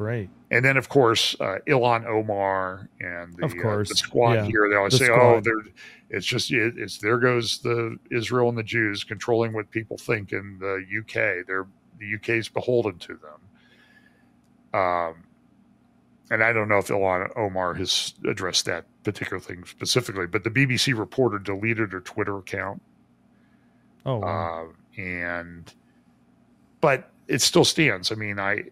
Great. 0.00 0.30
And 0.50 0.64
then, 0.64 0.78
of 0.78 0.88
course, 0.88 1.36
uh, 1.40 1.58
Ilhan 1.68 2.06
Omar 2.06 2.88
and 3.00 3.36
the, 3.36 3.44
Of 3.44 3.52
uh, 3.52 3.60
course, 3.60 3.90
the 3.90 3.96
squad 3.96 4.32
yeah. 4.32 4.44
here, 4.46 4.66
they 4.70 4.74
always 4.76 4.94
The 4.94 4.98
say, 5.04 5.08
"Oh, 5.10 5.42
squad. 5.42 5.44
they're, 5.44 5.72
it's 6.08 6.24
just 6.24 6.50
it, 6.50 6.78
it's 6.78 6.96
there 6.96 7.18
goes 7.18 7.58
the 7.58 7.98
Israel 8.10 8.48
and 8.48 8.56
the 8.56 8.62
Jews 8.62 9.04
controlling 9.04 9.52
what 9.52 9.70
people 9.70 9.98
think 9.98 10.32
in 10.32 10.56
the 10.58 10.82
UK. 11.00 11.46
They're 11.46 11.66
the 11.98 12.14
UK 12.14 12.30
is 12.30 12.48
beholden 12.48 12.96
to 13.00 13.18
them." 14.72 14.80
Um, 14.80 15.24
and 16.30 16.42
I 16.42 16.54
don't 16.54 16.68
know 16.70 16.78
if 16.78 16.86
Ilhan 16.88 17.36
Omar 17.36 17.74
has 17.74 18.14
addressed 18.26 18.64
that 18.64 18.86
particular 19.04 19.38
thing 19.38 19.66
specifically, 19.66 20.26
but 20.26 20.44
the 20.44 20.50
BBC 20.50 20.98
reporter 20.98 21.38
deleted 21.38 21.92
her 21.92 22.00
Twitter 22.00 22.38
account 22.38 22.80
Oh, 24.06 24.16
wow. 24.20 24.70
uh, 24.96 25.00
and 25.02 25.74
but 26.80 27.10
it 27.28 27.42
still 27.42 27.66
stands. 27.66 28.10
I 28.10 28.14
mean, 28.14 28.40
I 28.40 28.64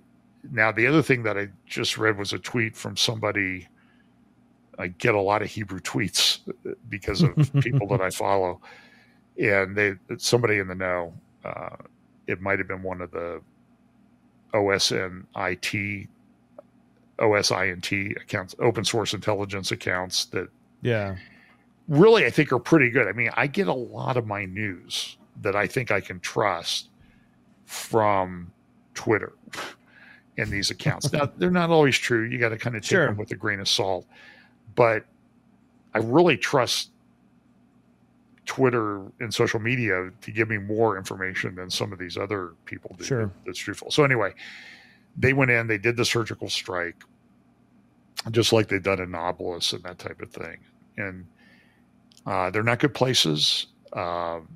now 0.51 0.73
the 0.73 0.87
other 0.87 1.03
thing 1.03 1.23
that 1.25 1.38
I 1.38 1.49
just 1.67 1.99
read 1.99 2.19
was 2.19 2.33
a 2.33 2.38
tweet 2.38 2.77
from 2.77 2.96
somebody. 2.96 3.69
I 4.79 4.88
get 4.88 5.15
a 5.15 5.21
lot 5.21 5.42
of 5.42 5.49
Hebrew 5.49 5.81
tweets 5.81 6.38
because 6.88 7.23
of 7.23 7.35
people 7.61 7.88
that 7.88 8.01
I 8.01 8.11
follow, 8.11 8.61
and 9.38 9.77
they 9.77 9.94
somebody 10.19 10.59
in 10.59 10.69
the 10.69 10.75
know. 10.75 11.13
Uh, 11.44 11.77
it 12.27 12.40
might 12.40 12.59
have 12.59 12.69
been 12.69 12.83
one 12.83 13.01
of 13.01 13.11
the 13.11 13.40
OSN 14.55 15.25
IT, 15.37 16.09
OSINT 17.19 18.21
accounts, 18.21 18.55
open 18.61 18.85
source 18.85 19.15
intelligence 19.15 19.73
accounts 19.73 20.27
that 20.27 20.49
yeah, 20.83 21.17
really 21.88 22.25
I 22.25 22.31
think 22.31 22.53
are 22.53 22.59
pretty 22.59 22.90
good. 22.90 23.09
I 23.09 23.13
mean, 23.13 23.31
I 23.35 23.46
get 23.46 23.67
a 23.69 23.75
lot 23.75 24.17
of 24.17 24.27
my 24.27 24.44
news 24.44 25.17
that 25.42 25.57
I 25.57 25.67
think 25.67 25.90
I 25.90 26.01
can 26.01 26.21
trust 26.21 26.88
from 27.65 28.53
Twitter 28.94 29.33
in 30.38 30.48
these 30.50 30.70
accounts. 30.76 31.12
now, 31.12 31.30
they're 31.36 31.50
not 31.50 31.68
always 31.70 31.96
true. 31.98 32.24
You 32.24 32.38
got 32.38 32.48
to 32.50 32.56
kind 32.58 32.74
of 32.76 32.82
take 32.82 32.88
Sure. 32.90 33.06
them 33.06 33.16
with 33.18 33.30
a 33.32 33.36
grain 33.36 33.60
of 33.60 33.68
salt. 33.68 34.06
But 34.74 35.04
I 35.94 35.98
really 35.98 36.36
trust 36.38 36.90
Twitter 38.46 39.02
and 39.20 39.32
social 39.32 39.60
media 39.60 40.10
to 40.22 40.30
give 40.30 40.48
me 40.48 40.56
more 40.56 40.96
information 40.96 41.54
than 41.54 41.68
some 41.70 41.92
of 41.92 41.98
these 41.98 42.16
other 42.16 42.52
people 42.64 42.94
do. 42.98 43.04
Sure. 43.04 43.30
That's 43.44 43.58
truthful. 43.58 43.90
So 43.90 44.04
anyway, 44.04 44.32
they 45.16 45.32
went 45.34 45.50
in, 45.50 45.66
they 45.66 45.76
did 45.78 45.96
the 45.96 46.04
surgical 46.04 46.48
strike, 46.48 46.96
just 48.30 48.52
like 48.52 48.68
they've 48.68 48.82
done 48.82 49.00
in 49.00 49.10
Nablus 49.10 49.72
and 49.74 49.82
that 49.82 49.98
type 49.98 50.22
of 50.22 50.30
thing. 50.30 50.58
And 50.96 51.26
uh, 52.26 52.50
they're 52.50 52.62
not 52.62 52.78
good 52.78 52.94
places. 52.94 53.66
Um, 53.92 54.48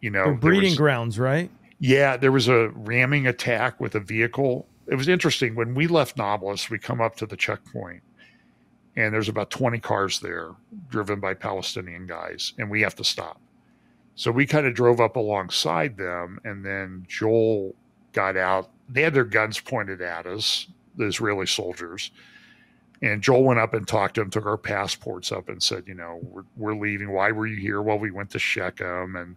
you 0.00 0.10
know, 0.10 0.34
breeding 0.34 0.70
was- 0.70 0.76
grounds, 0.76 1.18
right? 1.18 1.50
Yeah, 1.78 2.16
there 2.16 2.32
was 2.32 2.48
a 2.48 2.70
ramming 2.70 3.26
attack 3.26 3.80
with 3.80 3.94
a 3.94 4.00
vehicle. 4.00 4.66
It 4.86 4.94
was 4.94 5.08
interesting. 5.08 5.54
When 5.54 5.74
we 5.74 5.86
left 5.86 6.16
Nablus, 6.16 6.70
we 6.70 6.78
come 6.78 7.00
up 7.00 7.16
to 7.16 7.26
the 7.26 7.36
checkpoint, 7.36 8.02
and 8.96 9.12
there's 9.12 9.28
about 9.28 9.50
20 9.50 9.78
cars 9.80 10.20
there 10.20 10.50
driven 10.88 11.20
by 11.20 11.34
Palestinian 11.34 12.06
guys, 12.06 12.52
and 12.58 12.70
we 12.70 12.80
have 12.82 12.94
to 12.96 13.04
stop. 13.04 13.40
So 14.14 14.30
we 14.30 14.46
kind 14.46 14.66
of 14.66 14.74
drove 14.74 15.00
up 15.00 15.16
alongside 15.16 15.96
them, 15.96 16.38
and 16.44 16.64
then 16.64 17.04
Joel 17.08 17.74
got 18.12 18.36
out. 18.36 18.70
They 18.88 19.02
had 19.02 19.14
their 19.14 19.24
guns 19.24 19.58
pointed 19.58 20.00
at 20.00 20.26
us, 20.26 20.68
the 20.96 21.06
Israeli 21.06 21.46
soldiers. 21.46 22.12
And 23.02 23.22
Joel 23.22 23.42
went 23.42 23.60
up 23.60 23.74
and 23.74 23.86
talked 23.86 24.14
to 24.14 24.20
him, 24.20 24.30
took 24.30 24.46
our 24.46 24.56
passports 24.56 25.32
up, 25.32 25.48
and 25.48 25.62
said, 25.62 25.84
You 25.88 25.94
know, 25.94 26.20
we're, 26.22 26.44
we're 26.56 26.76
leaving. 26.80 27.12
Why 27.12 27.32
were 27.32 27.46
you 27.46 27.56
here? 27.56 27.82
Well, 27.82 27.98
we 27.98 28.12
went 28.12 28.30
to 28.30 28.38
Shechem, 28.38 29.16
and 29.16 29.36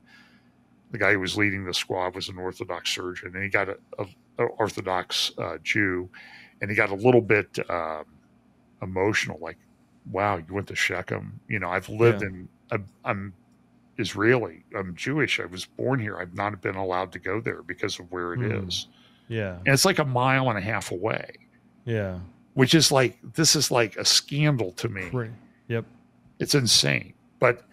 the 0.91 0.97
guy 0.97 1.11
who 1.13 1.19
was 1.19 1.37
leading 1.37 1.65
the 1.65 1.73
squad 1.73 2.15
was 2.15 2.29
an 2.29 2.37
Orthodox 2.37 2.89
surgeon, 2.93 3.31
and 3.35 3.43
he 3.43 3.49
got 3.49 3.69
a, 3.69 3.77
a, 3.99 4.05
a 4.39 4.43
Orthodox 4.45 5.31
uh, 5.37 5.57
Jew, 5.63 6.09
and 6.61 6.69
he 6.69 6.75
got 6.75 6.89
a 6.89 6.95
little 6.95 7.21
bit 7.21 7.57
um, 7.69 8.05
emotional, 8.81 9.37
like, 9.41 9.57
"Wow, 10.11 10.37
you 10.37 10.45
went 10.53 10.67
to 10.67 10.75
Shechem? 10.75 11.39
You 11.47 11.59
know, 11.59 11.69
I've 11.69 11.89
lived 11.89 12.21
Yeah. 12.21 12.27
in. 12.29 12.49
I'm, 12.71 12.85
I'm 13.05 13.33
Israeli. 13.97 14.63
I'm 14.77 14.95
Jewish. 14.95 15.39
I 15.39 15.45
was 15.45 15.65
born 15.65 15.99
here. 15.99 16.17
I've 16.19 16.33
not 16.35 16.61
been 16.61 16.75
allowed 16.75 17.11
to 17.13 17.19
go 17.19 17.39
there 17.41 17.63
because 17.63 17.99
of 17.99 18.11
where 18.11 18.33
it 18.33 18.41
is, 18.43 18.87
Hmm. 19.27 19.33
Yeah. 19.33 19.55
and 19.65 19.67
it's 19.69 19.85
like 19.85 19.99
a 19.99 20.05
mile 20.05 20.49
and 20.49 20.57
a 20.57 20.61
half 20.61 20.91
away, 20.91 21.31
Yeah. 21.85 22.19
which 22.53 22.73
is 22.75 22.91
like 22.91 23.17
this 23.33 23.55
is 23.55 23.71
like 23.71 23.95
a 23.97 24.05
scandal 24.05 24.71
to 24.73 24.89
me. 24.89 25.09
Cra- 25.09 25.29
Yep. 25.67 25.85
It's 26.39 26.55
insane. 26.55 27.13
But 27.39 27.63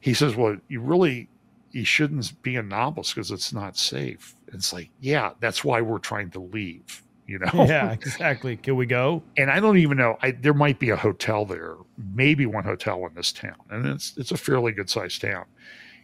he 0.00 0.12
says, 0.12 0.36
well, 0.36 0.56
you 0.68 0.80
really, 0.80 1.28
you 1.72 1.84
shouldn't 1.84 2.40
be 2.42 2.56
in 2.56 2.68
Nablus 2.68 3.12
because 3.12 3.30
it's 3.30 3.52
not 3.52 3.76
safe. 3.76 4.34
It's 4.48 4.72
like, 4.72 4.90
yeah, 5.00 5.32
that's 5.40 5.64
why 5.64 5.80
we're 5.80 5.98
trying 5.98 6.30
to 6.30 6.40
leave, 6.40 7.02
you 7.26 7.38
know? 7.38 7.50
Yeah, 7.54 7.92
exactly. 7.92 8.56
Can 8.56 8.76
we 8.76 8.86
go? 8.86 9.22
And 9.36 9.50
I 9.50 9.60
don't 9.60 9.78
even 9.78 9.98
know, 9.98 10.16
I, 10.22 10.32
there 10.32 10.54
might 10.54 10.78
be 10.78 10.90
a 10.90 10.96
hotel 10.96 11.44
there, 11.44 11.76
maybe 12.14 12.46
one 12.46 12.64
hotel 12.64 13.04
in 13.06 13.14
this 13.14 13.32
town. 13.32 13.56
And 13.70 13.86
it's, 13.86 14.16
it's 14.16 14.32
a 14.32 14.36
fairly 14.36 14.72
good 14.72 14.88
sized 14.88 15.20
town. 15.20 15.44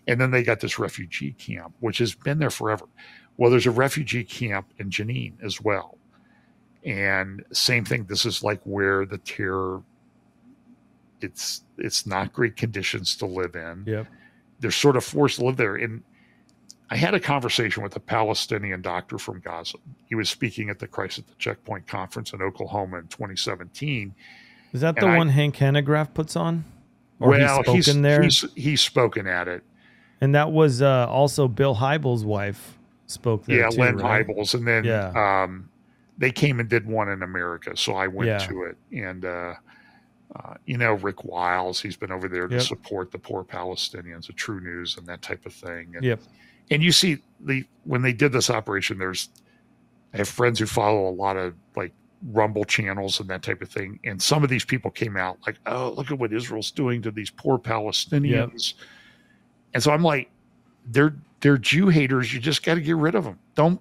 And 0.07 0.21
then 0.21 0.31
they 0.31 0.43
got 0.43 0.61
this 0.61 0.79
refugee 0.79 1.33
camp, 1.33 1.75
which 1.81 1.99
has 1.99 2.15
been 2.15 2.39
there 2.39 2.51
forever. 2.51 2.85
Well, 3.39 3.51
there's 3.51 3.67
a 3.67 3.71
refugee 3.71 4.25
camp 4.25 4.67
in 4.79 4.91
Jenin 4.91 5.33
as 5.43 5.61
well. 5.61 5.97
And 6.85 7.43
same 7.53 7.87
thing, 7.87 8.05
this 8.05 8.27
is 8.27 8.43
like 8.43 8.61
where 8.65 9.07
the 9.07 9.17
terror, 9.19 9.83
it's, 11.23 11.63
it's 11.79 12.07
not 12.07 12.35
great 12.35 12.57
conditions 12.57 13.17
to 13.17 13.27
live 13.27 13.57
in 13.57 13.85
Yep. 13.87 14.07
They're 14.65 14.71
sort 14.71 14.97
of 14.97 15.05
forced 15.05 15.41
to 15.41 15.45
live 15.45 15.59
there. 15.59 15.77
And 15.77 16.03
I 16.89 16.97
had 16.97 17.13
a 17.13 17.21
conversation 17.21 17.83
with 17.83 17.95
a 17.97 18.01
Palestinian 18.01 18.81
doctor 18.81 19.19
from 19.19 19.41
Gaza. 19.41 19.77
He 20.07 20.15
was 20.15 20.31
speaking 20.31 20.71
at 20.71 20.79
the 20.79 20.87
Christ 20.89 21.19
at 21.19 21.27
the 21.27 21.35
Checkpoint 21.35 21.87
conference 21.87 22.33
in 22.33 22.41
Oklahoma 22.41 22.97
in 23.01 23.09
2017. 23.09 24.15
Is 24.73 24.81
that 24.81 24.97
the 24.97 25.05
I- 25.07 25.19
one 25.19 25.29
Hank 25.29 25.57
Hanegraaff 25.57 26.15
puts 26.15 26.35
on? 26.35 26.65
Or 27.21 27.29
well, 27.29 27.63
he's 27.75 27.85
spoken 27.85 28.01
there? 28.03 28.23
he's 28.23 28.45
he's 28.57 28.81
spoken 28.81 29.27
at 29.27 29.49
it. 29.49 29.63
and 30.23 30.35
that 30.35 30.51
was 30.51 30.81
uh, 30.81 31.07
also 31.11 31.47
Bill 31.47 31.75
Hybels' 31.77 32.25
wife 32.25 32.79
spoke 33.07 33.45
there 33.45 33.59
yeah, 33.61 33.69
too, 33.69 33.81
Lynne 33.83 33.97
right? 33.99 34.27
Hybels, 34.27 34.55
and 34.55 34.67
then 34.67 34.85
Yeah. 34.85 35.43
um, 35.43 35.69
they 36.17 36.31
came 36.33 36.59
and 36.59 36.71
did 36.71 36.87
one 36.87 37.11
in 37.11 37.23
America, 37.23 37.77
so 37.77 37.95
I 37.97 38.07
went 38.07 38.29
Yeah. 38.29 38.39
to 38.39 38.63
it. 38.65 38.77
And 38.93 39.25
uh, 39.27 39.55
uh, 40.37 40.55
you 40.67 40.77
know, 40.77 40.95
Rick 40.95 41.25
Wiles, 41.25 41.81
he's 41.81 41.97
been 41.97 42.11
over 42.11 42.29
there 42.29 42.49
to 42.49 42.55
Yep. 42.57 42.65
support 42.65 43.11
the 43.13 43.19
poor 43.19 43.45
Palestinians, 43.45 44.27
the 44.27 44.33
True 44.33 44.61
News, 44.61 44.97
and 44.97 45.07
that 45.07 45.23
type 45.23 45.47
of 45.47 45.53
thing. 45.55 45.93
And 45.95 46.05
Yep. 46.05 46.21
and 46.71 46.83
you 46.83 46.91
see 46.93 47.19
the 47.41 47.65
when 47.85 48.03
they 48.03 48.13
did 48.13 48.33
this 48.33 48.49
operation 48.51 48.99
there's 48.99 49.29
i 50.15 50.17
have 50.17 50.29
friends 50.29 50.59
who 50.59 50.65
follow 50.67 51.09
a 51.09 51.13
lot 51.13 51.37
of 51.37 51.53
like 51.77 51.93
rumble 52.33 52.65
channels 52.65 53.21
and 53.21 53.29
that 53.29 53.43
type 53.43 53.61
of 53.61 53.69
thing 53.69 53.99
and 54.05 54.23
some 54.23 54.43
of 54.43 54.49
these 54.49 54.65
people 54.65 54.91
came 54.91 55.15
out 55.17 55.37
like 55.47 55.57
oh 55.67 55.93
look 55.95 56.11
at 56.11 56.19
what 56.19 56.33
israel's 56.33 56.71
doing 56.71 57.03
to 57.03 57.11
these 57.11 57.29
poor 57.29 57.59
palestinians 57.59 58.75
and 59.75 59.83
so 59.83 59.91
i'm 59.93 60.03
like 60.03 60.31
they're 60.87 61.15
they're 61.41 61.59
jew 61.59 61.89
haters 61.89 62.33
you 62.33 62.41
just 62.41 62.63
got 62.63 62.77
to 62.77 62.81
get 62.81 62.97
rid 62.97 63.15
of 63.15 63.25
them 63.25 63.39
don't 63.57 63.79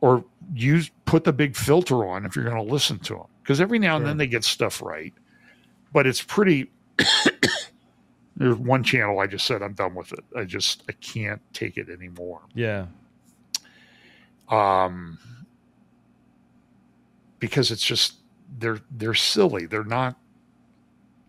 or 0.00 0.24
use 0.54 0.90
put 1.04 1.22
the 1.24 1.32
big 1.32 1.54
filter 1.54 2.04
on 2.08 2.24
if 2.26 2.34
you're 2.34 2.44
going 2.44 2.56
to 2.56 2.72
listen 2.72 2.98
to 2.98 3.14
them 3.14 3.26
because 3.42 3.60
every 3.60 3.78
now 3.78 3.94
and 3.96 4.02
Sure. 4.02 4.08
then 4.08 4.16
they 4.16 4.26
get 4.26 4.42
stuff 4.42 4.82
right 4.82 5.14
but 5.92 6.06
it's 6.06 6.22
pretty 6.22 6.70
there's 8.36 8.56
one 8.56 8.82
channel 8.82 9.18
i 9.20 9.26
just 9.26 9.46
said 9.46 9.62
i'm 9.62 9.74
done 9.74 9.94
with 9.94 10.12
it. 10.12 10.24
I 10.36 10.44
just 10.44 10.82
i 10.88 10.92
can't 10.92 11.40
take 11.52 11.76
it 11.76 11.88
anymore. 11.88 12.42
Yeah. 12.54 12.86
um 14.48 15.18
because 17.38 17.70
it's 17.70 17.84
just 17.84 18.16
they're 18.58 18.80
they're 18.90 19.14
silly. 19.14 19.66
They're 19.66 19.84
not 19.84 20.16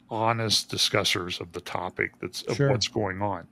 honest 0.09 0.69
discussers 0.69 1.39
of 1.39 1.51
the 1.53 1.61
topic 1.61 2.11
that's 2.19 2.41
of 2.43 2.57
Sure. 2.57 2.69
what's 2.71 2.87
going 2.87 3.21
on. 3.21 3.47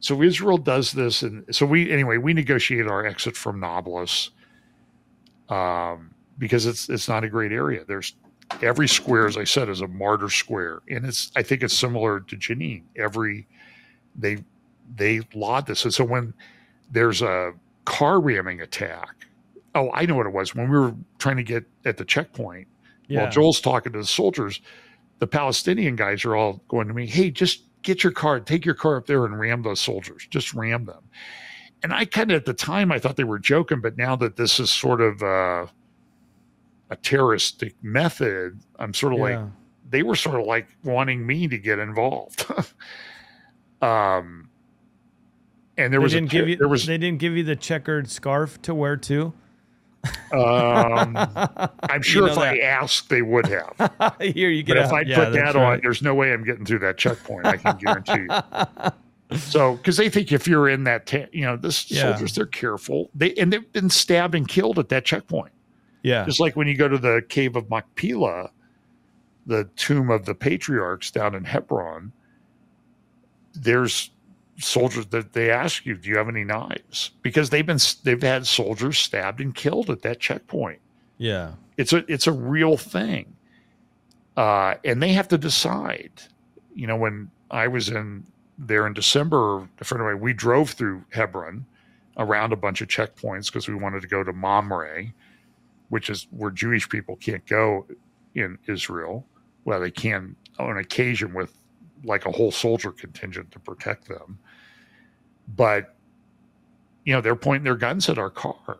So 0.00 0.22
israel 0.22 0.58
does 0.58 0.92
this 0.92 1.22
and 1.22 1.44
so 1.54 1.66
we 1.66 1.90
anyway 1.90 2.18
we 2.18 2.32
negotiate 2.34 2.86
our 2.86 3.04
exit 3.04 3.36
from 3.36 3.58
nablus 3.60 4.30
um 5.48 6.10
because 6.38 6.66
it's 6.66 6.88
it's 6.88 7.08
not 7.08 7.24
a 7.24 7.28
great 7.28 7.50
area. 7.52 7.84
There's 7.84 8.14
every 8.62 8.88
square 8.88 9.26
as 9.26 9.36
i 9.36 9.44
said 9.44 9.68
is 9.68 9.80
a 9.80 9.88
martyr 9.88 10.28
square 10.28 10.80
and 10.88 11.04
it's 11.06 11.30
i 11.36 11.42
think 11.42 11.62
it's 11.62 11.76
similar 11.76 12.20
to 12.20 12.36
Jenin 12.36 12.82
every 12.96 13.46
they 14.16 14.38
they 14.96 15.20
laud 15.34 15.66
this 15.66 15.84
and 15.84 15.92
so 15.94 16.04
when 16.04 16.32
there's 16.90 17.22
a 17.22 17.52
car 17.84 18.20
ramming 18.20 18.60
attack 18.60 19.14
oh 19.74 19.90
i 19.92 20.04
know 20.06 20.14
what 20.16 20.26
it 20.26 20.32
was 20.32 20.54
when 20.54 20.70
we 20.70 20.78
were 20.78 20.94
trying 21.18 21.36
to 21.36 21.42
get 21.42 21.64
at 21.84 21.96
the 21.98 22.04
checkpoint 22.04 22.66
Yeah. 23.08 23.22
while 23.22 23.30
Joel's 23.30 23.60
talking 23.60 23.92
to 23.92 23.98
the 23.98 24.06
soldiers, 24.06 24.60
the 25.18 25.26
Palestinian 25.26 25.96
guys 25.96 26.24
are 26.24 26.36
all 26.36 26.62
going 26.68 26.88
to 26.88 26.94
me, 26.94 27.06
hey, 27.06 27.30
just 27.30 27.62
get 27.82 28.04
your 28.04 28.12
car, 28.12 28.38
take 28.40 28.64
your 28.64 28.74
car 28.74 28.96
up 28.98 29.06
there 29.06 29.24
and 29.24 29.38
ram 29.38 29.62
those 29.62 29.80
soldiers. 29.80 30.26
Just 30.30 30.52
ram 30.54 30.84
them. 30.84 31.02
And 31.82 31.92
I 31.92 32.04
kind 32.04 32.30
of, 32.30 32.36
at 32.36 32.44
the 32.44 32.52
time, 32.54 32.92
I 32.92 32.98
thought 32.98 33.16
they 33.16 33.24
were 33.24 33.38
joking, 33.38 33.80
but 33.80 33.96
now 33.96 34.14
that 34.16 34.36
this 34.36 34.60
is 34.60 34.70
sort 34.70 35.00
of 35.00 35.22
uh, 35.22 35.66
a 36.90 36.96
terroristic 36.96 37.74
method, 37.82 38.60
I'm 38.78 38.94
sort 38.94 39.12
of 39.12 39.18
like, 39.20 39.38
they 39.90 40.02
were 40.02 40.16
sort 40.16 40.40
of 40.40 40.46
like 40.46 40.68
wanting 40.84 41.26
me 41.26 41.48
to 41.48 41.58
get 41.58 41.78
involved. 41.78 42.44
um, 43.82 44.48
and 45.76 45.92
there 45.92 46.00
they 46.00 46.04
was 46.04 46.12
didn't 46.12 46.28
a, 46.28 46.36
give 46.36 46.48
you 46.48 46.56
there 46.56 46.68
was 46.68 46.86
they 46.86 46.98
didn't 46.98 47.18
give 47.20 47.36
you 47.36 47.44
the 47.44 47.56
checkered 47.56 48.10
scarf 48.10 48.60
to 48.62 48.74
wear 48.74 48.96
too. 48.96 49.32
um, 50.32 51.16
I'm 51.82 52.02
sure 52.02 52.26
know 52.26 52.32
if 52.32 52.38
I 52.38 52.58
asked, 52.58 53.08
they 53.08 53.22
would 53.22 53.46
have. 53.46 54.14
Here 54.20 54.50
you 54.50 54.62
get 54.62 54.74
But 54.76 54.84
if. 54.86 54.92
I 54.92 55.00
Yeah, 55.02 55.24
put 55.24 55.32
that 55.34 55.56
on, 55.56 55.80
there's 55.82 56.02
no 56.02 56.14
way 56.14 56.32
I'm 56.32 56.44
getting 56.44 56.64
through 56.64 56.80
that 56.80 56.98
checkpoint. 56.98 57.46
I 57.46 57.56
can 57.56 57.76
guarantee 57.78 58.26
you. 59.30 59.38
So, 59.38 59.76
because 59.76 59.96
they 59.98 60.08
think 60.08 60.32
if 60.32 60.48
you're 60.48 60.68
in 60.68 60.84
that, 60.84 61.06
ta- 61.06 61.26
you 61.32 61.44
know, 61.44 61.56
this 61.56 61.90
Yeah. 61.90 62.02
soldiers, 62.12 62.34
they're 62.34 62.46
careful. 62.46 63.10
They 63.14 63.34
and 63.34 63.52
they've 63.52 63.72
been 63.72 63.90
stabbed 63.90 64.34
and 64.34 64.48
killed 64.48 64.78
at 64.78 64.88
that 64.88 65.04
checkpoint. 65.04 65.52
Yeah. 66.02 66.24
Just 66.24 66.40
like 66.40 66.56
when 66.56 66.68
you 66.68 66.76
go 66.76 66.88
to 66.88 66.98
the 66.98 67.22
cave 67.28 67.56
of 67.56 67.68
Machpelah, 67.70 68.50
the 69.46 69.64
tomb 69.76 70.10
of 70.10 70.24
the 70.26 70.34
patriarchs 70.34 71.10
down 71.10 71.34
in 71.34 71.44
Hebron. 71.44 72.12
There's 73.54 74.10
soldiers 74.58 75.06
that 75.06 75.32
they 75.32 75.50
ask 75.50 75.86
you, 75.86 75.94
"Do 75.96 76.08
you 76.08 76.16
have 76.18 76.28
any 76.28 76.44
knives?" 76.44 77.10
Because 77.22 77.50
they've 77.50 77.66
been 77.66 77.78
they've 78.04 78.22
had 78.22 78.46
soldiers 78.46 78.98
stabbed 78.98 79.40
and 79.40 79.54
killed 79.54 79.90
at 79.90 80.02
that 80.02 80.20
checkpoint 80.20 80.80
Yeah. 81.16 81.52
it's 81.76 81.92
a 81.92 82.04
it's 82.12 82.26
a 82.26 82.32
real 82.32 82.76
thing 82.76 83.34
uh, 84.36 84.74
and 84.84 85.02
they 85.02 85.12
have 85.12 85.28
to 85.28 85.38
decide 85.38 86.12
you 86.74 86.86
know 86.86 86.96
when 86.96 87.30
i 87.50 87.66
was 87.66 87.88
in 87.88 88.24
there 88.58 88.86
in 88.86 88.92
december 88.94 89.68
a 89.80 89.84
friend 89.84 90.00
of 90.02 90.06
mine 90.06 90.20
we 90.20 90.32
drove 90.32 90.70
through 90.70 91.04
hebron 91.10 91.64
around 92.18 92.52
a 92.52 92.56
bunch 92.56 92.80
of 92.80 92.88
checkpoints 92.88 93.46
because 93.46 93.68
we 93.68 93.74
wanted 93.74 94.00
to 94.02 94.08
go 94.08 94.22
to 94.24 94.32
mamre 94.32 95.12
which 95.88 96.10
is 96.10 96.26
where 96.30 96.50
jewish 96.50 96.88
people 96.88 97.16
can't 97.16 97.46
go 97.46 97.86
in 98.34 98.58
israel 98.66 99.26
well 99.64 99.80
they 99.80 99.90
can 99.90 100.34
on 100.58 100.76
occasion 100.78 101.32
with 101.34 101.52
like 102.04 102.26
a 102.26 102.32
whole 102.32 102.50
soldier 102.50 102.92
contingent 102.92 103.50
to 103.50 103.58
protect 103.58 104.08
them 104.08 104.38
but 105.56 105.94
you 107.04 107.12
know 107.12 107.20
they're 107.20 107.34
pointing 107.36 107.64
their 107.64 107.76
guns 107.76 108.08
at 108.08 108.18
our 108.18 108.30
car 108.30 108.78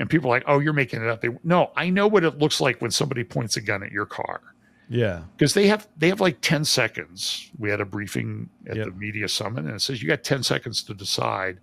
and 0.00 0.08
people 0.08 0.30
are 0.30 0.36
like, 0.36 0.44
"Oh, 0.46 0.60
you're 0.60 0.72
making 0.72 1.02
it 1.02 1.08
up." 1.08 1.20
They, 1.22 1.30
no, 1.42 1.72
I 1.74 1.90
know 1.90 2.06
what 2.06 2.22
it 2.22 2.38
looks 2.38 2.60
like 2.60 2.80
when 2.80 2.92
somebody 2.92 3.24
points 3.24 3.56
a 3.56 3.60
gun 3.60 3.82
at 3.82 3.90
your 3.90 4.06
car. 4.06 4.40
Yeah. 4.88 5.22
because 5.36 5.54
they 5.54 5.66
have 5.66 5.88
they 5.98 6.08
have 6.08 6.20
like 6.20 6.40
10 6.40 6.64
seconds 6.64 7.50
we 7.58 7.68
had 7.68 7.80
a 7.80 7.84
briefing 7.84 8.48
at 8.66 8.76
Yep. 8.76 8.86
the 8.86 8.92
media 8.92 9.28
summit 9.28 9.64
and 9.66 9.74
it 9.74 9.80
says 9.80 10.00
you 10.00 10.08
got 10.08 10.22
10 10.24 10.42
seconds 10.44 10.82
to 10.84 10.94
decide 10.94 11.58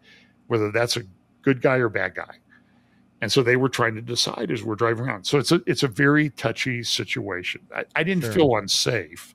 whether 0.45 0.69
that's 0.71 0.95
a 0.95 1.01
good 1.41 1.59
guy 1.61 1.78
or 1.78 1.89
bad 1.89 2.13
guy 2.13 2.36
and 3.26 3.32
so 3.32 3.41
they 3.41 3.55
were 3.55 3.67
trying 3.69 3.95
to 3.95 4.01
decide 4.01 4.51
as 4.51 4.63
we're 4.63 4.76
driving 4.76 5.03
around 5.05 5.23
so 5.26 5.39
it's 5.39 5.51
a 5.51 5.59
it's 5.65 5.82
a 5.84 5.88
very 5.88 6.30
touchy 6.32 6.84
situation 6.84 7.59
i, 7.76 7.84
I 7.95 8.03
didn't 8.03 8.23
Sure. 8.23 8.34
feel 8.34 8.55
unsafe 8.57 9.34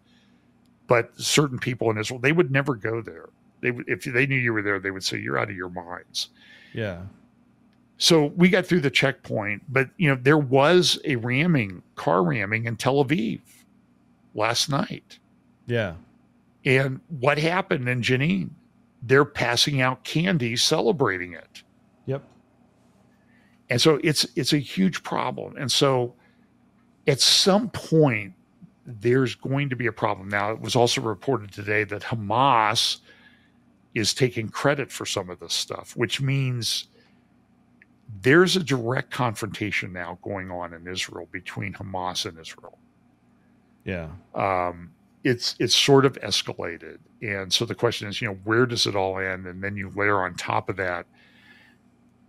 but 0.86 1.10
certain 1.20 1.58
people 1.58 1.90
in 1.90 1.98
israel 1.98 2.20
they 2.20 2.32
would 2.32 2.50
never 2.52 2.74
go 2.76 3.02
there 3.02 3.28
they 3.62 3.72
would 3.72 3.88
if 3.88 4.04
they 4.04 4.26
knew 4.26 4.36
you 4.36 4.52
were 4.52 4.62
there 4.62 4.78
they 4.78 4.92
would 4.92 5.02
say 5.04 5.18
you're 5.18 5.38
out 5.38 5.50
of 5.50 5.56
your 5.56 5.70
minds 5.70 6.28
Yeah. 6.72 7.00
so 7.98 8.26
we 8.36 8.48
got 8.48 8.64
through 8.64 8.80
the 8.80 8.90
checkpoint, 8.90 9.62
but 9.68 9.90
you 9.98 10.08
know 10.08 10.18
there 10.22 10.38
was 10.38 10.98
a 11.04 11.16
ramming, 11.16 11.82
car 11.96 12.22
ramming 12.22 12.64
in 12.66 12.76
Tel 12.76 13.04
Aviv 13.04 13.40
last 14.34 14.70
night. 14.70 15.18
Yeah. 15.66 15.94
And 16.64 17.00
what 17.20 17.38
happened 17.38 17.88
in 17.88 18.00
Jenin? 18.02 18.50
They're 19.02 19.24
passing 19.24 19.80
out 19.80 20.04
candy 20.04 20.56
celebrating 20.56 21.32
it. 21.34 21.62
Yep. 22.06 22.22
And 23.70 23.80
so 23.80 24.00
it's 24.02 24.26
it's 24.36 24.52
a 24.52 24.58
huge 24.58 25.02
problem. 25.02 25.56
And 25.56 25.70
so 25.70 26.14
at 27.06 27.20
some 27.20 27.70
point 27.70 28.34
there's 28.84 29.34
going 29.36 29.70
to 29.70 29.76
be 29.76 29.86
a 29.86 29.92
problem. 29.92 30.28
Now 30.28 30.50
it 30.52 30.60
was 30.60 30.76
also 30.76 31.00
reported 31.00 31.52
today 31.52 31.84
that 31.84 32.02
Hamas 32.02 32.98
is 33.94 34.14
taking 34.14 34.48
credit 34.48 34.90
for 34.90 35.06
some 35.06 35.30
of 35.30 35.40
this 35.40 35.54
stuff, 35.54 35.96
which 35.96 36.20
means 36.20 36.88
there's 38.22 38.56
a 38.56 38.62
direct 38.62 39.10
confrontation 39.10 39.92
now 39.92 40.18
going 40.22 40.50
on 40.50 40.74
in 40.74 40.86
Israel 40.86 41.28
between 41.30 41.72
Hamas 41.74 42.26
and 42.26 42.38
Israel. 42.38 42.78
Yeah. 43.84 44.08
um, 44.34 44.90
it's 45.22 45.54
it's 45.58 45.74
sort 45.74 46.06
of 46.06 46.14
escalated, 46.20 46.98
and 47.20 47.52
so 47.52 47.64
the 47.66 47.74
question 47.74 48.08
is, 48.08 48.22
you 48.22 48.28
know, 48.28 48.38
where 48.44 48.64
does 48.66 48.86
it 48.86 48.96
all 48.96 49.18
end? 49.18 49.46
And 49.46 49.62
then 49.62 49.76
you 49.76 49.92
layer 49.94 50.22
on 50.22 50.34
top 50.34 50.70
of 50.70 50.76
that. 50.76 51.06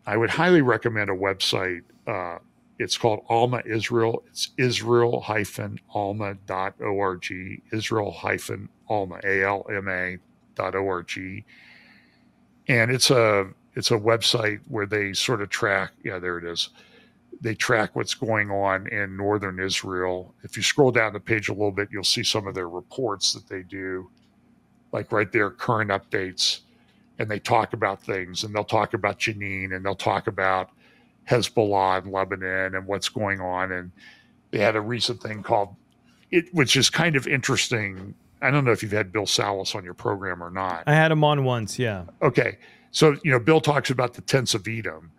I 0.06 0.18
would 0.18 0.30
highly 0.30 0.62
recommend 0.62 1.10
a 1.10 1.16
website. 1.16 1.82
Uh, 2.08 2.40
it's 2.80 2.98
called 2.98 3.24
Alma 3.30 3.62
Israel. 3.66 4.24
It's 4.28 4.50
israel 4.58 5.22
hyphen 5.22 5.80
alma.org 5.94 7.62
Israel-alma, 7.72 9.20
A-L-M-A 9.24 10.18
dot 10.56 10.76
O-R-G. 10.76 11.46
And 12.68 12.92
it's 12.92 13.12
a 13.12 13.50
it's 13.76 13.92
a 13.92 13.98
website 13.98 14.60
where 14.68 14.86
they 14.86 15.14
sort 15.14 15.42
of 15.42 15.50
track. 15.50 15.92
Yeah, 16.04 16.20
there 16.20 16.38
it 16.38 16.46
is 16.46 16.70
they 17.42 17.56
track 17.56 17.96
what's 17.96 18.14
going 18.14 18.52
on 18.52 18.88
in 18.88 19.18
northern 19.18 19.60
Israel. 19.60 20.34
If 20.44 20.56
you 20.56 20.64
scroll 20.64 20.92
down 20.92 21.14
the 21.14 21.20
page 21.20 21.50
a 21.50 21.54
little 21.54 21.72
bit, 21.72 21.90
you'll 21.92 22.04
see 22.04 22.24
some 22.24 22.48
of 22.48 22.54
their 22.54 22.70
reports 22.70 23.34
that 23.34 23.48
they 23.48 23.64
do, 23.64 24.10
like 24.92 25.12
right 25.12 25.32
there, 25.32 25.50
current 25.50 25.90
updates. 25.90 26.62
And 27.22 27.30
they 27.30 27.40
talk 27.40 27.74
about 27.74 28.02
things, 28.02 28.44
and 28.44 28.54
they'll 28.56 28.64
talk 28.64 28.94
about 28.96 29.20
Jenin, 29.20 29.76
and 29.76 29.86
they'll 29.86 29.96
talk 29.96 30.26
about 30.28 30.72
Hezbollah 31.30 32.04
in 32.04 32.12
Lebanon 32.12 32.74
and 32.76 32.88
what's 32.88 33.10
going 33.10 33.40
on. 33.40 33.72
And 33.72 33.92
they 34.50 34.58
had 34.58 34.76
a 34.76 34.82
recent 34.82 35.22
thing 35.22 35.44
called 35.44 35.76
it, 36.32 36.52
which 36.54 36.76
is 36.76 36.90
kind 36.90 37.16
of 37.16 37.28
interesting. 37.28 38.16
I 38.42 38.50
don't 38.50 38.66
know 38.66 38.72
if 38.72 38.82
you've 38.82 38.92
had 38.92 39.12
Bill 39.12 39.28
Salus 39.28 39.76
on 39.76 39.84
your 39.84 39.94
program 39.94 40.42
or 40.42 40.50
not. 40.50 40.84
I 40.88 40.94
had 40.94 41.12
him 41.12 41.24
on 41.24 41.44
once. 41.44 41.78
Yeah. 41.78 42.06
Okay. 42.24 42.58
So, 42.90 43.18
you 43.24 43.32
know, 43.32 43.40
Bill 43.40 43.62
talks 43.62 43.92
about 43.92 44.16
the 44.16 44.22
tents 44.22 44.56
of 44.56 44.68
Edom. 44.68 45.12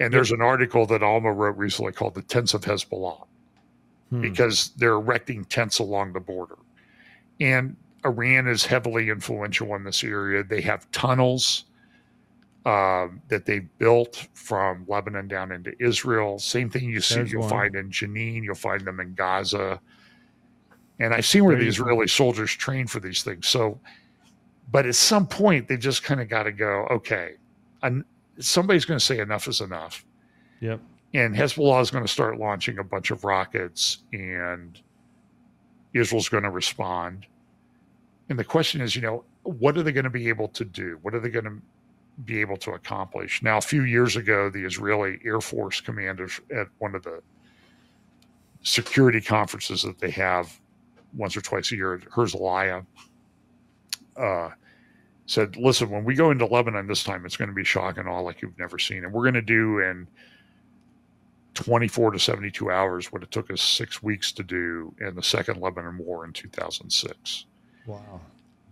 And 0.00 0.14
there's 0.14 0.32
an 0.32 0.40
article 0.40 0.86
that 0.86 1.02
Alma 1.02 1.30
wrote 1.30 1.58
recently 1.58 1.92
called 1.92 2.14
The 2.14 2.22
Tents 2.22 2.54
of 2.54 2.62
Hezbollah 2.62 3.26
Hmm. 4.08 4.22
because 4.22 4.70
they're 4.78 4.94
erecting 4.94 5.44
tents 5.44 5.78
along 5.78 6.14
the 6.14 6.20
border. 6.20 6.56
And 7.38 7.76
Iran 8.04 8.48
is 8.48 8.64
heavily 8.64 9.10
influential 9.10 9.74
in 9.74 9.84
this 9.84 10.02
area. 10.04 10.42
They 10.42 10.60
have 10.62 10.90
tunnels 10.92 11.64
um, 12.66 13.22
that 13.28 13.46
they 13.46 13.60
built 13.60 14.26
from 14.34 14.84
Lebanon 14.88 15.28
down 15.28 15.52
into 15.52 15.72
Israel. 15.80 16.38
Same 16.38 16.70
thing 16.70 16.84
you 16.84 17.00
see, 17.00 17.16
There's 17.16 17.32
you'll 17.32 17.42
one. 17.42 17.50
find 17.50 17.74
in 17.76 17.90
Jenin, 17.90 18.42
you'll 18.44 18.54
find 18.54 18.84
them 18.86 19.00
in 19.00 19.14
Gaza. 19.14 19.80
And 20.98 21.14
I've 21.14 21.26
seen 21.26 21.44
where 21.44 21.56
the. 21.56 21.66
Israeli 21.66 22.06
soldiers 22.08 22.52
train 22.52 22.86
for 22.86 23.00
these 23.00 23.22
things. 23.22 23.48
So, 23.48 23.80
but 24.70 24.86
at 24.86 24.94
some 24.94 25.26
point, 25.26 25.68
they 25.68 25.76
just 25.78 26.02
kind 26.02 26.20
of 26.20 26.28
got 26.28 26.44
to 26.44 26.52
go, 26.52 26.86
okay, 26.90 27.34
somebody's 28.38 28.84
going 28.84 28.98
to 28.98 29.04
say 29.04 29.18
enough 29.18 29.48
is 29.48 29.60
enough 29.60 30.04
Yep. 30.60 30.80
and 31.14 31.34
Hezbollah 31.34 31.80
is 31.80 31.90
going 31.90 32.04
to 32.04 32.08
start 32.12 32.38
launching 32.38 32.78
a 32.78 32.84
bunch 32.84 33.10
of 33.10 33.24
rockets, 33.24 33.98
and 34.12 34.78
Israel's 35.94 36.28
going 36.28 36.42
to 36.44 36.50
respond. 36.50 37.26
And 38.30 38.38
the 38.38 38.44
question 38.44 38.80
is, 38.80 38.94
you 38.94 39.02
know, 39.02 39.24
what 39.42 39.76
are 39.76 39.82
they 39.82 39.90
going 39.90 40.04
to 40.04 40.10
be 40.10 40.28
able 40.28 40.46
to 40.48 40.64
do? 40.64 41.00
What 41.02 41.14
are 41.14 41.20
they 41.20 41.28
going 41.28 41.46
to 41.46 41.58
be 42.24 42.40
able 42.40 42.56
to 42.58 42.70
accomplish? 42.72 43.42
Now, 43.42 43.58
a 43.58 43.60
few 43.60 43.82
years 43.82 44.14
ago, 44.14 44.48
the 44.48 44.64
Israeli 44.64 45.18
Air 45.24 45.40
Force 45.40 45.80
commanders 45.80 46.40
at 46.54 46.68
one 46.78 46.94
of 46.94 47.02
the 47.02 47.20
security 48.62 49.20
conferences 49.20 49.82
that 49.82 49.98
they 49.98 50.10
have 50.10 50.60
once 51.12 51.36
or 51.36 51.40
twice 51.40 51.72
a 51.72 51.76
year 51.76 51.94
at 51.94 52.02
Herzliya 52.02 52.86
uh, 54.16 54.50
said, 55.26 55.56
listen, 55.56 55.90
when 55.90 56.04
we 56.04 56.14
go 56.14 56.30
into 56.30 56.46
Lebanon 56.46 56.86
this 56.86 57.02
time, 57.02 57.26
it's 57.26 57.36
going 57.36 57.48
to 57.48 57.54
be 57.54 57.64
shock 57.64 57.98
and 57.98 58.08
awe 58.08 58.20
like 58.20 58.42
you've 58.42 58.58
never 58.60 58.78
seen. 58.78 59.02
And 59.02 59.12
we're 59.12 59.24
going 59.24 59.34
to 59.34 59.42
do 59.42 59.80
in 59.80 60.06
24 61.54 62.12
to 62.12 62.18
72 62.20 62.70
hours 62.70 63.10
what 63.10 63.24
it 63.24 63.32
took 63.32 63.50
us 63.50 63.60
six 63.60 64.04
weeks 64.04 64.30
to 64.30 64.44
do 64.44 64.94
in 65.00 65.16
the 65.16 65.22
Second 65.22 65.60
Lebanon 65.60 65.98
War 65.98 66.24
in 66.24 66.32
2006. 66.32 67.46
Wow. 67.86 68.20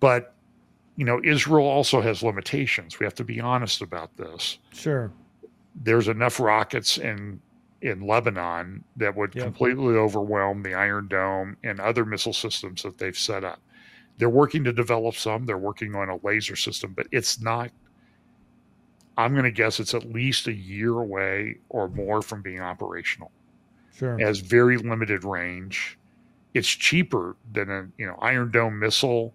But, 0.01 0.35
you 0.97 1.05
know, 1.05 1.21
Israel 1.25 1.67
also 1.67 2.01
has 2.01 2.23
limitations. 2.23 2.99
We 2.99 3.05
have 3.05 3.15
to 3.17 3.25
be 3.25 3.41
honest 3.41 3.83
about 3.83 4.17
this. 4.17 4.59
Sure. 4.73 5.11
There's 5.75 6.09
enough 6.09 6.41
rockets 6.41 6.99
in 6.99 7.41
in 7.81 8.01
Lebanon 8.05 8.83
that 8.97 9.15
would 9.15 9.33
Yep. 9.37 9.45
completely 9.45 9.95
overwhelm 9.95 10.63
the 10.65 10.75
Iron 10.75 11.07
Dome 11.07 11.57
and 11.63 11.79
other 11.79 12.05
missile 12.05 12.33
systems 12.33 12.83
that 12.83 12.99
they've 12.99 13.17
set 13.17 13.45
up. 13.45 13.61
They're 14.17 14.29
working 14.29 14.65
to 14.65 14.73
develop 14.73 15.15
some. 15.15 15.47
They're 15.47 15.57
working 15.57 15.95
on 15.95 16.09
a 16.09 16.17
laser 16.25 16.57
system, 16.57 16.93
but 16.97 17.07
it's 17.13 17.41
not. 17.41 17.71
I'm 19.17 19.33
going 19.33 19.45
to 19.45 19.53
guess 19.53 19.79
it's 19.79 19.95
at 19.95 20.13
least 20.13 20.49
a 20.49 20.53
year 20.53 20.99
away 20.99 21.59
or 21.69 21.89
more 21.89 22.21
from 22.23 22.43
being 22.43 22.61
operational. 22.61 23.31
Sure. 23.95 24.19
It 24.19 24.25
has 24.25 24.41
very 24.41 24.77
limited 24.77 25.23
range. 25.25 25.98
It's 26.55 26.69
cheaper 26.69 27.37
than 27.53 27.71
a 27.71 27.87
you 27.99 28.07
know 28.07 28.17
Iron 28.21 28.51
Dome 28.51 28.79
missile 28.79 29.35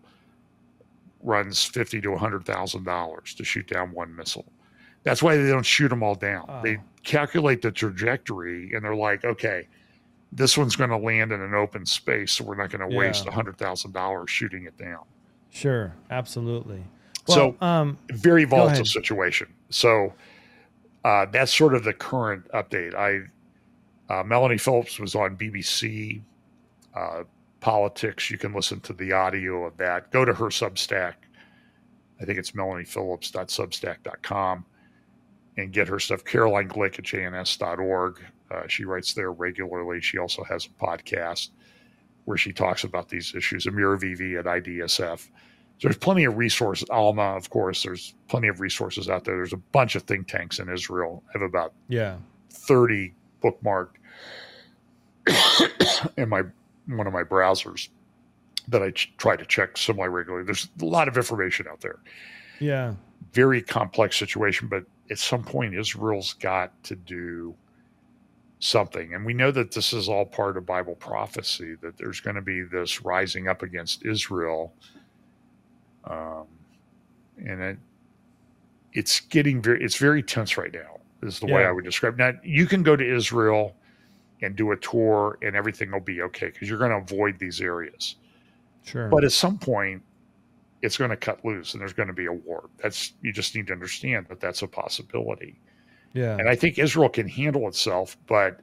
runs 1.22 1.64
fifty 1.64 2.01
to 2.01 2.16
hundred 2.16 2.45
thousand 2.45 2.84
dollars 2.84 3.34
to 3.36 3.43
shoot 3.43 3.68
down 3.68 3.91
one 3.91 4.16
missile. 4.16 4.45
That's 5.03 5.22
why 5.22 5.36
they 5.38 5.49
don't 5.49 5.66
shoot 5.66 5.89
them 5.89 6.01
all 6.03 6.16
down. 6.16 6.45
Oh. 6.49 6.61
They 6.64 6.80
calculate 7.03 7.61
the 7.61 7.72
trajectory 7.72 8.72
and 8.74 8.84
they're 8.84 8.95
like, 8.95 9.26
okay, 9.26 9.68
this 10.32 10.57
one's 10.57 10.76
going 10.76 10.89
to 10.89 10.97
land 10.97 11.32
in 11.32 11.41
an 11.41 11.53
open 11.53 11.86
space, 11.86 12.32
so 12.32 12.43
we're 12.45 12.55
not 12.55 12.70
going 12.72 12.88
to 12.89 12.93
Yeah. 12.93 12.99
waste 12.99 13.28
hundred 13.28 13.57
thousand 13.57 13.91
dollars 13.93 14.30
shooting 14.30 14.66
it 14.66 14.78
down. 14.78 15.03
Sure. 15.49 15.93
Absolutely. 16.09 16.84
So- 17.28 17.55
um, 17.61 17.97
very 18.11 18.43
volatile 18.45 18.86
situation. 18.86 19.47
So 19.70 20.14
uh, 21.05 21.26
that's 21.32 21.53
sort 21.53 21.74
of 21.74 21.84
the 21.84 21.93
current 21.93 22.47
update. 22.53 22.95
I 22.95 23.22
uh, 24.14 24.24
Melanie 24.24 24.57
Phillips 24.57 24.99
was 24.99 25.16
on 25.16 25.38
BBC 25.38 26.22
uh, 26.95 27.23
Politics. 27.59 28.29
You 28.29 28.37
can 28.37 28.53
listen 28.53 28.79
to 28.81 28.91
the 28.91 29.13
audio 29.13 29.65
of 29.65 29.77
that. 29.77 30.11
Go 30.11 30.25
to 30.25 30.33
her 30.33 30.47
Substack. 30.47 31.13
I 32.19 32.25
think 32.25 32.37
it's 32.37 32.51
melaniephillips.substack.com 32.51 34.65
and 35.55 35.71
get 35.71 35.87
her 35.87 35.97
stuff. 35.97 36.25
Caroline 36.25 36.67
Glick 36.67 36.99
at 36.99 37.05
jns.org. 37.05 38.21
Uh, 38.51 38.67
she 38.67 38.83
writes 38.83 39.13
there 39.13 39.31
regularly. 39.31 40.01
She 40.01 40.17
also 40.17 40.43
has 40.43 40.65
a 40.65 40.69
podcast 40.85 41.51
where 42.25 42.37
she 42.37 42.51
talks 42.51 42.83
about 42.83 43.07
these 43.07 43.33
issues. 43.33 43.65
Amir 43.65 43.97
Avivi 43.97 44.37
at 44.37 44.43
IDSF. 44.43 45.19
So 45.19 45.87
there's 45.87 45.95
plenty 45.95 46.25
of 46.25 46.37
resources. 46.37 46.89
Alma, 46.89 47.33
of 47.35 47.49
course, 47.49 47.83
there's 47.83 48.13
plenty 48.27 48.49
of 48.49 48.59
resources 48.59 49.09
out 49.09 49.23
there. 49.23 49.37
There's 49.37 49.53
a 49.53 49.57
bunch 49.57 49.95
of 49.95 50.03
think 50.03 50.27
tanks 50.27 50.59
in 50.59 50.67
Israel. 50.67 51.23
I 51.29 51.31
have 51.33 51.41
about 51.41 51.71
yeah. 51.87 52.17
30 52.49 53.13
bookmarked 53.41 53.95
in 56.17 56.27
my 56.27 56.43
one 56.88 57.07
of 57.07 57.13
my 57.13 57.23
browsers 57.23 57.89
that 58.67 58.81
I 58.81 58.91
ch- 58.91 59.13
try 59.17 59.36
to 59.36 59.45
check 59.45 59.77
semi 59.77 60.05
regularly. 60.05 60.45
There's 60.45 60.69
a 60.81 60.86
lot 60.86 61.07
of 61.07 61.17
information 61.17 61.67
out 61.69 61.81
there. 61.81 61.99
Yeah. 62.59 62.95
Very 63.34 63.61
complex 63.61 64.17
situation, 64.17 64.67
but 64.67 64.84
at 65.09 65.19
some 65.19 65.43
point, 65.43 65.75
Israel's 65.75 66.34
got 66.34 66.71
to 66.84 66.95
do 66.95 67.55
something. 68.59 69.13
And 69.13 69.25
we 69.25 69.34
know 69.34 69.51
that 69.51 69.71
this 69.71 69.91
is 69.91 70.07
all 70.07 70.25
part 70.25 70.55
of 70.55 70.65
Bible 70.65 70.95
prophecy 70.95 71.75
that 71.81 71.97
there's 71.97 72.21
going 72.21 72.36
to 72.36 72.41
be 72.41 72.63
this 72.63 73.03
rising 73.03 73.47
up 73.47 73.61
against 73.61 74.05
Israel. 74.05 74.73
Um, 76.05 76.45
and 77.38 77.61
it, 77.61 77.77
it's 78.93 79.19
getting 79.19 79.61
very, 79.61 79.84
it's 79.84 79.97
very 79.97 80.23
tense 80.23 80.57
right 80.57 80.73
now, 80.73 80.99
is 81.21 81.39
the 81.39 81.47
way 81.47 81.65
I 81.65 81.71
would 81.71 81.84
describe. 81.84 82.17
Now, 82.17 82.31
you 82.43 82.65
can 82.65 82.84
go 82.84 82.95
to 82.95 83.15
Israel 83.15 83.75
and 84.43 84.55
do 84.55 84.71
a 84.71 84.77
tour, 84.77 85.37
and 85.41 85.55
everything 85.55 85.91
will 85.91 85.99
be 85.99 86.21
okay 86.21 86.47
because 86.47 86.69
you're 86.69 86.79
going 86.79 86.91
to 86.91 86.97
avoid 86.97 87.39
these 87.39 87.61
areas. 87.61 88.15
Sure. 88.83 89.07
But 89.07 89.23
at 89.23 89.31
some 89.31 89.57
point, 89.57 90.01
it's 90.81 90.97
going 90.97 91.09
to 91.09 91.17
cut 91.17 91.43
loose, 91.45 91.73
and 91.73 91.81
there's 91.81 91.93
going 91.93 92.07
to 92.07 92.13
be 92.13 92.25
a 92.25 92.33
war. 92.33 92.69
That's 92.81 93.13
you 93.21 93.31
just 93.31 93.55
need 93.55 93.67
to 93.67 93.73
understand 93.73 94.27
that 94.29 94.39
that's 94.39 94.61
a 94.61 94.67
possibility. 94.67 95.59
yeah. 96.13 96.37
And 96.37 96.49
I 96.49 96.55
think 96.55 96.77
Israel 96.77 97.09
can 97.09 97.27
handle 97.27 97.67
itself, 97.67 98.17
but 98.27 98.59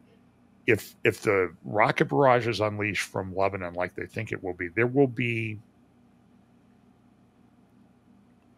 if 0.66 0.94
if 1.04 1.22
the 1.22 1.52
rocket 1.64 2.06
barrage 2.06 2.46
is 2.46 2.60
unleashed 2.60 3.08
from 3.08 3.34
Lebanon 3.34 3.74
like 3.74 3.94
they 3.94 4.06
think 4.06 4.32
it 4.32 4.42
will 4.42 4.54
be, 4.54 4.68
there 4.68 4.86
will 4.86 5.06
be 5.06 5.58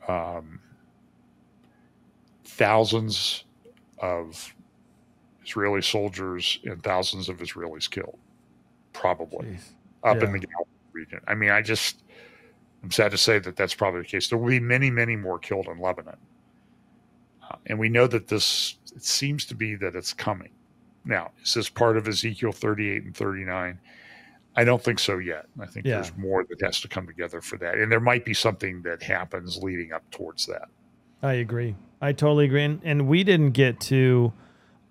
um, 0.08 0.60
thousands 2.44 3.44
of 3.98 4.54
Israeli 5.44 5.82
soldiers 5.82 6.58
and 6.64 6.82
thousands 6.82 7.28
of 7.28 7.38
Israelis 7.38 7.90
killed, 7.90 8.18
probably 8.92 9.46
Jeez. 9.48 9.70
up 10.04 10.16
Yeah. 10.18 10.24
in 10.24 10.32
the 10.32 10.38
Galilee 10.40 10.68
region. 10.92 11.20
I 11.26 11.34
mean, 11.34 11.50
I 11.50 11.62
just 11.62 12.02
I'm 12.82 12.90
sad 12.90 13.12
to 13.12 13.18
say 13.18 13.38
that 13.38 13.54
that's 13.56 13.74
probably 13.74 14.00
the 14.00 14.06
case. 14.08 14.28
There 14.28 14.38
will 14.38 14.48
be 14.48 14.58
many, 14.60 14.90
many 14.90 15.14
more 15.16 15.38
killed 15.38 15.66
in 15.68 15.78
Lebanon, 15.80 16.16
uh, 17.48 17.56
and 17.66 17.78
we 17.78 17.88
know 17.88 18.06
that 18.08 18.28
this 18.28 18.76
it 18.94 19.04
seems 19.04 19.44
to 19.46 19.54
be 19.54 19.74
that 19.76 19.94
it's 19.96 20.12
coming. 20.12 20.50
Now, 21.04 21.30
is 21.42 21.54
this 21.54 21.68
part 21.68 21.96
of 21.96 22.06
Ezekiel 22.06 22.52
38 22.52 23.04
and 23.04 23.16
39? 23.16 23.78
I 24.54 24.64
don't 24.64 24.82
think 24.82 24.98
so 24.98 25.18
yet. 25.18 25.46
I 25.58 25.66
think 25.66 25.86
Yeah. 25.86 25.94
there's 25.96 26.14
more 26.16 26.44
that 26.44 26.60
has 26.60 26.80
to 26.82 26.88
come 26.88 27.06
together 27.06 27.40
for 27.40 27.56
that, 27.58 27.76
and 27.78 27.90
there 27.90 28.00
might 28.00 28.24
be 28.24 28.34
something 28.34 28.82
that 28.82 29.02
happens 29.02 29.62
leading 29.62 29.92
up 29.92 30.08
towards 30.10 30.46
that. 30.46 30.68
I 31.22 31.34
agree. 31.34 31.74
I 32.00 32.12
totally 32.12 32.44
agree. 32.46 32.64
And, 32.64 32.80
and 32.82 33.06
we 33.08 33.22
didn't 33.24 33.52
get 33.52 33.78
to 33.82 34.32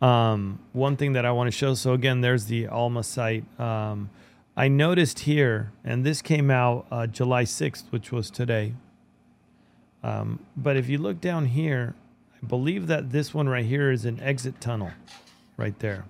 um, 0.02 0.60
one 0.74 0.98
thing 0.98 1.14
that 1.14 1.26
I 1.26 1.32
want 1.32 1.48
to 1.48 1.52
show. 1.52 1.74
So 1.74 1.94
again, 1.94 2.22
there's 2.22 2.46
the 2.46 2.68
Alma 2.68 3.04
site. 3.04 3.44
Um, 3.60 4.10
I 4.58 4.68
noticed 4.68 5.20
here, 5.20 5.72
and 5.84 6.06
this 6.06 6.22
came 6.22 6.52
out 6.52 6.86
uh, 6.92 7.08
July 7.08 7.44
6th, 7.44 7.84
which 7.92 8.12
was 8.12 8.30
today. 8.30 8.74
Um, 10.04 10.40
but 10.58 10.76
if 10.78 10.90
you 10.90 10.98
look 10.98 11.22
down 11.22 11.46
here, 11.46 11.96
I 12.42 12.46
believe 12.46 12.88
that 12.88 13.12
this 13.12 13.34
one 13.34 13.48
right 13.48 13.66
here 13.66 13.92
is 13.92 14.06
an 14.06 14.20
exit 14.20 14.60
tunnel, 14.60 14.92
right 15.58 15.78
there. 15.80 16.06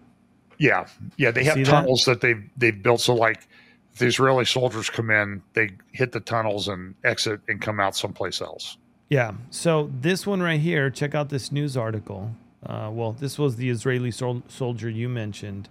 Yeah, 0.57 0.87
yeah, 1.17 1.31
they 1.31 1.43
have 1.43 1.55
See 1.55 1.63
that? 1.63 1.71
tunnels 1.71 2.05
that? 2.05 2.21
they've 2.21 2.43
they've 2.55 2.81
built. 2.81 3.01
So 3.01 3.15
like, 3.15 3.47
if 3.93 3.99
the 3.99 4.05
Israeli 4.05 4.45
soldiers 4.45 4.89
come 4.89 5.09
in, 5.09 5.41
they 5.53 5.71
hit 5.91 6.11
the 6.11 6.19
tunnels 6.19 6.67
and 6.67 6.95
exit 7.03 7.41
and 7.47 7.59
come 7.59 7.79
out 7.79 7.95
someplace 7.95 8.41
else. 8.41 8.77
Yeah. 9.09 9.33
So 9.49 9.91
this 9.99 10.25
one 10.25 10.41
right 10.41 10.59
here, 10.59 10.89
check 10.89 11.13
out 11.15 11.29
this 11.29 11.51
news 11.51 11.75
article. 11.75 12.31
Uh, 12.65 12.89
well, 12.91 13.11
this 13.13 13.39
was 13.39 13.55
the 13.55 13.69
Israeli 13.69 14.11
sol- 14.11 14.43
soldier 14.47 14.89
you 14.89 15.09
mentioned 15.09 15.67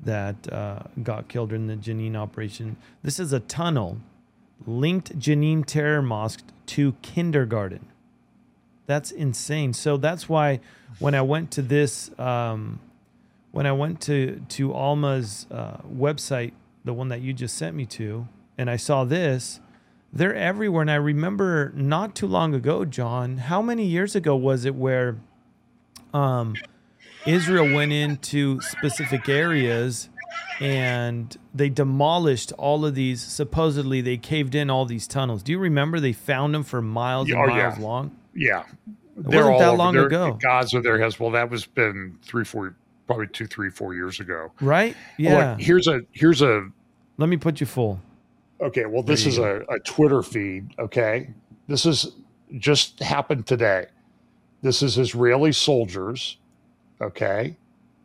that 0.00 0.52
uh, 0.52 0.80
got 1.02 1.28
killed 1.28 1.52
in 1.52 1.68
the 1.68 1.76
Jenin 1.76 2.16
operation. 2.16 2.76
This 3.02 3.20
is 3.20 3.32
a 3.32 3.40
tunnel 3.40 3.98
linked 4.66 5.18
Jenin 5.18 5.64
terror 5.64 6.02
mosque 6.02 6.44
to 6.66 6.92
kindergarten. 7.02 7.86
That's 8.86 9.10
insane. 9.10 9.72
So 9.72 9.96
that's 9.96 10.28
why 10.28 10.60
when 10.98 11.14
I 11.14 11.22
went 11.22 11.50
to 11.52 11.62
this, 11.62 12.16
um, 12.18 12.80
when 13.52 13.66
I 13.66 13.72
went 13.72 14.00
to 14.02 14.42
to 14.50 14.72
Alma's 14.72 15.46
uh, 15.50 15.78
website, 15.78 16.52
the 16.84 16.92
one 16.92 17.08
that 17.08 17.20
you 17.20 17.32
just 17.32 17.56
sent 17.56 17.76
me 17.76 17.86
to, 17.86 18.26
and 18.58 18.68
I 18.68 18.76
saw 18.76 19.04
this, 19.04 19.60
they're 20.12 20.34
everywhere. 20.34 20.82
And 20.82 20.90
I 20.90 20.96
remember 20.96 21.72
not 21.74 22.14
too 22.14 22.26
long 22.26 22.54
ago, 22.54 22.84
John, 22.84 23.38
how 23.38 23.62
many 23.62 23.86
years 23.86 24.16
ago 24.16 24.34
was 24.34 24.64
it 24.64 24.74
where 24.74 25.16
um, 26.14 26.54
Israel 27.26 27.72
went 27.74 27.92
into 27.92 28.60
specific 28.60 29.28
areas 29.28 30.08
and 30.60 31.36
they 31.54 31.68
demolished 31.68 32.52
all 32.52 32.84
of 32.84 32.94
these? 32.94 33.20
Supposedly, 33.22 34.00
they 34.00 34.16
caved 34.16 34.54
in 34.54 34.70
all 34.70 34.84
these 34.84 35.06
tunnels. 35.06 35.42
Do 35.42 35.52
you 35.52 35.58
remember 35.58 36.00
they 36.00 36.12
found 36.12 36.54
them 36.54 36.62
for 36.64 36.82
miles 36.82 37.28
and 37.30 37.38
oh, 37.38 37.46
yeah. 37.46 37.68
miles 37.68 37.78
long? 37.78 38.16
Yeah, 38.34 38.64
wasn't 39.16 39.58
that 39.58 39.76
long 39.76 39.94
there. 39.94 40.06
ago. 40.06 40.38
Gaza, 40.40 40.80
there 40.80 40.98
has 40.98 41.20
well, 41.20 41.30
that 41.32 41.50
was 41.50 41.66
been 41.66 42.18
three, 42.22 42.44
four, 42.44 42.74
probably 43.06 43.26
two, 43.26 43.46
three, 43.46 43.68
four 43.70 43.94
years 43.94 44.20
ago. 44.20 44.50
Right? 44.60 44.96
Well, 45.18 45.32
Yeah. 45.38 45.56
here's 45.58 45.86
a 45.86 46.00
here's 46.12 46.40
a 46.42 46.68
Let 47.18 47.28
me 47.28 47.36
put 47.36 47.60
you 47.60 47.66
full. 47.66 48.00
okay. 48.60 48.86
Well, 48.86 49.02
this 49.02 49.26
is 49.26 49.38
a, 49.38 49.62
a 49.68 49.78
Twitter 49.80 50.22
feed. 50.22 50.74
Okay, 50.78 51.28
this 51.68 51.84
is 51.84 52.12
just 52.58 53.00
happened 53.00 53.46
today. 53.46 53.86
This 54.62 54.82
is 54.82 54.96
Israeli 54.98 55.52
soldiers. 55.52 56.38
Okay, 57.00 57.56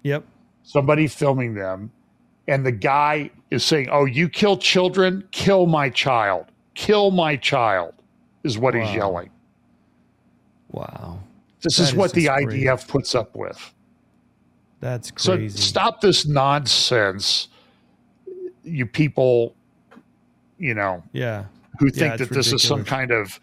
Yep. 0.03 0.25
somebody 0.63 1.07
filming 1.07 1.53
them, 1.53 1.91
and 2.47 2.65
the 2.65 2.71
guy 2.71 3.29
is 3.51 3.63
saying, 3.63 3.89
"Oh, 3.91 4.05
you 4.05 4.27
kill 4.27 4.57
children? 4.57 5.27
Kill 5.31 5.67
my 5.67 5.89
child! 5.89 6.45
Kill 6.73 7.11
my 7.11 7.35
child!" 7.35 7.93
Is 8.43 8.57
what 8.57 8.73
Wow. 8.73 8.81
he's 8.81 8.95
yelling. 8.95 9.29
Wow. 10.71 11.19
This 11.61 11.79
is 11.79 11.89
is 11.89 11.95
what 11.95 12.13
the 12.13 12.27
crazy. 12.27 12.63
IDF 12.65 12.87
puts 12.87 13.13
up 13.15 13.35
with. 13.35 13.73
That's 14.79 15.11
crazy. 15.11 15.57
So 15.57 15.61
stop 15.63 16.01
this 16.01 16.25
nonsense, 16.25 17.49
you 18.63 18.85
people. 18.85 19.55
You 20.59 20.73
know 20.73 21.03
Yeah. 21.13 21.45
who 21.79 21.89
think 21.91 22.15
it's 22.15 22.29
that 22.29 22.33
this 22.35 22.51
is 22.51 22.63
some 22.63 22.83
kind 22.83 23.11
of 23.11 23.39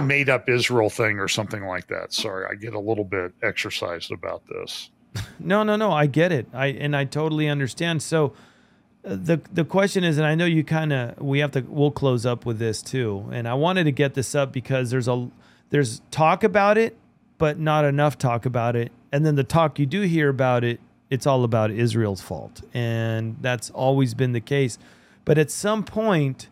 made 0.00 0.28
up 0.28 0.48
Israel 0.48 0.90
thing 0.90 1.18
or 1.18 1.28
something 1.28 1.64
like 1.64 1.86
that. 1.88 2.12
Sorry, 2.12 2.46
I 2.50 2.54
get 2.54 2.74
a 2.74 2.78
little 2.78 3.04
bit 3.04 3.32
exercised 3.42 4.10
about 4.12 4.42
this. 4.46 4.90
No, 5.38 5.62
no, 5.62 5.76
no. 5.76 5.90
I 5.90 6.06
get 6.06 6.32
it. 6.32 6.46
I 6.52 6.66
and 6.66 6.96
I 6.96 7.04
totally 7.04 7.48
understand. 7.48 8.02
So 8.02 8.32
uh, 9.04 9.16
the 9.16 9.40
the 9.52 9.64
question 9.64 10.04
is, 10.04 10.18
and 10.18 10.26
I 10.26 10.34
know 10.34 10.44
you 10.44 10.64
kind 10.64 10.92
of 10.92 11.20
we 11.20 11.40
have 11.40 11.52
to 11.52 11.62
we'll 11.62 11.90
close 11.90 12.26
up 12.26 12.46
with 12.46 12.58
this 12.58 12.82
too. 12.82 13.28
And 13.32 13.48
I 13.48 13.54
wanted 13.54 13.84
to 13.84 13.92
get 13.92 14.14
this 14.14 14.34
up 14.34 14.52
because 14.52 14.90
there's 14.90 15.08
a 15.08 15.28
there's 15.70 16.00
talk 16.10 16.44
about 16.44 16.78
it, 16.78 16.96
but 17.38 17.58
not 17.58 17.84
enough 17.84 18.18
talk 18.18 18.46
about 18.46 18.76
it. 18.76 18.92
And 19.12 19.26
then 19.26 19.34
the 19.34 19.44
talk 19.44 19.78
you 19.78 19.86
do 19.86 20.02
hear 20.02 20.28
about 20.28 20.62
it, 20.62 20.80
it's 21.08 21.26
all 21.26 21.42
about 21.42 21.70
Israel's 21.70 22.20
fault, 22.20 22.62
and 22.72 23.36
that's 23.40 23.70
always 23.70 24.14
been 24.14 24.32
the 24.32 24.40
case. 24.40 24.78
But 25.24 25.38
at 25.38 25.50
some 25.50 25.82
point, 25.82 26.48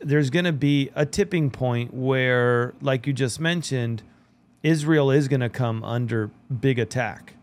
there's 0.00 0.30
going 0.30 0.44
to 0.46 0.52
be 0.52 0.90
a 0.94 1.04
tipping 1.06 1.50
point 1.50 1.92
where, 1.94 2.74
like 2.80 3.06
you 3.06 3.12
just 3.12 3.40
mentioned, 3.40 4.02
Israel 4.62 5.10
is 5.10 5.28
going 5.28 5.40
to 5.40 5.48
come 5.48 5.82
under 5.84 6.30
big 6.60 6.78
attack. 6.78 7.34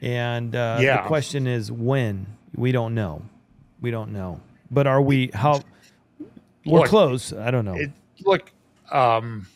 And 0.00 0.54
uh, 0.54 0.78
Yeah. 0.80 1.02
the 1.02 1.08
question 1.08 1.46
is 1.46 1.70
when? 1.70 2.26
We 2.54 2.72
don't 2.72 2.94
know. 2.94 3.22
We 3.80 3.90
don't 3.90 4.12
know. 4.12 4.40
But 4.70 4.86
are 4.86 5.00
we, 5.00 5.30
how, 5.34 5.62
we're 6.64 6.80
Look, 6.80 6.88
close. 6.88 7.32
I 7.32 7.50
don't 7.50 7.64
know. 7.64 7.74
It, 7.74 7.90
look, 8.24 8.50
um, 8.90 9.46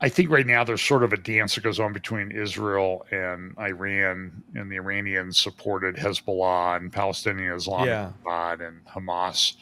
I 0.00 0.08
think 0.10 0.30
right 0.30 0.46
now 0.46 0.62
there's 0.64 0.82
sort 0.82 1.02
of 1.02 1.12
a 1.12 1.16
dance 1.16 1.54
that 1.54 1.62
goes 1.64 1.80
on 1.80 1.92
between 1.94 2.30
Israel 2.30 3.06
and 3.10 3.56
Iran, 3.58 4.42
and 4.54 4.70
the 4.70 4.76
Iranians 4.76 5.38
supported 5.40 5.96
Hezbollah 5.96 6.76
and 6.76 6.92
Palestinian 6.92 7.52
Islamic 7.54 7.86
Yeah. 7.86 8.10
Jihad 8.22 8.60
and 8.60 8.84
Hamas 8.84 9.56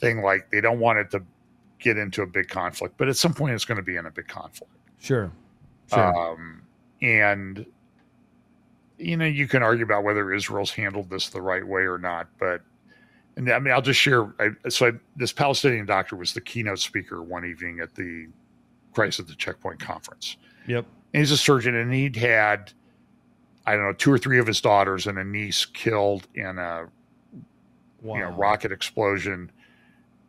thing. 0.00 0.22
Like 0.22 0.50
they 0.50 0.60
don't 0.60 0.80
want 0.80 0.98
it 0.98 1.10
to 1.12 1.22
get 1.78 1.98
into 1.98 2.22
a 2.22 2.26
big 2.26 2.48
conflict, 2.48 2.96
but 2.96 3.08
at 3.08 3.16
some 3.16 3.34
point 3.34 3.54
it's 3.54 3.64
going 3.64 3.76
to 3.76 3.82
be 3.82 3.96
in 3.96 4.06
a 4.06 4.10
big 4.10 4.28
conflict. 4.28 4.72
sure. 4.98 5.30
Sure. 5.92 6.16
Um, 6.32 6.62
and 7.02 7.66
you 8.98 9.16
know, 9.16 9.26
you 9.26 9.46
can 9.46 9.62
argue 9.62 9.84
about 9.84 10.02
whether 10.04 10.32
Israel's 10.32 10.70
handled 10.70 11.10
this 11.10 11.28
the 11.28 11.42
right 11.42 11.66
way 11.66 11.82
or 11.82 11.98
not, 11.98 12.28
but 12.38 12.62
and 13.36 13.50
I 13.50 13.58
mean, 13.58 13.74
I'll 13.74 13.82
just 13.82 14.00
share. 14.00 14.32
I, 14.38 14.50
so 14.68 14.86
I, 14.88 14.92
this 15.16 15.32
Palestinian 15.32 15.84
doctor 15.86 16.16
was 16.16 16.32
the 16.32 16.40
keynote 16.40 16.78
speaker 16.78 17.20
one 17.22 17.44
evening 17.44 17.80
at 17.80 17.94
the 17.94 18.28
Christ 18.92 19.18
at 19.20 19.26
the 19.26 19.34
Checkpoint 19.34 19.80
conference. 19.80 20.36
yep. 20.66 20.86
And 21.12 21.20
he's 21.20 21.32
a 21.32 21.36
surgeon, 21.36 21.74
and 21.74 21.92
he'd 21.92 22.16
had, 22.16 22.72
I 23.66 23.72
don't 23.74 23.82
know, 23.84 23.92
two 23.92 24.12
or 24.12 24.18
three 24.18 24.38
of 24.38 24.46
his 24.46 24.60
daughters 24.60 25.06
and 25.08 25.18
a 25.18 25.24
niece 25.24 25.64
killed 25.66 26.26
in 26.34 26.58
a 26.58 26.86
Wow. 28.02 28.14
you 28.16 28.20
know 28.20 28.30
rocket 28.30 28.70
explosion, 28.70 29.50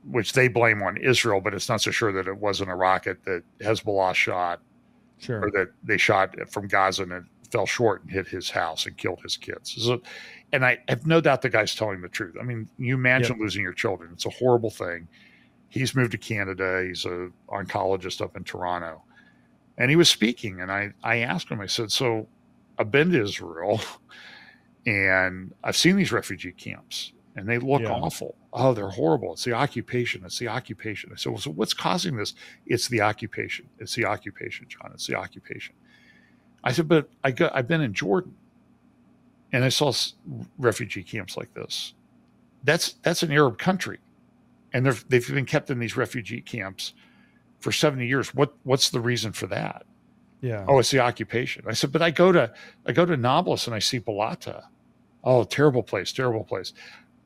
which 0.09 0.33
they 0.33 0.47
blame 0.47 0.81
on 0.83 0.97
Israel, 0.97 1.41
but 1.41 1.53
it's 1.53 1.69
not 1.69 1.81
so 1.81 1.91
sure 1.91 2.11
that 2.11 2.27
it 2.27 2.37
wasn't 2.37 2.69
a 2.69 2.75
rocket 2.75 3.23
that 3.25 3.43
Hezbollah 3.59 4.13
shot 4.13 4.61
Sure. 5.17 5.45
or 5.45 5.51
that 5.51 5.69
they 5.83 5.97
shot 5.97 6.35
from 6.51 6.67
Gaza 6.67 7.03
and 7.03 7.11
it 7.13 7.23
fell 7.51 7.65
short 7.65 8.01
and 8.03 8.11
hit 8.11 8.27
his 8.27 8.49
house 8.49 8.85
and 8.85 8.97
killed 8.97 9.21
his 9.23 9.37
kids. 9.37 9.73
So, 9.81 10.01
and 10.51 10.65
I 10.65 10.77
have 10.89 11.07
no 11.07 11.21
doubt 11.21 11.41
the 11.41 11.49
guy's 11.49 11.73
telling 11.73 12.01
the 12.01 12.09
truth. 12.09 12.35
I 12.39 12.43
mean, 12.43 12.67
you 12.77 12.95
imagine 12.95 13.39
losing 13.39 13.61
your 13.63 13.73
children; 13.73 14.11
it's 14.13 14.25
a 14.25 14.29
horrible 14.29 14.69
thing. 14.69 15.07
He's 15.69 15.95
moved 15.95 16.11
to 16.11 16.17
Canada. 16.17 16.83
He's 16.85 17.05
a 17.05 17.29
oncologist 17.49 18.21
up 18.21 18.35
in 18.35 18.43
Toronto, 18.43 19.03
and 19.77 19.89
he 19.89 19.95
was 19.95 20.09
speaking. 20.09 20.59
And 20.61 20.71
I 20.71 20.91
I 21.03 21.17
asked 21.19 21.49
him. 21.49 21.61
I 21.61 21.65
said, 21.67 21.91
"So, 21.91 22.27
I've 22.77 22.91
been 22.91 23.11
to 23.11 23.23
Israel, 23.23 23.79
and 24.85 25.53
I've 25.63 25.77
seen 25.77 25.95
these 25.95 26.11
refugee 26.11 26.51
camps." 26.51 27.13
And 27.37 27.49
they 27.49 27.57
look 27.57 27.81
Yeah. 27.81 27.91
awful. 27.91 28.35
Oh, 28.53 28.73
they're 28.73 28.89
horrible. 28.89 29.33
It's 29.33 29.43
the 29.43 29.53
occupation. 29.53 30.23
It's 30.23 30.39
the 30.39 30.47
occupation. 30.47 31.11
I 31.11 31.17
said, 31.17 31.31
well, 31.33 31.41
so 31.41 31.51
what's 31.51 31.73
causing 31.73 32.15
this? 32.15 32.33
It's 32.65 32.87
the 32.87 33.01
occupation. 33.01 33.67
It's 33.77 33.93
the 33.93 34.05
occupation, 34.05 34.67
John. 34.69 34.91
It's 34.93 35.07
the 35.07 35.15
occupation. 35.15 35.75
I 36.63 36.71
said, 36.71 36.87
but 36.87 37.09
I 37.23 37.31
got, 37.31 37.53
I've 37.53 37.67
been 37.67 37.81
in 37.81 37.93
Jordan, 37.93 38.35
and 39.51 39.63
I 39.65 39.69
saw 39.69 39.91
refugee 40.57 41.03
camps 41.03 41.35
like 41.37 41.53
this. 41.53 41.93
That's 42.63 42.93
that's 43.03 43.21
an 43.21 43.31
Arab 43.31 43.57
country, 43.59 43.99
and 44.73 44.85
they've 44.85 45.05
they've 45.09 45.27
been 45.33 45.45
kept 45.45 45.69
in 45.69 45.77
these 45.77 45.95
refugee 45.95 46.41
camps 46.41 46.93
for 47.59 47.71
seventy 47.71 48.07
years. 48.07 48.33
What 48.33 48.55
what's 48.63 48.89
the 48.89 48.99
reason 48.99 49.33
for 49.33 49.45
that? 49.47 49.85
Yeah. 50.41 50.65
Oh, 50.67 50.79
it's 50.79 50.89
the 50.89 50.99
occupation. 50.99 51.65
I 51.67 51.73
said, 51.73 51.91
but 51.91 52.01
I 52.01 52.09
go 52.11 52.31
to 52.31 52.51
I 52.87 52.91
go 52.93 53.05
to 53.05 53.15
Nablus 53.15 53.67
and 53.67 53.75
I 53.75 53.79
see 53.79 53.99
Balata. 53.99 54.63
Oh, 55.23 55.43
terrible 55.43 55.83
place, 55.83 56.11
terrible 56.11 56.43
place. 56.43 56.73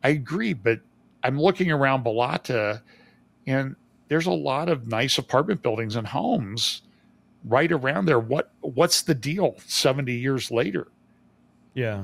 I 0.04 0.10
agree, 0.10 0.54
but 0.54 0.80
I'm 1.24 1.40
looking 1.40 1.72
around 1.72 2.04
Balata, 2.04 2.82
and 3.46 3.76
there's 4.08 4.28
a 4.28 4.32
lot 4.32 4.70
of 4.70 4.88
nice 4.88 5.18
apartment 5.18 5.62
buildings 5.62 5.96
and 5.96 6.08
homes 6.08 6.82
right 7.44 7.72
around 7.72 8.06
there. 8.06 8.20
What 8.20 8.52
what's 8.62 9.02
the 9.02 9.16
deal? 9.16 9.56
Seventy 9.66 10.16
years 10.16 10.52
later. 10.52 10.88
Yeah. 11.74 12.04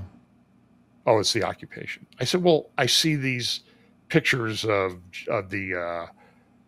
Oh, 1.05 1.19
it's 1.19 1.33
the 1.33 1.43
occupation. 1.43 2.05
I 2.19 2.23
said, 2.23 2.43
well, 2.43 2.69
I 2.77 2.87
see 2.87 3.15
these 3.15 3.61
pictures 4.09 4.65
of 4.65 4.99
of 5.29 5.49
the 5.49 5.75
uh, 5.75 6.05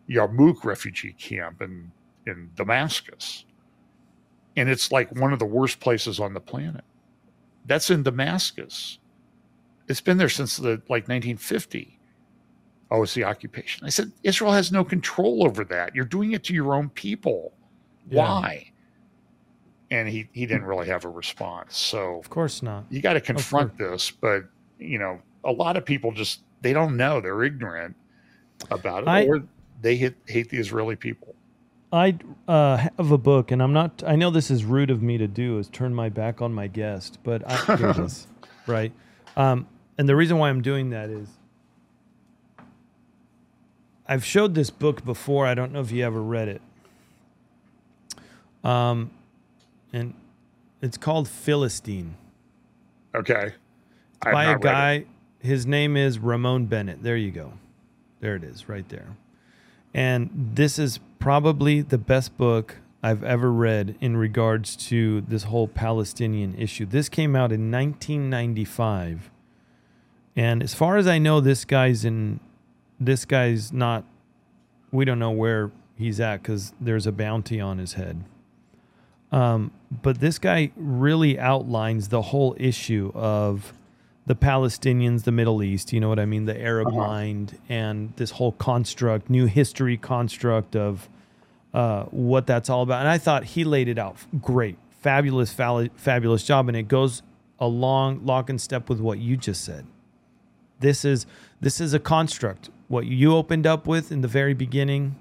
Yarmouk 0.10 0.64
refugee 0.64 1.14
camp 1.14 1.62
in 1.62 1.92
in 2.26 2.52
Damascus, 2.56 3.46
and 4.56 4.70
it's 4.70 4.92
like 4.92 5.12
one 5.16 5.34
of 5.34 5.40
the 5.40 5.46
worst 5.46 5.80
places 5.80 6.20
on 6.20 6.34
the 6.34 6.40
planet. 6.40 6.84
That's 7.66 7.90
in 7.90 8.04
Damascus. 8.04 9.00
It's 9.88 10.02
been 10.02 10.18
there 10.18 10.30
since 10.30 10.58
the 10.58 10.82
like 10.90 11.08
1950. 11.08 12.00
Oh, 12.90 13.04
it's 13.04 13.14
the 13.14 13.24
occupation. 13.26 13.86
I 13.86 13.90
said, 13.90 14.12
Israel 14.24 14.52
has 14.54 14.72
no 14.72 14.84
control 14.84 15.46
over 15.46 15.64
that. 15.66 15.94
You're 15.94 16.06
doing 16.06 16.32
it 16.32 16.44
to 16.46 16.54
your 16.54 16.74
own 16.74 16.90
people. 16.90 17.54
Yeah. 18.10 18.24
Why? 18.24 18.72
And 19.92 20.08
he 20.08 20.30
he 20.34 20.46
didn't 20.46 20.66
really 20.66 20.88
have 20.88 21.06
a 21.06 21.10
response. 21.10 21.78
So 21.78 22.18
Of 22.20 22.30
course 22.30 22.62
not. 22.62 22.86
you 22.90 23.02
got 23.02 23.14
to 23.14 23.22
confront 23.22 23.78
this 23.78 24.12
but 24.12 24.44
you 24.80 25.00
know 25.00 25.20
a 25.44 25.52
lot 25.52 25.78
of 25.78 25.86
people 25.86 26.12
just 26.12 26.42
they 26.62 26.74
don't 26.74 26.96
know 26.98 27.20
they're 27.22 27.44
ignorant 27.44 27.96
about 28.70 29.04
it 29.04 29.10
I- 29.10 29.26
or 29.26 29.44
they 29.82 29.96
hate, 29.96 30.16
hate 30.26 30.50
the 30.50 30.58
israeli 30.58 30.96
people 30.96 31.36
I 31.94 32.18
uh, 32.50 32.76
have 32.78 33.12
a 33.12 33.18
book, 33.18 33.50
and 33.52 33.64
I'm 33.64 33.72
not. 33.72 34.04
I 34.06 34.18
know 34.18 34.30
this 34.30 34.52
is 34.52 34.66
rude 34.66 34.90
of 34.92 35.02
me 35.02 35.18
to 35.20 35.28
do, 35.28 35.58
is 35.58 35.70
turn 35.70 35.96
my 35.96 36.10
back 36.10 36.42
on 36.42 36.54
my 36.54 36.68
guest, 36.68 37.20
but 37.24 37.44
I 37.48 37.98
right? 38.68 38.92
Um, 39.38 39.68
and 39.98 40.08
the 40.08 40.16
reason 40.16 40.38
why 40.38 40.50
I'm 40.50 40.62
doing 40.62 40.90
that 40.92 41.10
is 41.10 41.28
I've 44.08 44.24
showed 44.24 44.56
this 44.56 44.70
book 44.70 45.04
before. 45.04 45.46
I 45.46 45.54
don't 45.54 45.72
know 45.72 45.82
if 45.82 45.92
you 45.92 46.06
ever 46.06 46.22
read 46.22 46.48
it. 46.48 46.62
Um, 48.64 49.12
and 49.94 50.14
it's 50.82 50.98
called 50.98 51.28
Philistine 51.28 52.16
okay 53.16 53.54
I've 54.22 54.34
by 54.34 54.46
a 54.46 54.60
guy. 54.60 55.06
His 55.40 55.66
name 55.66 55.96
is 55.96 56.20
Ramon 56.20 56.66
Bennett. 56.66 57.04
There 57.04 57.16
you 57.16 57.32
go. 57.32 57.54
There 58.20 58.36
it 58.36 58.44
is, 58.44 58.68
right 58.68 58.88
there. 58.90 59.16
And 59.94 60.52
this 60.56 60.80
is 60.80 61.00
probably 61.20 61.82
the 61.82 61.98
best 61.98 62.38
book 62.38 62.78
I've 63.04 63.24
ever 63.24 63.52
read 63.52 63.96
in 64.02 64.18
regards 64.18 64.76
to 64.88 65.22
this 65.22 65.44
whole 65.44 65.68
Palestinian 65.68 66.56
issue. 66.56 66.86
This 66.86 67.10
came 67.10 67.36
out 67.36 67.52
in 67.52 67.72
1995. 67.72 69.30
And 70.38 70.62
as 70.62 70.76
far 70.76 70.98
as 70.98 71.08
I 71.08 71.18
know, 71.18 71.42
this 71.42 71.66
guy's 71.66 72.06
in, 72.06 72.40
this 73.00 73.26
guy's 73.26 73.74
not, 73.74 74.06
we 74.92 75.04
don't 75.04 75.18
know 75.18 75.32
where 75.32 75.72
he's 75.98 76.20
at 76.20 76.44
because 76.44 76.74
there's 76.80 77.08
a 77.08 77.12
bounty 77.12 77.60
on 77.60 77.80
his 77.80 77.94
head. 77.94 78.24
Um, 79.32 79.72
but 80.04 80.20
this 80.20 80.38
guy 80.38 80.72
really 80.76 81.40
outlines 81.40 82.10
the 82.10 82.22
whole 82.22 82.56
issue 82.60 83.12
of 83.16 83.74
the 84.28 84.36
Palestinians, 84.36 85.24
the 85.24 85.32
Middle 85.32 85.64
East, 85.64 85.92
you 85.92 86.00
know 86.00 86.08
what 86.08 86.20
I 86.20 86.26
mean, 86.26 86.46
the 86.46 86.62
Arab 86.62 86.94
mind, 86.94 87.58
and 87.68 88.14
this 88.18 88.32
whole 88.32 88.52
construct, 88.52 89.30
new 89.32 89.48
history 89.48 89.98
construct 89.98 90.76
of 90.76 91.10
uh, 91.74 92.04
what 92.06 92.46
that's 92.46 92.70
all 92.70 92.84
about. 92.84 93.00
And 93.00 93.10
I 93.10 93.18
thought 93.18 93.44
he 93.44 93.64
laid 93.64 93.88
it 93.88 93.98
out 93.98 94.18
great, 94.40 94.78
fabulous, 95.00 95.52
fabulous 95.52 96.44
job, 96.44 96.68
and 96.68 96.78
it 96.78 96.88
goes 96.88 97.24
along 97.60 98.24
lock 98.24 98.52
and 98.52 98.62
step 98.62 98.88
with 98.88 99.00
what 99.00 99.18
you 99.18 99.36
just 99.36 99.66
said. 99.66 99.88
This 100.80 101.04
is 101.06 101.26
this 101.60 101.82
is 101.82 101.94
a 101.94 102.00
construct. 102.00 102.70
What 102.88 103.06
you 103.06 103.36
opened 103.36 103.68
up 103.68 103.88
with 103.88 104.12
in 104.12 104.22
the 104.22 104.28
very 104.28 104.54
beginning, 104.54 105.16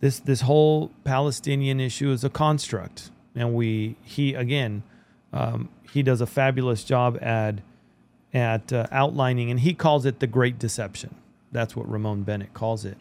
this 0.00 0.18
this 0.18 0.42
whole 0.42 0.90
Palestinian 1.04 1.80
issue 1.80 2.10
is 2.10 2.24
a 2.24 2.30
construct, 2.30 3.10
and 3.34 3.54
we 3.54 3.96
he 4.02 4.34
again 4.34 4.82
um, 5.32 5.68
he 5.92 6.02
does 6.02 6.20
a 6.20 6.26
fabulous 6.26 6.84
job 6.84 7.18
at 7.20 7.60
at 8.32 8.72
uh, 8.72 8.86
outlining, 8.90 9.50
and 9.50 9.60
he 9.60 9.74
calls 9.74 10.06
it 10.06 10.20
the 10.20 10.26
Great 10.26 10.58
Deception. 10.58 11.14
That's 11.52 11.74
what 11.74 11.90
Ramon 11.90 12.22
Bennett 12.22 12.54
calls 12.54 12.84
it. 12.84 12.96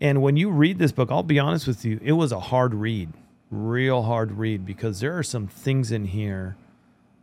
And 0.00 0.22
when 0.22 0.36
you 0.36 0.50
read 0.50 0.78
this 0.78 0.92
book, 0.92 1.10
I'll 1.10 1.22
be 1.22 1.38
honest 1.38 1.66
with 1.66 1.84
you, 1.84 1.98
it 2.02 2.12
was 2.12 2.32
a 2.32 2.38
hard 2.38 2.72
read, 2.72 3.10
real 3.50 4.02
hard 4.02 4.32
read, 4.32 4.64
because 4.64 5.00
there 5.00 5.16
are 5.18 5.22
some 5.22 5.48
things 5.48 5.92
in 5.92 6.06
here 6.06 6.56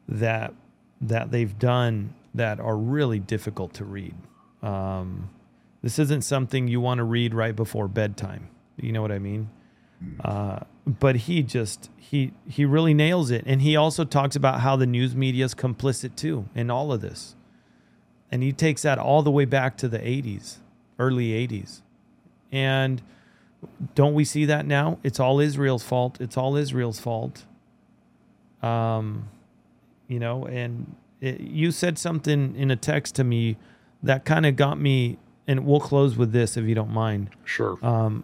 that 0.07 0.53
that 1.01 1.31
they've 1.31 1.57
done 1.57 2.13
that 2.35 2.59
are 2.59 2.77
really 2.77 3.19
difficult 3.19 3.73
to 3.75 3.85
read. 3.85 4.15
Um, 4.61 5.29
this 5.81 5.99
isn't 5.99 6.23
something 6.23 6.67
you 6.67 6.81
want 6.81 6.99
to 6.99 7.03
read 7.03 7.33
right 7.33 7.55
before 7.55 7.87
bedtime. 7.87 8.49
You 8.77 8.91
know 8.91 9.01
what 9.01 9.11
I 9.11 9.19
mean? 9.19 9.49
Uh, 10.23 10.59
but 10.85 11.15
he 11.15 11.41
just 11.41 11.89
he 11.97 12.33
he 12.47 12.65
really 12.65 12.93
nails 12.93 13.31
it, 13.31 13.43
and 13.47 13.61
he 13.61 13.75
also 13.75 14.03
talks 14.03 14.35
about 14.35 14.59
how 14.59 14.75
the 14.75 14.85
news 14.85 15.15
media 15.15 15.45
is 15.45 15.55
complicit 15.55 16.15
too 16.15 16.47
in 16.53 16.69
all 16.69 16.91
of 16.91 17.01
this, 17.01 17.35
and 18.31 18.43
he 18.43 18.51
takes 18.51 18.81
that 18.81 18.99
all 18.99 19.23
the 19.23 19.31
way 19.31 19.45
back 19.45 19.77
to 19.77 19.87
the 19.87 19.99
'80s, 19.99 20.57
early 20.99 21.29
'80s, 21.47 21.81
and 22.51 23.01
don't 23.95 24.13
we 24.13 24.25
see 24.25 24.45
that 24.45 24.65
now? 24.65 24.99
It's 25.01 25.19
all 25.19 25.39
Israel's 25.39 25.83
fault. 25.83 26.19
It's 26.19 26.37
all 26.37 26.55
Israel's 26.55 26.99
fault. 26.99 27.45
Um, 28.61 29.29
you 30.07 30.19
know, 30.19 30.45
and 30.45 30.95
it, 31.25 31.41
you 31.41 31.71
said 31.71 31.97
something 31.97 32.55
in 32.55 32.71
a 32.71 32.75
text 32.75 33.15
to 33.15 33.23
me 33.23 33.57
that 34.03 34.25
kind 34.25 34.45
of 34.45 34.55
got 34.55 34.79
me, 34.79 35.17
and 35.47 35.65
we'll 35.65 35.79
close 35.79 36.15
with 36.17 36.31
this 36.31 36.57
if 36.57 36.65
you 36.65 36.75
don't 36.75 36.91
mind 36.91 37.29
sure 37.45 37.77
Um, 37.85 38.23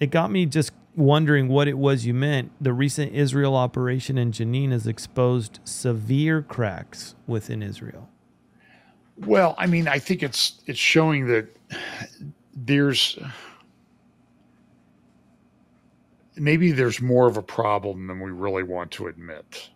it 0.00 0.10
got 0.10 0.30
me 0.30 0.46
just 0.46 0.72
wondering 0.96 1.48
what 1.48 1.68
it 1.68 1.78
was 1.78 2.04
you 2.06 2.14
meant. 2.14 2.52
The 2.60 2.72
recent 2.72 3.12
Israel 3.14 3.56
operation 3.56 4.18
in 4.18 4.32
Jenin 4.32 4.72
has 4.72 4.86
exposed 4.86 5.60
severe 5.64 6.42
cracks 6.42 7.14
within 7.26 7.62
Israel. 7.62 8.08
well 9.18 9.54
i 9.58 9.66
mean 9.66 9.86
i 9.88 9.98
think 9.98 10.22
it's 10.22 10.62
it's 10.66 10.78
showing 10.78 11.26
that 11.28 11.46
there's 12.54 13.18
maybe 16.36 16.72
there's 16.72 17.00
more 17.00 17.26
of 17.28 17.36
a 17.36 17.42
problem 17.42 18.06
than 18.06 18.20
we 18.20 18.30
really 18.30 18.62
want 18.62 18.90
to 18.92 19.06
admit 19.06 19.70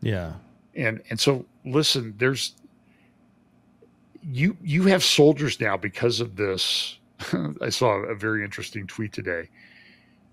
Yeah. 0.00 0.34
And 0.78 1.02
and 1.10 1.20
so 1.20 1.44
listen 1.64 2.14
there's 2.16 2.54
you 4.22 4.56
you 4.62 4.84
have 4.84 5.02
soldiers 5.02 5.60
now 5.60 5.76
because 5.76 6.20
of 6.20 6.36
this. 6.36 6.98
I 7.60 7.70
saw 7.70 7.94
a 7.96 8.14
very 8.14 8.44
interesting 8.44 8.86
tweet 8.86 9.12
today. 9.12 9.48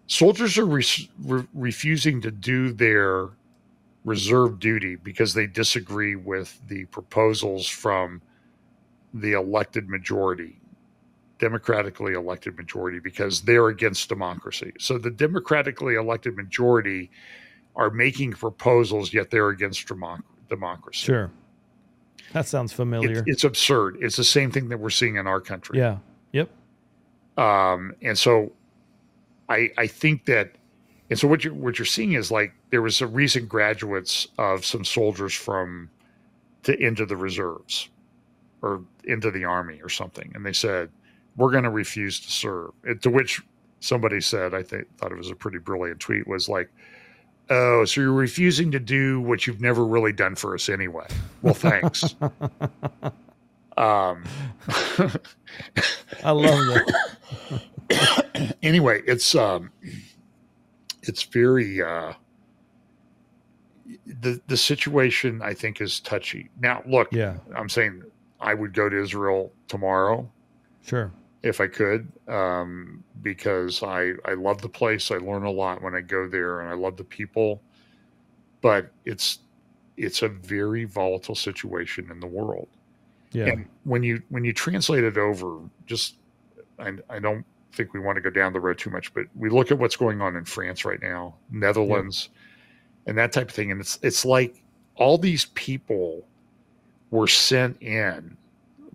Soldiers 0.08 0.58
are 0.58 0.66
re- 0.66 0.86
re- 1.24 1.48
refusing 1.54 2.22
to 2.22 2.32
do 2.32 2.72
their 2.72 3.30
reserve 4.04 4.60
duty 4.60 4.96
because 4.96 5.34
they 5.34 5.48
disagree 5.48 6.16
with 6.16 6.60
the 6.68 6.86
proposals 6.86 7.68
from 7.68 8.22
the 9.14 9.32
elected 9.32 9.90
majority 9.90 10.60
democratically 11.38 12.14
elected 12.14 12.56
majority 12.56 13.00
because 13.00 13.42
they're 13.42 13.68
against 13.68 14.08
democracy. 14.08 14.72
So 14.80 14.98
the 14.98 15.12
democratically 15.12 15.96
elected 15.96 16.36
majority 16.38 17.12
are 17.76 17.90
making 17.90 18.34
proposals 18.34 19.14
yet 19.14 19.32
they're 19.32 19.50
against 19.50 19.86
democ- 19.88 20.24
democracy 20.50 21.06
Sure. 21.06 21.32
That 22.34 22.48
sounds 22.48 22.74
familiar. 22.74 23.20
it's, 23.20 23.28
it's 23.28 23.44
absurd. 23.44 23.98
It's 24.02 24.18
the 24.18 24.24
same 24.24 24.52
thing 24.52 24.68
that 24.70 24.80
we're 24.80 24.90
seeing 24.90 25.16
in 25.16 25.28
our 25.28 25.40
country. 25.40 25.80
yeah. 25.80 25.98
Yep. 26.34 26.50
Um, 27.38 27.94
and 28.02 28.18
so 28.18 28.52
I 29.50 29.70
I 29.78 29.88
think 29.88 30.26
that 30.26 30.52
and 31.10 31.18
so 31.20 31.28
what 31.28 31.44
you're 31.44 31.54
what 31.54 31.78
you're 31.80 31.86
seeing 31.86 32.14
is 32.14 32.32
like 32.32 32.54
there 32.72 32.82
was 32.82 33.02
a 33.02 33.08
recent 33.08 33.48
graduates 33.48 34.28
of 34.38 34.66
some 34.66 34.84
soldiers 34.84 35.34
from 35.34 35.90
to 36.64 36.78
into 36.78 37.06
the 37.06 37.16
reserves 37.16 37.90
or 38.62 38.82
into 39.04 39.32
the 39.32 39.46
army 39.46 39.80
or 39.82 39.90
something, 39.90 40.32
and 40.36 40.46
they 40.46 40.54
said 40.54 40.90
we're 41.38 41.52
going 41.52 41.64
to 41.64 41.70
refuse 41.70 42.20
to 42.20 42.32
serve. 42.32 42.72
And 42.84 43.02
to 43.04 43.10
which 43.10 43.42
somebody 43.80 44.22
said, 44.22 44.54
I 44.54 44.64
think 44.64 44.88
thought 44.98 45.12
it 45.12 45.18
was 45.18 45.30
a 45.30 45.36
pretty 45.36 45.60
brilliant 45.60 46.00
tweet, 46.00 46.28
was 46.28 46.50
like, 46.50 46.70
"Oh, 47.50 47.86
so 47.86 48.02
you're 48.02 48.12
refusing 48.12 48.72
to 48.72 48.80
do 48.80 49.22
what 49.22 49.48
you've 49.48 49.62
never 49.62 49.86
really 49.86 50.12
done 50.14 50.36
for 50.36 50.54
us 50.54 50.70
anyway? 50.70 51.08
Well, 51.42 51.54
thanks." 51.54 52.16
um, 53.78 54.24
I 56.24 56.32
love 56.32 56.66
that. 57.90 58.56
anyway, 58.64 59.02
it's 59.06 59.36
um, 59.36 59.72
it's 61.04 61.24
very 61.24 61.82
uh, 61.82 62.14
the 64.06 64.42
the 64.48 64.58
situation 64.58 65.42
I 65.42 65.54
think 65.54 65.82
is 65.82 66.00
touchy. 66.00 66.50
Now, 66.60 66.82
look, 66.88 67.10
Yeah. 67.12 67.38
I'm 67.56 67.70
saying 67.70 68.04
I 68.40 68.54
would 68.54 68.74
go 68.74 68.90
to 68.90 69.02
Israel 69.02 69.52
tomorrow 69.68 70.30
Sure. 70.86 71.12
If 71.46 71.62
I 71.62 71.68
could, 71.68 72.12
um, 72.28 73.04
because 73.22 73.84
I 73.84 74.14
I 74.26 74.34
love 74.34 74.62
the 74.62 74.70
place. 74.70 75.12
I 75.12 75.18
learn 75.18 75.44
a 75.44 75.52
lot 75.52 75.82
when 75.82 75.96
I 75.96 76.02
go 76.02 76.28
there, 76.28 76.62
and 76.62 76.70
I 76.70 76.74
love 76.74 76.98
the 76.98 77.04
people. 77.04 77.62
But 78.62 78.92
it's 79.06 79.40
it's 79.96 80.24
a 80.24 80.28
very 80.28 80.86
volatile 80.86 81.36
situation 81.36 82.10
in 82.12 82.20
the 82.20 82.28
world. 82.28 82.68
Yeah. 83.32 83.46
And 83.46 83.68
when 83.84 84.02
you 84.02 84.24
when 84.30 84.44
you 84.44 84.54
translate 84.54 85.04
it 85.04 85.18
over, 85.18 85.60
just 85.86 86.16
I, 86.80 86.94
I 87.10 87.20
don't 87.20 87.46
think 87.74 87.94
we 87.94 88.00
want 88.00 88.16
to 88.16 88.22
go 88.22 88.32
down 88.32 88.52
the 88.52 88.60
road 88.60 88.80
too 88.80 88.90
much, 88.90 89.14
but 89.14 89.28
we 89.36 89.50
look 89.50 89.72
at 89.72 89.78
what's 89.78 89.96
going 89.96 90.22
on 90.22 90.36
in 90.36 90.46
France 90.46 90.84
right 90.84 91.02
now, 91.02 91.36
Netherlands, 91.52 92.30
and 93.06 93.18
that 93.20 93.32
type 93.32 93.50
of 93.50 93.56
thing, 93.56 93.72
and 93.72 93.80
it's 93.80 94.00
it's 94.02 94.26
like 94.26 94.64
all 94.96 95.20
these 95.20 95.46
people 95.46 96.26
were 97.12 97.28
sent 97.28 97.80
in 97.84 98.36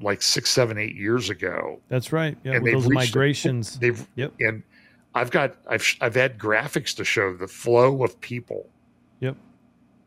like 0.01 0.23
six, 0.23 0.51
seven, 0.51 0.79
eight 0.79 0.97
years 0.97 1.31
ago. 1.31 1.81
That's 1.89 2.13
right. 2.13 2.37
Yeah. 2.45 2.55
And 2.55 2.67
those 2.67 2.89
migrations. 2.89 3.79
They've 3.79 4.07
Yep. 4.17 4.35
and 4.41 4.63
I've 5.15 5.31
got 5.31 5.57
I've 5.69 5.85
I've 6.01 6.15
had 6.15 6.39
graphics 6.39 6.95
to 6.97 7.05
show 7.05 7.35
the 7.35 7.49
flow 7.49 8.03
of 8.05 8.21
people. 8.21 8.69
Yep. 9.21 9.37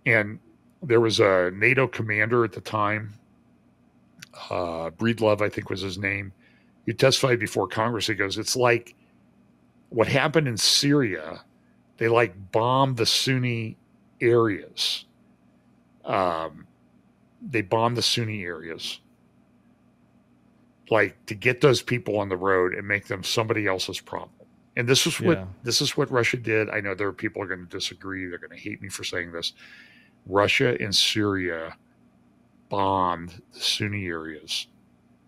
And 0.06 0.40
there 0.82 1.00
was 1.00 1.20
a 1.20 1.52
NATO 1.54 1.88
commander 1.88 2.44
at 2.44 2.52
the 2.52 2.62
time, 2.62 3.14
uh, 4.50 4.90
Breedlove, 4.92 5.42
I 5.42 5.50
think 5.50 5.70
was 5.70 5.82
his 5.82 5.98
name. 5.98 6.34
He 6.86 6.94
testified 6.94 7.40
before 7.40 7.68
Congress. 7.68 8.08
He 8.08 8.16
goes, 8.16 8.38
"It's 8.38 8.56
like 8.56 8.96
what 9.90 10.08
happened 10.08 10.48
in 10.48 10.58
Syria. 10.58 11.42
They 11.98 12.08
like 12.08 12.52
bombed 12.52 12.98
the 12.98 13.06
Sunni 13.06 13.78
areas. 14.20 15.06
Um, 16.04 16.68
they 17.42 17.62
bombed 17.62 17.96
the 17.98 18.02
Sunni 18.02 18.44
areas." 18.44 19.00
Like 20.90 21.26
to 21.28 21.36
get 21.36 21.62
those 21.62 21.82
people 21.82 22.18
on 22.20 22.30
the 22.30 22.38
road 22.38 22.74
and 22.74 22.88
make 22.88 23.08
them 23.08 23.24
somebody 23.24 23.68
else's 23.68 24.00
problem. 24.00 24.32
And 24.76 24.88
this 24.88 25.06
is 25.06 25.20
what 25.22 25.38
Yeah. 25.38 25.46
this 25.64 25.82
is 25.82 25.96
what 25.96 26.12
Russia 26.12 26.38
did. 26.38 26.70
I 26.70 26.82
know 26.82 26.96
there 26.96 27.08
are 27.08 27.14
people 27.14 27.42
who 27.42 27.46
are 27.46 27.56
going 27.56 27.68
to 27.68 27.72
disagree. 27.78 28.26
They're 28.26 28.40
going 28.40 28.52
to 28.52 28.58
hate 28.58 28.82
me 28.82 28.90
for 28.90 29.04
saying 29.04 29.32
this. 29.32 29.54
Russia 30.26 30.76
and 30.80 30.96
Syria 30.96 31.76
bombed 32.70 33.42
the 33.54 33.60
Sunni 33.60 34.08
areas 34.08 34.68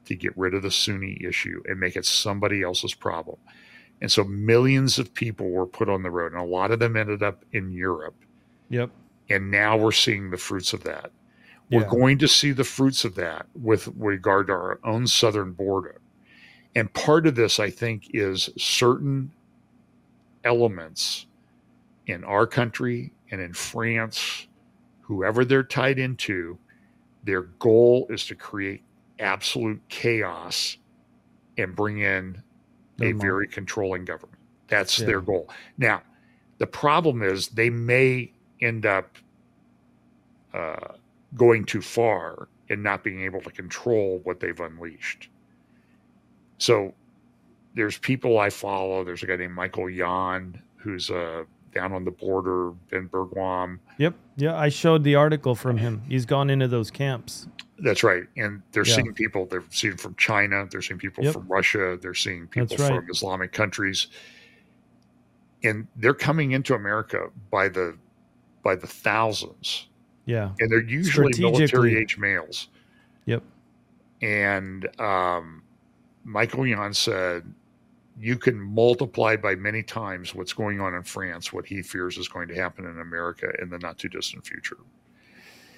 to 0.05 0.15
get 0.15 0.35
rid 0.37 0.53
of 0.53 0.63
the 0.63 0.71
Sunni 0.71 1.17
issue 1.23 1.61
and 1.67 1.79
make 1.79 1.95
it 1.95 2.05
somebody 2.05 2.63
else's 2.63 2.93
problem. 2.93 3.37
And 4.01 4.11
so 4.11 4.23
millions 4.23 4.99
of 4.99 5.13
people 5.13 5.49
were 5.51 5.65
put 5.65 5.89
on 5.89 6.03
the 6.03 6.11
road, 6.11 6.33
and 6.33 6.41
a 6.41 6.45
lot 6.45 6.71
of 6.71 6.79
them 6.79 6.95
ended 6.97 7.23
up 7.23 7.43
in 7.53 7.71
Europe. 7.71 8.15
Yep. 8.69 8.89
And 9.29 9.49
now 9.51 9.77
we're 9.77 9.91
seeing 9.91 10.29
the 10.31 10.37
fruits 10.37 10.73
of 10.73 10.83
that. 10.83 11.11
We're 11.69 11.81
Yeah. 11.81 11.89
going 11.89 12.17
to 12.19 12.27
see 12.27 12.51
the 12.51 12.63
fruits 12.63 13.05
of 13.05 13.15
that 13.15 13.47
with 13.55 13.87
regard 13.95 14.47
to 14.47 14.53
our 14.53 14.79
own 14.83 15.07
southern 15.07 15.53
border. 15.53 16.01
And 16.75 16.93
part 16.93 17.25
of 17.25 17.35
this, 17.35 17.59
I 17.59 17.69
think, 17.69 18.07
is 18.13 18.49
certain 18.57 19.31
elements 20.43 21.27
in 22.05 22.23
our 22.23 22.45
country 22.45 23.13
and 23.31 23.41
in 23.41 23.53
France, 23.53 24.47
whoever 25.01 25.43
they're 25.45 25.63
tied 25.63 25.97
into, 25.97 26.59
their 27.23 27.41
goal 27.41 28.05
is 28.09 28.25
to 28.27 28.35
create 28.35 28.83
absolute 29.19 29.81
chaos 29.89 30.77
and 31.57 31.75
bring 31.75 31.99
in 31.99 32.43
a 33.01 33.13
very 33.13 33.47
controlling 33.47 34.05
government. 34.05 34.39
That's 34.67 34.99
Yeah. 34.99 35.05
their 35.07 35.21
goal. 35.21 35.49
Now, 35.77 36.03
the 36.59 36.67
problem 36.67 37.23
is 37.23 37.49
they 37.49 37.69
may 37.69 38.33
end 38.61 38.85
up 38.85 39.17
uh, 40.53 40.93
going 41.35 41.65
too 41.65 41.81
far 41.81 42.47
and 42.69 42.81
not 42.81 43.03
being 43.03 43.21
able 43.23 43.41
to 43.41 43.51
control 43.51 44.19
what 44.23 44.39
they've 44.39 44.59
unleashed. 44.59 45.29
So 46.57 46.93
there's 47.75 47.97
people 47.97 48.39
I 48.39 48.49
follow. 48.49 49.03
There's 49.03 49.23
a 49.23 49.27
guy 49.27 49.35
named 49.35 49.53
Michael 49.53 49.89
Yon 49.89 50.61
who's 50.77 51.09
uh, 51.09 51.43
down 51.73 51.91
on 51.91 52.05
the 52.05 52.11
border, 52.11 52.71
Ben 52.89 53.09
Bergquam. 53.09 53.79
Yep. 53.97 54.15
Yeah. 54.37 54.55
I 54.57 54.69
showed 54.69 55.03
the 55.03 55.15
article 55.15 55.55
from 55.55 55.77
him. 55.77 56.01
He's 56.07 56.25
gone 56.25 56.49
into 56.49 56.67
those 56.67 56.89
camps. 56.89 57.47
That's 57.79 58.03
right. 58.03 58.23
And 58.37 58.61
they're 58.71 58.85
Yeah. 58.85 58.95
seeing 58.95 59.13
people, 59.13 59.45
they're 59.47 59.63
seeing 59.69 59.97
from 59.97 60.15
China, 60.15 60.65
they're 60.71 60.81
seeing 60.81 60.97
people 60.99 61.25
Yep. 61.25 61.33
from 61.33 61.47
Russia, 61.47 61.97
they're 62.01 62.13
seeing 62.13 62.47
people 62.47 62.77
right. 62.77 62.87
from 62.95 63.09
Islamic 63.09 63.51
countries. 63.51 64.07
And 65.63 65.87
they're 65.97 66.13
coming 66.13 66.51
into 66.51 66.73
America 66.73 67.29
by 67.51 67.67
the 67.67 67.97
by 68.63 68.75
the 68.75 68.87
thousands. 68.87 69.87
Yeah. 70.25 70.51
And 70.59 70.71
they're 70.71 70.81
usually 70.81 71.31
military 71.39 71.97
age 71.97 72.17
males. 72.17 72.69
Yep. 73.25 73.43
And 74.21 74.99
um, 74.99 75.63
Michael 76.23 76.65
Yon 76.65 76.93
said, 76.93 77.43
you 78.19 78.37
can 78.37 78.59
multiply 78.59 79.35
by 79.35 79.55
many 79.55 79.83
times 79.83 80.33
what's 80.33 80.53
going 80.53 80.79
on 80.79 80.93
in 80.93 81.03
France, 81.03 81.51
what 81.51 81.65
he 81.65 81.81
fears 81.81 82.17
is 82.17 82.27
going 82.27 82.47
to 82.47 82.55
happen 82.55 82.85
in 82.85 82.99
America 82.99 83.47
in 83.61 83.69
the 83.69 83.77
not 83.79 83.97
too 83.97 84.07
distant 84.07 84.45
future. 84.45 84.77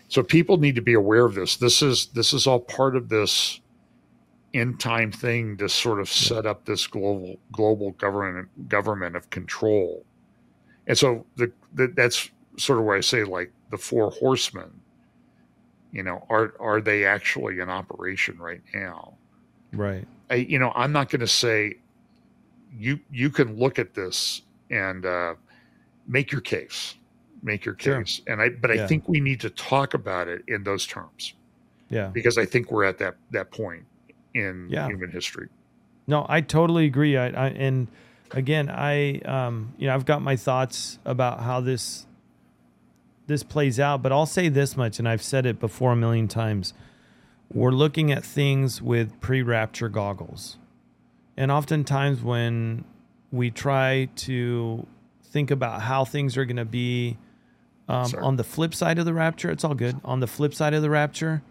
So 0.08 0.24
people 0.24 0.58
need 0.58 0.76
to 0.76 0.82
be 0.82 0.94
aware 0.94 1.26
of 1.26 1.36
this. 1.36 1.58
This 1.58 1.82
is 1.82 2.08
this 2.08 2.34
is 2.34 2.48
all 2.48 2.60
part 2.60 2.96
of 2.96 3.10
this 3.10 3.60
end 4.54 4.80
time 4.80 5.12
thing 5.12 5.58
to 5.58 5.68
sort 5.68 6.00
of 6.00 6.10
set 6.10 6.46
up 6.46 6.64
this 6.66 6.88
global 6.88 7.38
global 7.52 7.92
government 7.92 8.70
government 8.70 9.16
of 9.16 9.30
control. 9.30 10.06
And 10.86 10.98
so 10.98 11.26
the, 11.36 11.52
the 11.74 11.88
that's 11.88 12.30
sort 12.58 12.80
of 12.80 12.86
where 12.86 12.96
I 12.96 13.02
say 13.02 13.24
like 13.24 13.52
the 13.72 13.78
four 13.78 14.12
horsemen 14.12 14.72
you 15.92 16.04
know 16.04 16.26
are 16.30 16.54
are 16.60 16.82
they 16.82 17.06
actually 17.06 17.60
in 17.60 17.70
operation 17.70 18.38
right 18.38 18.62
now 18.74 19.14
Right. 19.74 20.08
I, 20.30 20.36
you 20.36 20.60
know 20.60 20.72
i'm 20.76 20.92
not 20.92 21.10
going 21.10 21.22
to 21.22 21.28
say 21.28 21.76
you 22.72 23.00
you 23.12 23.30
can 23.30 23.58
look 23.58 23.80
at 23.80 23.94
this 23.94 24.42
and 24.70 25.06
uh, 25.06 25.36
make 26.08 26.32
your 26.32 26.42
case 26.42 26.96
make 27.44 27.66
your 27.66 27.76
Sure. 27.78 28.00
case 28.02 28.22
and 28.28 28.42
i 28.42 28.50
but 28.50 28.72
i 28.72 28.86
think 28.88 29.08
we 29.08 29.20
need 29.20 29.40
to 29.42 29.50
talk 29.50 29.94
about 29.94 30.28
it 30.28 30.42
in 30.48 30.64
those 30.64 30.86
terms 30.88 31.34
Yeah. 31.90 32.08
because 32.14 32.38
i 32.38 32.46
think 32.46 32.72
we're 32.72 32.84
at 32.86 32.98
that 33.00 33.16
that 33.32 33.52
point 33.52 33.86
in 34.34 34.68
Yeah. 34.70 34.88
human 34.88 35.12
history 35.12 35.50
No, 36.08 36.26
I 36.30 36.40
totally 36.40 36.86
agree. 36.86 37.18
I, 37.18 37.28
I 37.28 37.48
and 37.50 37.88
again, 38.32 38.70
I 38.70 39.20
um, 39.20 39.74
you 39.78 39.88
know, 39.88 39.94
I've 39.94 40.06
got 40.06 40.22
my 40.22 40.38
thoughts 40.38 41.00
about 41.04 41.42
how 41.42 41.60
this 41.60 42.07
this 43.28 43.44
plays 43.44 43.80
out, 43.80 44.02
but 44.02 44.12
I'll 44.12 44.26
say 44.26 44.50
this 44.50 44.76
much, 44.76 45.00
and 45.00 45.08
I've 45.08 45.22
said 45.22 45.46
it 45.46 45.60
before 45.60 45.92
a 45.92 45.96
million 45.96 46.28
times. 46.28 46.74
We're 47.54 47.72
looking 47.72 48.12
at 48.12 48.24
things 48.26 48.82
with 48.82 49.20
pre-rapture 49.22 49.90
goggles. 49.90 50.58
And 51.36 51.52
oftentimes 51.52 52.22
when 52.22 52.84
we 53.32 53.52
try 53.52 54.10
to 54.16 54.88
think 55.24 55.52
about 55.52 55.82
how 55.82 56.04
things 56.06 56.36
are 56.38 56.46
going 56.46 56.58
to 56.58 56.66
be 56.66 57.18
um, 57.90 58.12
on 58.22 58.36
the 58.38 58.44
flip 58.44 58.74
side 58.74 58.98
of 58.98 59.06
the 59.06 59.14
rapture, 59.14 59.52
it's 59.52 59.64
all 59.64 59.76
good. 59.76 60.00
On 60.04 60.20
the 60.20 60.28
flip 60.28 60.54
side 60.54 60.74
of 60.74 60.82
the 60.82 60.90
rapture, 60.90 61.44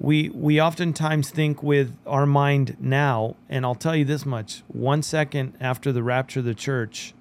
we 0.00 0.28
we 0.30 0.60
oftentimes 0.60 1.30
think 1.30 1.62
with 1.62 1.96
our 2.06 2.26
mind 2.26 2.76
now, 2.78 3.34
and 3.48 3.64
I'll 3.66 3.74
tell 3.74 3.96
you 3.96 4.04
this 4.04 4.24
much: 4.24 4.62
one 4.68 5.02
second 5.02 5.54
after 5.60 5.92
the 5.92 6.02
rapture 6.02 6.40
of 6.40 6.46
the 6.46 6.54
church, 6.54 7.14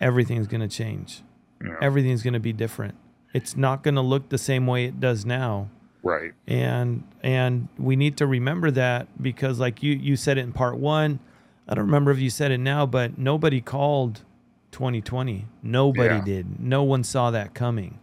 everything's 0.00 0.48
going 0.48 0.60
to 0.60 0.68
change. 0.68 1.22
Know, 1.68 1.76
Everything's 1.80 2.22
going 2.22 2.34
to 2.34 2.40
be 2.40 2.52
different. 2.52 2.94
It's 3.32 3.56
not 3.56 3.82
going 3.82 3.94
to 3.96 4.00
look 4.00 4.28
the 4.28 4.38
same 4.38 4.66
way 4.66 4.86
it 4.86 4.98
does 5.00 5.24
now. 5.26 5.68
Right. 6.02 6.32
And 6.46 7.04
and 7.22 7.68
we 7.78 7.94
need 7.94 8.16
to 8.16 8.26
remember 8.26 8.70
that 8.70 9.22
because 9.22 9.58
like 9.60 9.82
you 9.82 9.92
you 9.92 10.16
said 10.16 10.38
it 10.38 10.42
in 10.42 10.52
part 10.52 10.78
one. 10.78 11.20
I 11.68 11.74
don't 11.74 11.84
remember 11.84 12.10
if 12.10 12.18
you 12.18 12.30
said 12.30 12.50
it 12.50 12.58
now 12.58 12.86
but 12.86 13.18
nobody 13.18 13.60
called 13.60 14.22
2020 14.72 15.44
nobody 15.62 16.14
Yeah. 16.16 16.24
did. 16.24 16.60
No 16.60 16.82
one 16.82 17.04
saw 17.04 17.30
that 17.30 17.52
coming. 17.54 17.98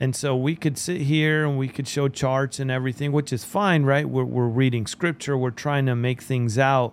And 0.00 0.16
so 0.16 0.34
we 0.36 0.56
could 0.56 0.76
sit 0.76 1.02
here 1.02 1.44
and 1.46 1.56
we 1.56 1.68
could 1.68 1.86
show 1.86 2.08
charts 2.08 2.58
and 2.58 2.72
everything 2.72 3.12
which 3.12 3.32
is 3.32 3.44
fine 3.44 3.84
right? 3.84 4.08
We're, 4.08 4.24
we're 4.24 4.48
reading 4.48 4.86
scripture. 4.88 5.38
We're 5.38 5.50
trying 5.50 5.86
to 5.86 5.94
make 5.94 6.20
things 6.22 6.58
out. 6.58 6.92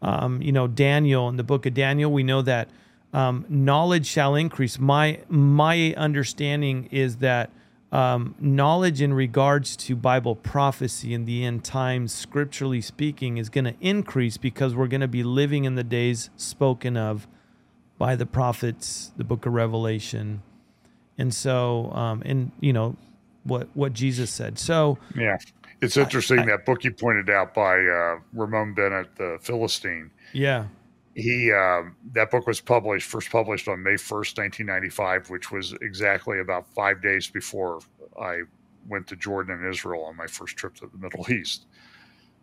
Um, 0.00 0.40
you 0.42 0.52
know 0.52 0.68
daniel 0.68 1.28
in 1.28 1.36
the 1.36 1.42
book 1.42 1.66
of 1.66 1.74
daniel 1.74 2.12
we 2.12 2.22
know 2.22 2.40
that 2.42 2.68
um, 3.12 3.44
knowledge 3.48 4.06
shall 4.06 4.34
increase. 4.34 4.78
My 4.78 5.20
my 5.28 5.94
understanding 5.96 6.88
is 6.90 7.16
that 7.16 7.50
um, 7.92 8.34
knowledge 8.40 9.00
in 9.00 9.14
regards 9.14 9.76
to 9.76 9.94
bible 9.94 10.34
prophecy 10.34 11.14
in 11.14 11.24
the 11.24 11.44
end 11.44 11.62
times 11.62 12.12
scripturally 12.12 12.80
speaking 12.80 13.38
is 13.38 13.48
going 13.48 13.64
to 13.64 13.76
increase 13.80 14.36
because 14.36 14.74
we're 14.74 14.88
going 14.88 15.00
to 15.00 15.08
be 15.08 15.22
living 15.22 15.64
in 15.64 15.76
the 15.76 15.84
days 15.84 16.28
spoken 16.36 16.96
of 16.96 17.28
by 17.96 18.16
the 18.16 18.26
prophets 18.26 19.12
the 19.16 19.24
book 19.24 19.46
of 19.46 19.52
revelation. 19.52 20.42
And 21.16 21.32
so 21.32 21.90
um, 21.92 22.22
and 22.26 22.52
you 22.60 22.72
know 22.72 22.96
what 23.44 23.68
what 23.74 23.92
jesus 23.92 24.30
said. 24.30 24.58
So 24.58 24.98
yeah. 25.14 25.38
It's 25.82 25.98
interesting 25.98 26.46
that 26.46 26.64
book 26.64 26.84
you 26.84 26.90
pointed 26.90 27.28
out 27.28 27.52
by 27.52 27.78
uh, 27.78 28.18
ramon 28.32 28.74
bennett 28.74 29.14
the 29.16 29.38
philistine. 29.42 30.10
Yeah 30.32 30.66
he 31.16 31.50
um, 31.50 31.96
that 32.12 32.30
book 32.30 32.46
was 32.46 32.60
published 32.60 33.08
first 33.08 33.30
published 33.30 33.68
on 33.68 33.82
May 33.82 33.94
1st, 33.94 34.36
1995, 34.38 35.30
which 35.30 35.50
was 35.50 35.72
exactly 35.80 36.40
about 36.40 36.68
five 36.74 37.00
days 37.02 37.26
before 37.26 37.80
I 38.20 38.42
went 38.86 39.06
to 39.08 39.16
Jordan 39.16 39.58
and 39.58 39.66
Israel 39.66 40.04
on 40.04 40.14
my 40.14 40.26
first 40.26 40.56
trip 40.56 40.74
to 40.76 40.90
the 40.92 40.98
Middle 40.98 41.24
East. 41.32 41.64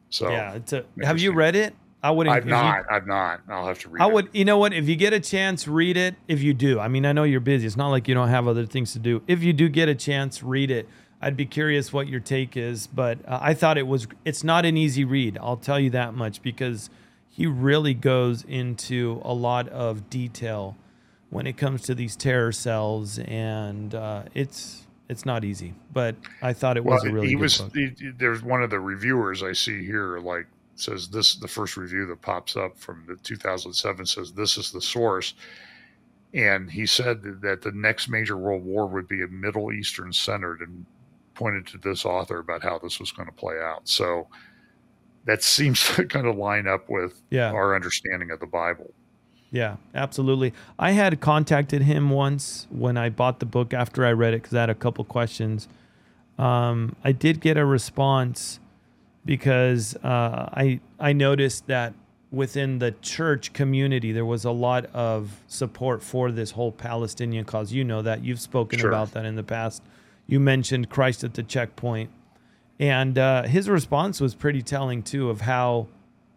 So 0.10 0.30
yeah, 0.30 0.58
a, 0.72 1.06
have 1.06 1.20
you 1.20 1.34
read 1.34 1.56
it? 1.56 1.76
I 2.02 2.10
wouldn't. 2.12 2.36
I've 2.36 2.48
not. 2.48 2.80
You, 2.80 2.96
I've 2.96 3.08
not. 3.08 3.42
I'll 3.48 3.68
have 3.68 3.78
to 3.80 3.90
read. 3.90 4.02
I 4.02 4.08
it. 4.08 4.14
would. 4.14 4.30
You 4.34 4.44
know 4.44 4.58
what? 4.58 4.74
If 4.74 4.90
you 4.90 4.96
get 4.96 5.14
a 5.14 5.20
chance, 5.20 5.68
read 5.68 5.96
it. 5.96 6.16
If 6.28 6.42
you 6.42 6.56
do, 6.56 6.80
I 6.80 6.88
mean, 6.88 7.06
I 7.06 7.12
know 7.12 7.24
you're 7.24 7.40
busy. 7.40 7.68
It's 7.68 7.78
not 7.78 7.90
like 7.90 8.08
you 8.08 8.16
don't 8.16 8.30
have 8.30 8.48
other 8.48 8.66
things 8.66 8.94
to 8.94 9.00
do. 9.00 9.22
If 9.28 9.44
you 9.44 9.54
do 9.54 9.70
get 9.70 9.88
a 9.88 9.96
chance, 9.96 10.42
read 10.42 10.72
it. 10.72 10.90
I'd 11.22 11.38
be 11.38 11.46
curious 11.46 11.94
what 11.94 12.08
your 12.08 12.20
take 12.20 12.58
is, 12.58 12.88
but 12.88 13.20
uh, 13.28 13.38
I 13.40 13.54
thought 13.54 13.78
it 13.78 13.86
was. 13.86 14.08
It's 14.26 14.44
not 14.44 14.66
an 14.66 14.78
easy 14.78 15.06
read. 15.06 15.38
I'll 15.40 15.58
tell 15.58 15.80
you 15.80 15.92
that 15.92 16.16
much 16.16 16.42
because 16.42 16.90
he 17.34 17.48
really 17.48 17.96
goes 17.96 18.44
into 18.44 19.20
a 19.26 19.34
lot 19.34 19.68
of 19.70 20.08
detail 20.12 20.78
when 21.32 21.48
it 21.48 21.58
comes 21.58 21.82
to 21.82 21.96
these 21.96 22.16
terror 22.16 22.52
cells, 22.52 23.18
and 23.18 23.96
uh, 23.96 24.22
it's 24.36 24.86
it's 25.10 25.26
not 25.26 25.44
easy. 25.44 25.74
But 25.92 26.16
I 26.44 26.54
thought 26.54 26.78
it 26.78 26.86
was 26.86 27.02
well, 27.02 27.12
a 27.12 27.16
really 27.16 27.30
he 27.30 27.34
good 27.34 27.42
was. 27.42 27.58
book. 27.58 27.74
He, 27.74 27.92
there's 28.20 28.44
one 28.44 28.62
of 28.62 28.70
the 28.70 28.80
reviewers 28.80 29.42
I 29.42 29.54
see 29.54 29.84
here, 29.84 30.20
like 30.20 30.46
says 30.76 31.10
this. 31.10 31.34
The 31.34 31.48
first 31.48 31.76
review 31.76 32.06
that 32.06 32.22
pops 32.22 32.56
up 32.56 32.78
from 32.78 33.04
the 33.08 33.16
2007 33.16 34.06
says 34.06 34.32
this 34.32 34.56
is 34.58 34.72
the 34.72 34.82
source. 34.82 35.34
And 36.36 36.70
he 36.70 36.86
said 36.86 37.24
that 37.42 37.64
the 37.64 37.72
next 37.72 38.10
major 38.10 38.38
world 38.38 38.64
war 38.64 38.86
would 38.88 39.08
be 39.08 39.24
a 39.24 39.28
Middle 39.28 39.72
Eastern 39.72 40.14
centered, 40.14 40.62
and 40.62 40.86
pointed 41.34 41.66
to 41.66 41.80
this 41.80 42.06
author 42.06 42.38
about 42.38 42.62
how 42.62 42.78
this 42.78 43.00
was 43.00 43.12
going 43.12 43.28
to 43.28 43.34
play 43.34 43.56
out. 43.60 43.88
So 43.90 44.28
that 45.26 45.44
seems 45.44 45.84
to 45.96 46.06
kind 46.06 46.28
of 46.28 46.36
line 46.38 46.68
up 46.68 46.90
with 46.90 47.22
Yeah. 47.30 47.52
our 47.52 47.76
understanding 47.76 48.32
of 48.32 48.40
the 48.40 48.46
Bible. 48.48 48.92
Yeah, 49.52 49.76
absolutely. 49.94 50.52
I 50.80 50.92
had 50.92 51.20
contacted 51.22 51.84
him 51.84 52.10
once 52.10 52.66
when 52.72 52.98
I 52.98 53.10
bought 53.10 53.40
the 53.40 53.46
book 53.46 53.72
after 53.74 54.04
I 54.04 54.12
read 54.12 54.34
it 54.34 54.42
because 54.42 54.56
I 54.56 54.62
had 54.62 54.70
a 54.72 54.76
couple 54.76 55.04
questions. 55.06 55.68
Um, 56.40 56.96
I 57.04 57.12
did 57.12 57.40
get 57.40 57.58
a 57.58 57.66
response 57.66 58.60
because 59.26 59.96
uh, 59.98 60.50
I 60.54 60.80
I 61.00 61.14
noticed 61.14 61.68
that 61.68 61.94
within 62.32 62.80
the 62.80 62.92
church 63.04 63.54
community 63.54 64.12
there 64.12 64.26
was 64.26 64.44
a 64.44 64.52
lot 64.52 64.86
of 64.88 65.40
support 65.48 66.02
for 66.02 66.32
this 66.32 66.52
whole 66.52 66.72
Palestinian 66.72 67.46
cause. 67.46 67.72
You 67.72 67.84
know 67.84 68.02
that 68.02 68.24
you've 68.24 68.40
spoken 68.42 68.80
Sure. 68.80 68.90
about 68.90 69.12
that 69.14 69.26
in 69.26 69.36
the 69.36 69.44
past. 69.44 69.84
You 70.26 70.40
mentioned 70.40 70.90
Christ 70.90 71.24
at 71.24 71.36
the 71.36 71.44
checkpoint, 71.44 72.10
and 72.80 73.18
uh, 73.18 73.44
his 73.44 73.70
response 73.70 74.20
was 74.20 74.36
pretty 74.36 74.62
telling 74.62 75.04
too 75.04 75.30
of 75.30 75.42
how 75.42 75.88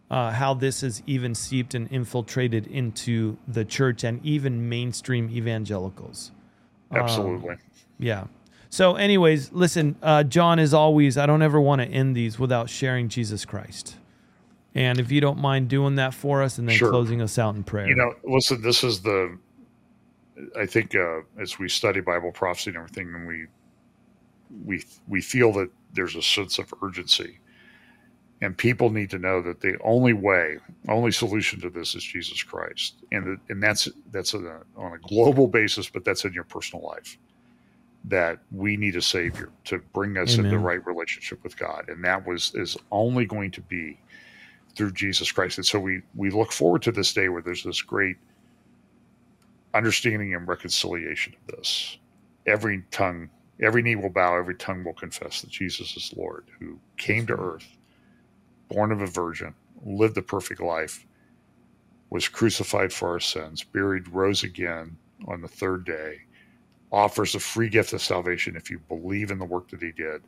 uh, 0.09 0.31
how 0.31 0.53
this 0.53 0.83
is 0.83 1.03
even 1.05 1.35
seeped 1.35 1.73
and 1.73 1.91
infiltrated 1.91 2.67
into 2.67 3.37
the 3.47 3.65
church 3.65 4.03
and 4.03 4.25
even 4.25 4.69
mainstream 4.69 5.29
evangelicals. 5.29 6.31
Um, 6.91 6.97
Absolutely. 6.99 7.57
Yeah. 7.99 8.27
So, 8.69 8.95
anyways, 8.95 9.51
listen, 9.51 9.95
uh, 10.01 10.23
John, 10.23 10.59
as 10.59 10.73
always, 10.73 11.17
I 11.17 11.25
don't 11.25 11.41
ever 11.41 11.59
want 11.59 11.81
to 11.81 11.87
end 11.87 12.15
these 12.15 12.37
without 12.37 12.69
sharing 12.69 13.09
Jesus 13.09 13.45
Christ. 13.45 13.95
And 14.75 14.99
if 14.99 15.11
you 15.11 15.21
don't 15.21 15.39
mind 15.39 15.69
doing 15.69 15.95
that 15.95 16.13
for 16.13 16.43
us 16.43 16.57
and 16.57 16.69
then 16.69 16.75
Sure. 16.75 16.89
closing 16.89 17.21
us 17.21 17.39
out 17.39 17.55
in 17.55 17.63
prayer. 17.63 17.87
you 17.87 17.95
know, 17.95 18.13
listen, 18.23 18.61
this 18.61 18.83
is 18.83 19.01
the, 19.01 19.37
I 20.57 20.65
think 20.65 20.95
uh, 20.95 21.21
as 21.39 21.57
we 21.57 21.67
study 21.67 21.99
Bible 21.99 22.31
prophecy 22.31 22.69
and 22.69 22.77
everything, 22.77 23.13
and 23.13 23.27
we, 23.27 23.47
we, 24.65 24.83
we 25.07 25.21
feel 25.21 25.51
that 25.53 25.69
there's 25.93 26.15
a 26.15 26.21
sense 26.21 26.59
of 26.59 26.73
urgency. 26.81 27.39
And 28.41 28.55
people 28.55 28.91
need 28.91 29.09
to 29.09 29.17
know 29.17 29.41
that 29.41 29.61
the 29.61 29.77
only 29.83 30.13
way, 30.13 30.59
only 30.87 31.11
solution 31.11 31.59
to 31.61 31.71
this 31.71 31.95
is 31.95 32.03
Jesus 32.03 32.43
Christ, 32.43 32.97
and 33.11 33.39
and 33.49 33.63
that's 33.63 33.89
that's 34.11 34.35
on 34.35 34.45
a, 34.45 34.79
on 34.79 34.93
a 34.93 34.99
global 34.99 35.47
basis, 35.47 35.89
but 35.89 36.05
that's 36.05 36.23
in 36.23 36.33
your 36.33 36.43
personal 36.43 36.85
life. 36.85 37.17
That 38.05 38.37
we 38.51 38.77
need 38.77 38.95
a 38.95 39.01
Savior 39.01 39.49
to 39.65 39.79
bring 39.91 40.17
us 40.17 40.37
in 40.37 40.49
the 40.49 40.59
right 40.59 40.85
relationship 40.85 41.43
with 41.43 41.57
God, 41.57 41.85
and 41.89 42.03
that 42.05 42.27
was 42.27 42.53
is 42.53 42.77
only 42.91 43.25
going 43.25 43.49
to 43.51 43.61
be 43.61 43.99
through 44.75 44.91
Jesus 44.91 45.31
Christ. 45.31 45.57
And 45.57 45.65
so 45.65 45.79
we 45.79 46.03
we 46.13 46.29
look 46.29 46.51
forward 46.51 46.83
to 46.83 46.91
this 46.91 47.13
day 47.13 47.29
where 47.29 47.41
there's 47.41 47.63
this 47.63 47.81
great 47.81 48.17
understanding 49.73 50.35
and 50.35 50.47
reconciliation 50.47 51.33
of 51.33 51.55
this. 51.55 51.97
Every 52.45 52.83
tongue, 52.91 53.29
every 53.61 53.81
knee 53.81 53.95
will 53.95 54.09
bow, 54.09 54.37
every 54.37 54.55
tongue 54.55 54.83
will 54.83 54.93
confess 54.93 55.41
that 55.41 55.49
Jesus 55.49 55.95
is 55.95 56.13
Lord, 56.15 56.45
who 56.59 56.79
came 56.97 57.25
to 57.27 57.33
earth, 57.33 57.77
born 58.69 58.91
of 58.91 59.01
a 59.01 59.07
virgin, 59.07 59.53
lived 59.83 60.17
a 60.17 60.21
perfect 60.21 60.61
life, 60.61 61.05
was 62.09 62.27
crucified 62.27 62.93
for 62.93 63.09
our 63.09 63.19
sins, 63.19 63.63
buried, 63.63 64.07
rose 64.09 64.43
again 64.43 64.97
on 65.27 65.41
the 65.41 65.47
third 65.47 65.85
day, 65.85 66.21
offers 66.91 67.35
a 67.35 67.39
free 67.39 67.69
gift 67.69 67.93
of 67.93 68.01
salvation 68.01 68.55
if 68.55 68.69
you 68.69 68.79
believe 68.87 69.31
in 69.31 69.39
the 69.39 69.45
work 69.45 69.69
that 69.69 69.81
he 69.81 69.91
did. 69.91 70.21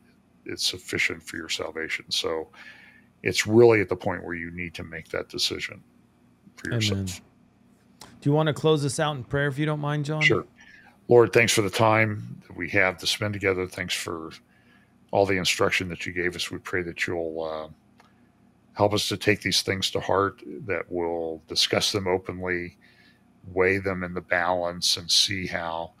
It's 0.44 0.66
sufficient 0.68 1.22
for 1.22 1.36
your 1.36 1.48
salvation. 1.48 2.04
So 2.08 2.48
it's 3.22 3.46
really 3.46 3.80
at 3.80 3.88
the 3.88 3.96
point 3.96 4.24
where 4.24 4.34
you 4.34 4.50
need 4.50 4.74
to 4.74 4.84
make 4.84 5.08
that 5.08 5.28
decision 5.28 5.82
for 6.56 6.68
Amen. 6.68 6.80
yourself. 6.80 7.22
Do 8.20 8.28
you 8.28 8.32
want 8.32 8.48
to 8.48 8.52
close 8.52 8.82
this 8.82 9.00
out 9.00 9.16
in 9.16 9.24
prayer 9.24 9.48
if 9.48 9.58
you 9.58 9.66
don't 9.66 9.80
mind, 9.80 10.04
John? 10.04 10.20
Sure. 10.22 10.46
Lord, 11.10 11.32
thanks 11.32 11.52
for 11.52 11.62
the 11.62 11.70
time 11.70 12.40
that 12.46 12.56
we 12.56 12.70
have 12.70 12.96
to 12.98 13.06
spend 13.06 13.32
together. 13.34 13.66
Thanks 13.66 13.94
for 13.94 14.30
all 15.10 15.26
the 15.26 15.38
instruction 15.38 15.88
that 15.88 16.06
you 16.06 16.12
gave 16.12 16.36
us. 16.36 16.52
We 16.52 16.58
pray 16.58 16.82
that 16.82 17.04
you'll 17.04 17.42
uh, 17.42 18.04
help 18.74 18.94
us 18.94 19.08
to 19.08 19.16
take 19.16 19.42
these 19.42 19.62
things 19.62 19.90
to 19.90 19.98
heart, 19.98 20.40
that 20.66 20.84
we'll 20.88 21.42
discuss 21.48 21.90
them 21.90 22.06
openly, 22.06 22.78
weigh 23.52 23.78
them 23.78 24.04
in 24.04 24.14
the 24.14 24.20
balance, 24.20 24.96
and 24.96 25.10
see 25.10 25.48
how 25.48 25.94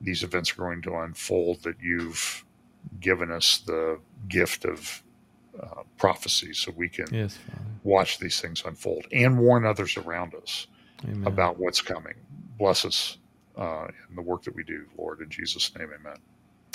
these 0.00 0.22
events 0.22 0.52
are 0.52 0.56
going 0.56 0.80
to 0.80 0.94
unfold. 0.94 1.62
That 1.62 1.76
you've 1.82 2.42
given 3.00 3.30
us 3.30 3.58
the 3.58 4.00
gift 4.28 4.64
of 4.64 5.02
uh, 5.62 5.82
prophecy 5.98 6.54
so 6.54 6.72
we 6.74 6.88
can 6.88 7.12
Yes, 7.12 7.38
watch 7.82 8.18
these 8.18 8.40
things 8.40 8.62
unfold 8.64 9.08
and 9.12 9.38
warn 9.38 9.66
others 9.66 9.98
around 9.98 10.34
us 10.34 10.68
Amen. 11.04 11.26
about 11.26 11.58
what's 11.58 11.82
coming. 11.82 12.14
Bless 12.56 12.86
us 12.86 13.18
uh, 13.56 13.86
in 14.08 14.16
the 14.16 14.22
work 14.22 14.42
that 14.44 14.54
we 14.54 14.64
do, 14.64 14.86
Lord. 14.98 15.20
In 15.20 15.30
Jesus' 15.30 15.72
name, 15.76 15.88
amen. 15.94 16.16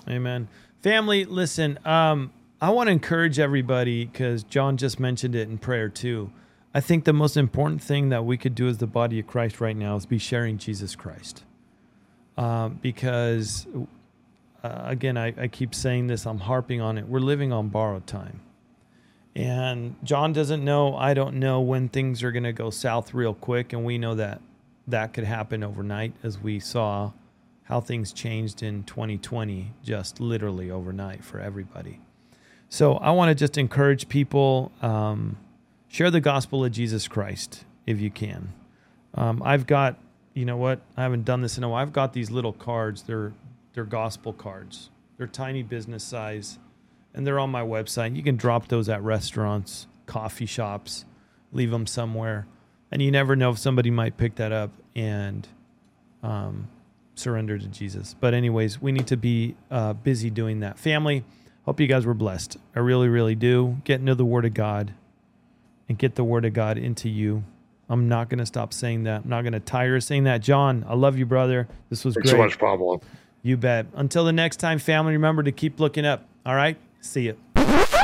Amen. 0.07 0.47
Family, 0.81 1.25
listen, 1.25 1.77
um, 1.85 2.31
I 2.61 2.71
want 2.71 2.87
to 2.87 2.91
encourage 2.91 3.39
everybody 3.39 4.05
because 4.05 4.43
John 4.43 4.77
just 4.77 4.99
mentioned 4.99 5.35
it 5.35 5.49
in 5.49 5.57
prayer 5.57 5.89
too. 5.89 6.31
I 6.73 6.81
think 6.81 7.03
the 7.03 7.13
most 7.13 7.35
important 7.35 7.81
thing 7.81 8.09
that 8.09 8.25
we 8.25 8.37
could 8.37 8.53
do 8.53 8.67
as 8.67 8.77
the 8.77 8.87
body 8.87 9.19
of 9.19 9.27
Christ 9.27 9.59
right 9.59 9.75
now 9.75 9.95
is 9.95 10.05
be 10.05 10.17
sharing 10.17 10.57
Jesus 10.57 10.95
Christ. 10.95 11.43
Um, 12.37 12.79
because, 12.81 13.67
uh, 14.63 14.81
again, 14.85 15.17
I, 15.17 15.33
I 15.37 15.47
keep 15.47 15.73
saying 15.73 16.07
this, 16.07 16.25
I'm 16.25 16.39
harping 16.39 16.79
on 16.79 16.97
it. 16.97 17.07
We're 17.07 17.19
living 17.19 17.51
on 17.51 17.69
borrowed 17.69 18.07
time. 18.07 18.41
And 19.35 19.95
John 20.03 20.33
doesn't 20.33 20.63
know, 20.63 20.95
I 20.95 21.13
don't 21.13 21.35
know 21.35 21.61
when 21.61 21.89
things 21.89 22.23
are 22.23 22.31
going 22.31 22.43
to 22.43 22.53
go 22.53 22.69
south 22.69 23.13
real 23.13 23.33
quick. 23.33 23.73
And 23.73 23.83
we 23.83 23.97
know 23.97 24.15
that 24.15 24.41
that 24.91 25.13
could 25.13 25.23
happen 25.23 25.63
overnight, 25.63 26.13
as 26.23 26.39
we 26.39 26.59
saw 26.59 27.11
how 27.63 27.79
things 27.79 28.11
changed 28.11 28.63
in 28.63 28.83
2020, 28.83 29.73
just 29.83 30.19
literally 30.19 30.71
overnight 30.71 31.23
for 31.23 31.39
everybody. 31.39 31.99
So 32.67 32.95
I 32.95 33.11
want 33.11 33.29
to 33.29 33.35
just 33.35 33.57
encourage 33.57 34.09
people 34.09 34.71
um, 34.81 35.37
share 35.87 36.11
the 36.11 36.21
gospel 36.21 36.65
of 36.65 36.71
Jesus 36.71 37.07
Christ 37.07 37.65
if 37.85 37.99
you 37.99 38.09
can. 38.09 38.53
Um, 39.13 39.41
I've 39.43 39.67
got, 39.67 39.97
you 40.33 40.45
know 40.45 40.57
what? 40.57 40.81
I 40.97 41.03
haven't 41.03 41.25
done 41.25 41.41
this 41.41 41.57
in 41.57 41.63
a 41.63 41.69
while. 41.69 41.81
I've 41.81 41.93
got 41.93 42.13
these 42.13 42.31
little 42.31 42.53
cards. 42.53 43.03
They're 43.03 43.33
they're 43.73 43.85
gospel 43.85 44.33
cards. 44.33 44.89
They're 45.17 45.27
tiny 45.27 45.63
business 45.63 46.03
size, 46.03 46.59
and 47.13 47.25
they're 47.25 47.39
on 47.39 47.49
my 47.49 47.61
website. 47.61 48.15
You 48.15 48.23
can 48.23 48.35
drop 48.35 48.67
those 48.67 48.89
at 48.89 49.01
restaurants, 49.03 49.87
coffee 50.05 50.45
shops, 50.45 51.05
leave 51.51 51.71
them 51.71 51.85
somewhere, 51.85 52.47
and 52.91 53.01
you 53.01 53.11
never 53.11 53.35
know 53.35 53.51
if 53.51 53.57
somebody 53.57 53.91
might 53.91 54.17
pick 54.17 54.35
that 54.35 54.51
up 54.51 54.71
and 54.95 55.47
um, 56.23 56.67
surrender 57.15 57.57
to 57.57 57.67
Jesus. 57.67 58.15
But 58.19 58.33
anyways, 58.33 58.81
we 58.81 58.91
need 58.91 59.07
to 59.07 59.17
be 59.17 59.55
uh, 59.69 59.93
busy 59.93 60.29
doing 60.29 60.59
that. 60.61 60.77
Family, 60.79 61.23
hope 61.65 61.79
you 61.79 61.87
guys 61.87 62.05
were 62.05 62.13
blessed. 62.13 62.57
I 62.75 62.79
really, 62.79 63.07
really 63.07 63.35
do. 63.35 63.77
Get 63.83 63.99
into 63.99 64.15
the 64.15 64.25
Word 64.25 64.45
of 64.45 64.53
God 64.53 64.93
and 65.87 65.97
get 65.97 66.15
the 66.15 66.23
Word 66.23 66.45
of 66.45 66.53
God 66.53 66.77
into 66.77 67.09
you. 67.09 67.43
I'm 67.89 68.07
not 68.07 68.29
going 68.29 68.39
to 68.39 68.45
stop 68.45 68.73
saying 68.73 69.03
that. 69.03 69.23
I'm 69.23 69.29
not 69.29 69.41
going 69.41 69.53
to 69.53 69.59
tire 69.59 69.95
of 69.95 70.03
saying 70.03 70.25
that. 70.25 70.41
John, 70.41 70.85
I 70.87 70.93
love 70.93 71.17
you, 71.17 71.25
brother. 71.25 71.67
This 71.89 72.05
was 72.05 72.13
Thanks 72.13 72.29
great. 72.29 72.37
so 72.37 72.43
much, 72.43 72.59
Pablo. 72.59 73.01
You 73.41 73.57
bet. 73.57 73.87
Until 73.95 74.25
the 74.25 74.33
next 74.33 74.57
time, 74.57 74.77
family, 74.79 75.13
remember 75.13 75.41
to 75.43 75.51
keep 75.51 75.79
looking 75.79 76.05
up. 76.05 76.25
All 76.45 76.55
right? 76.55 76.77
See 77.01 77.21
you. 77.23 77.95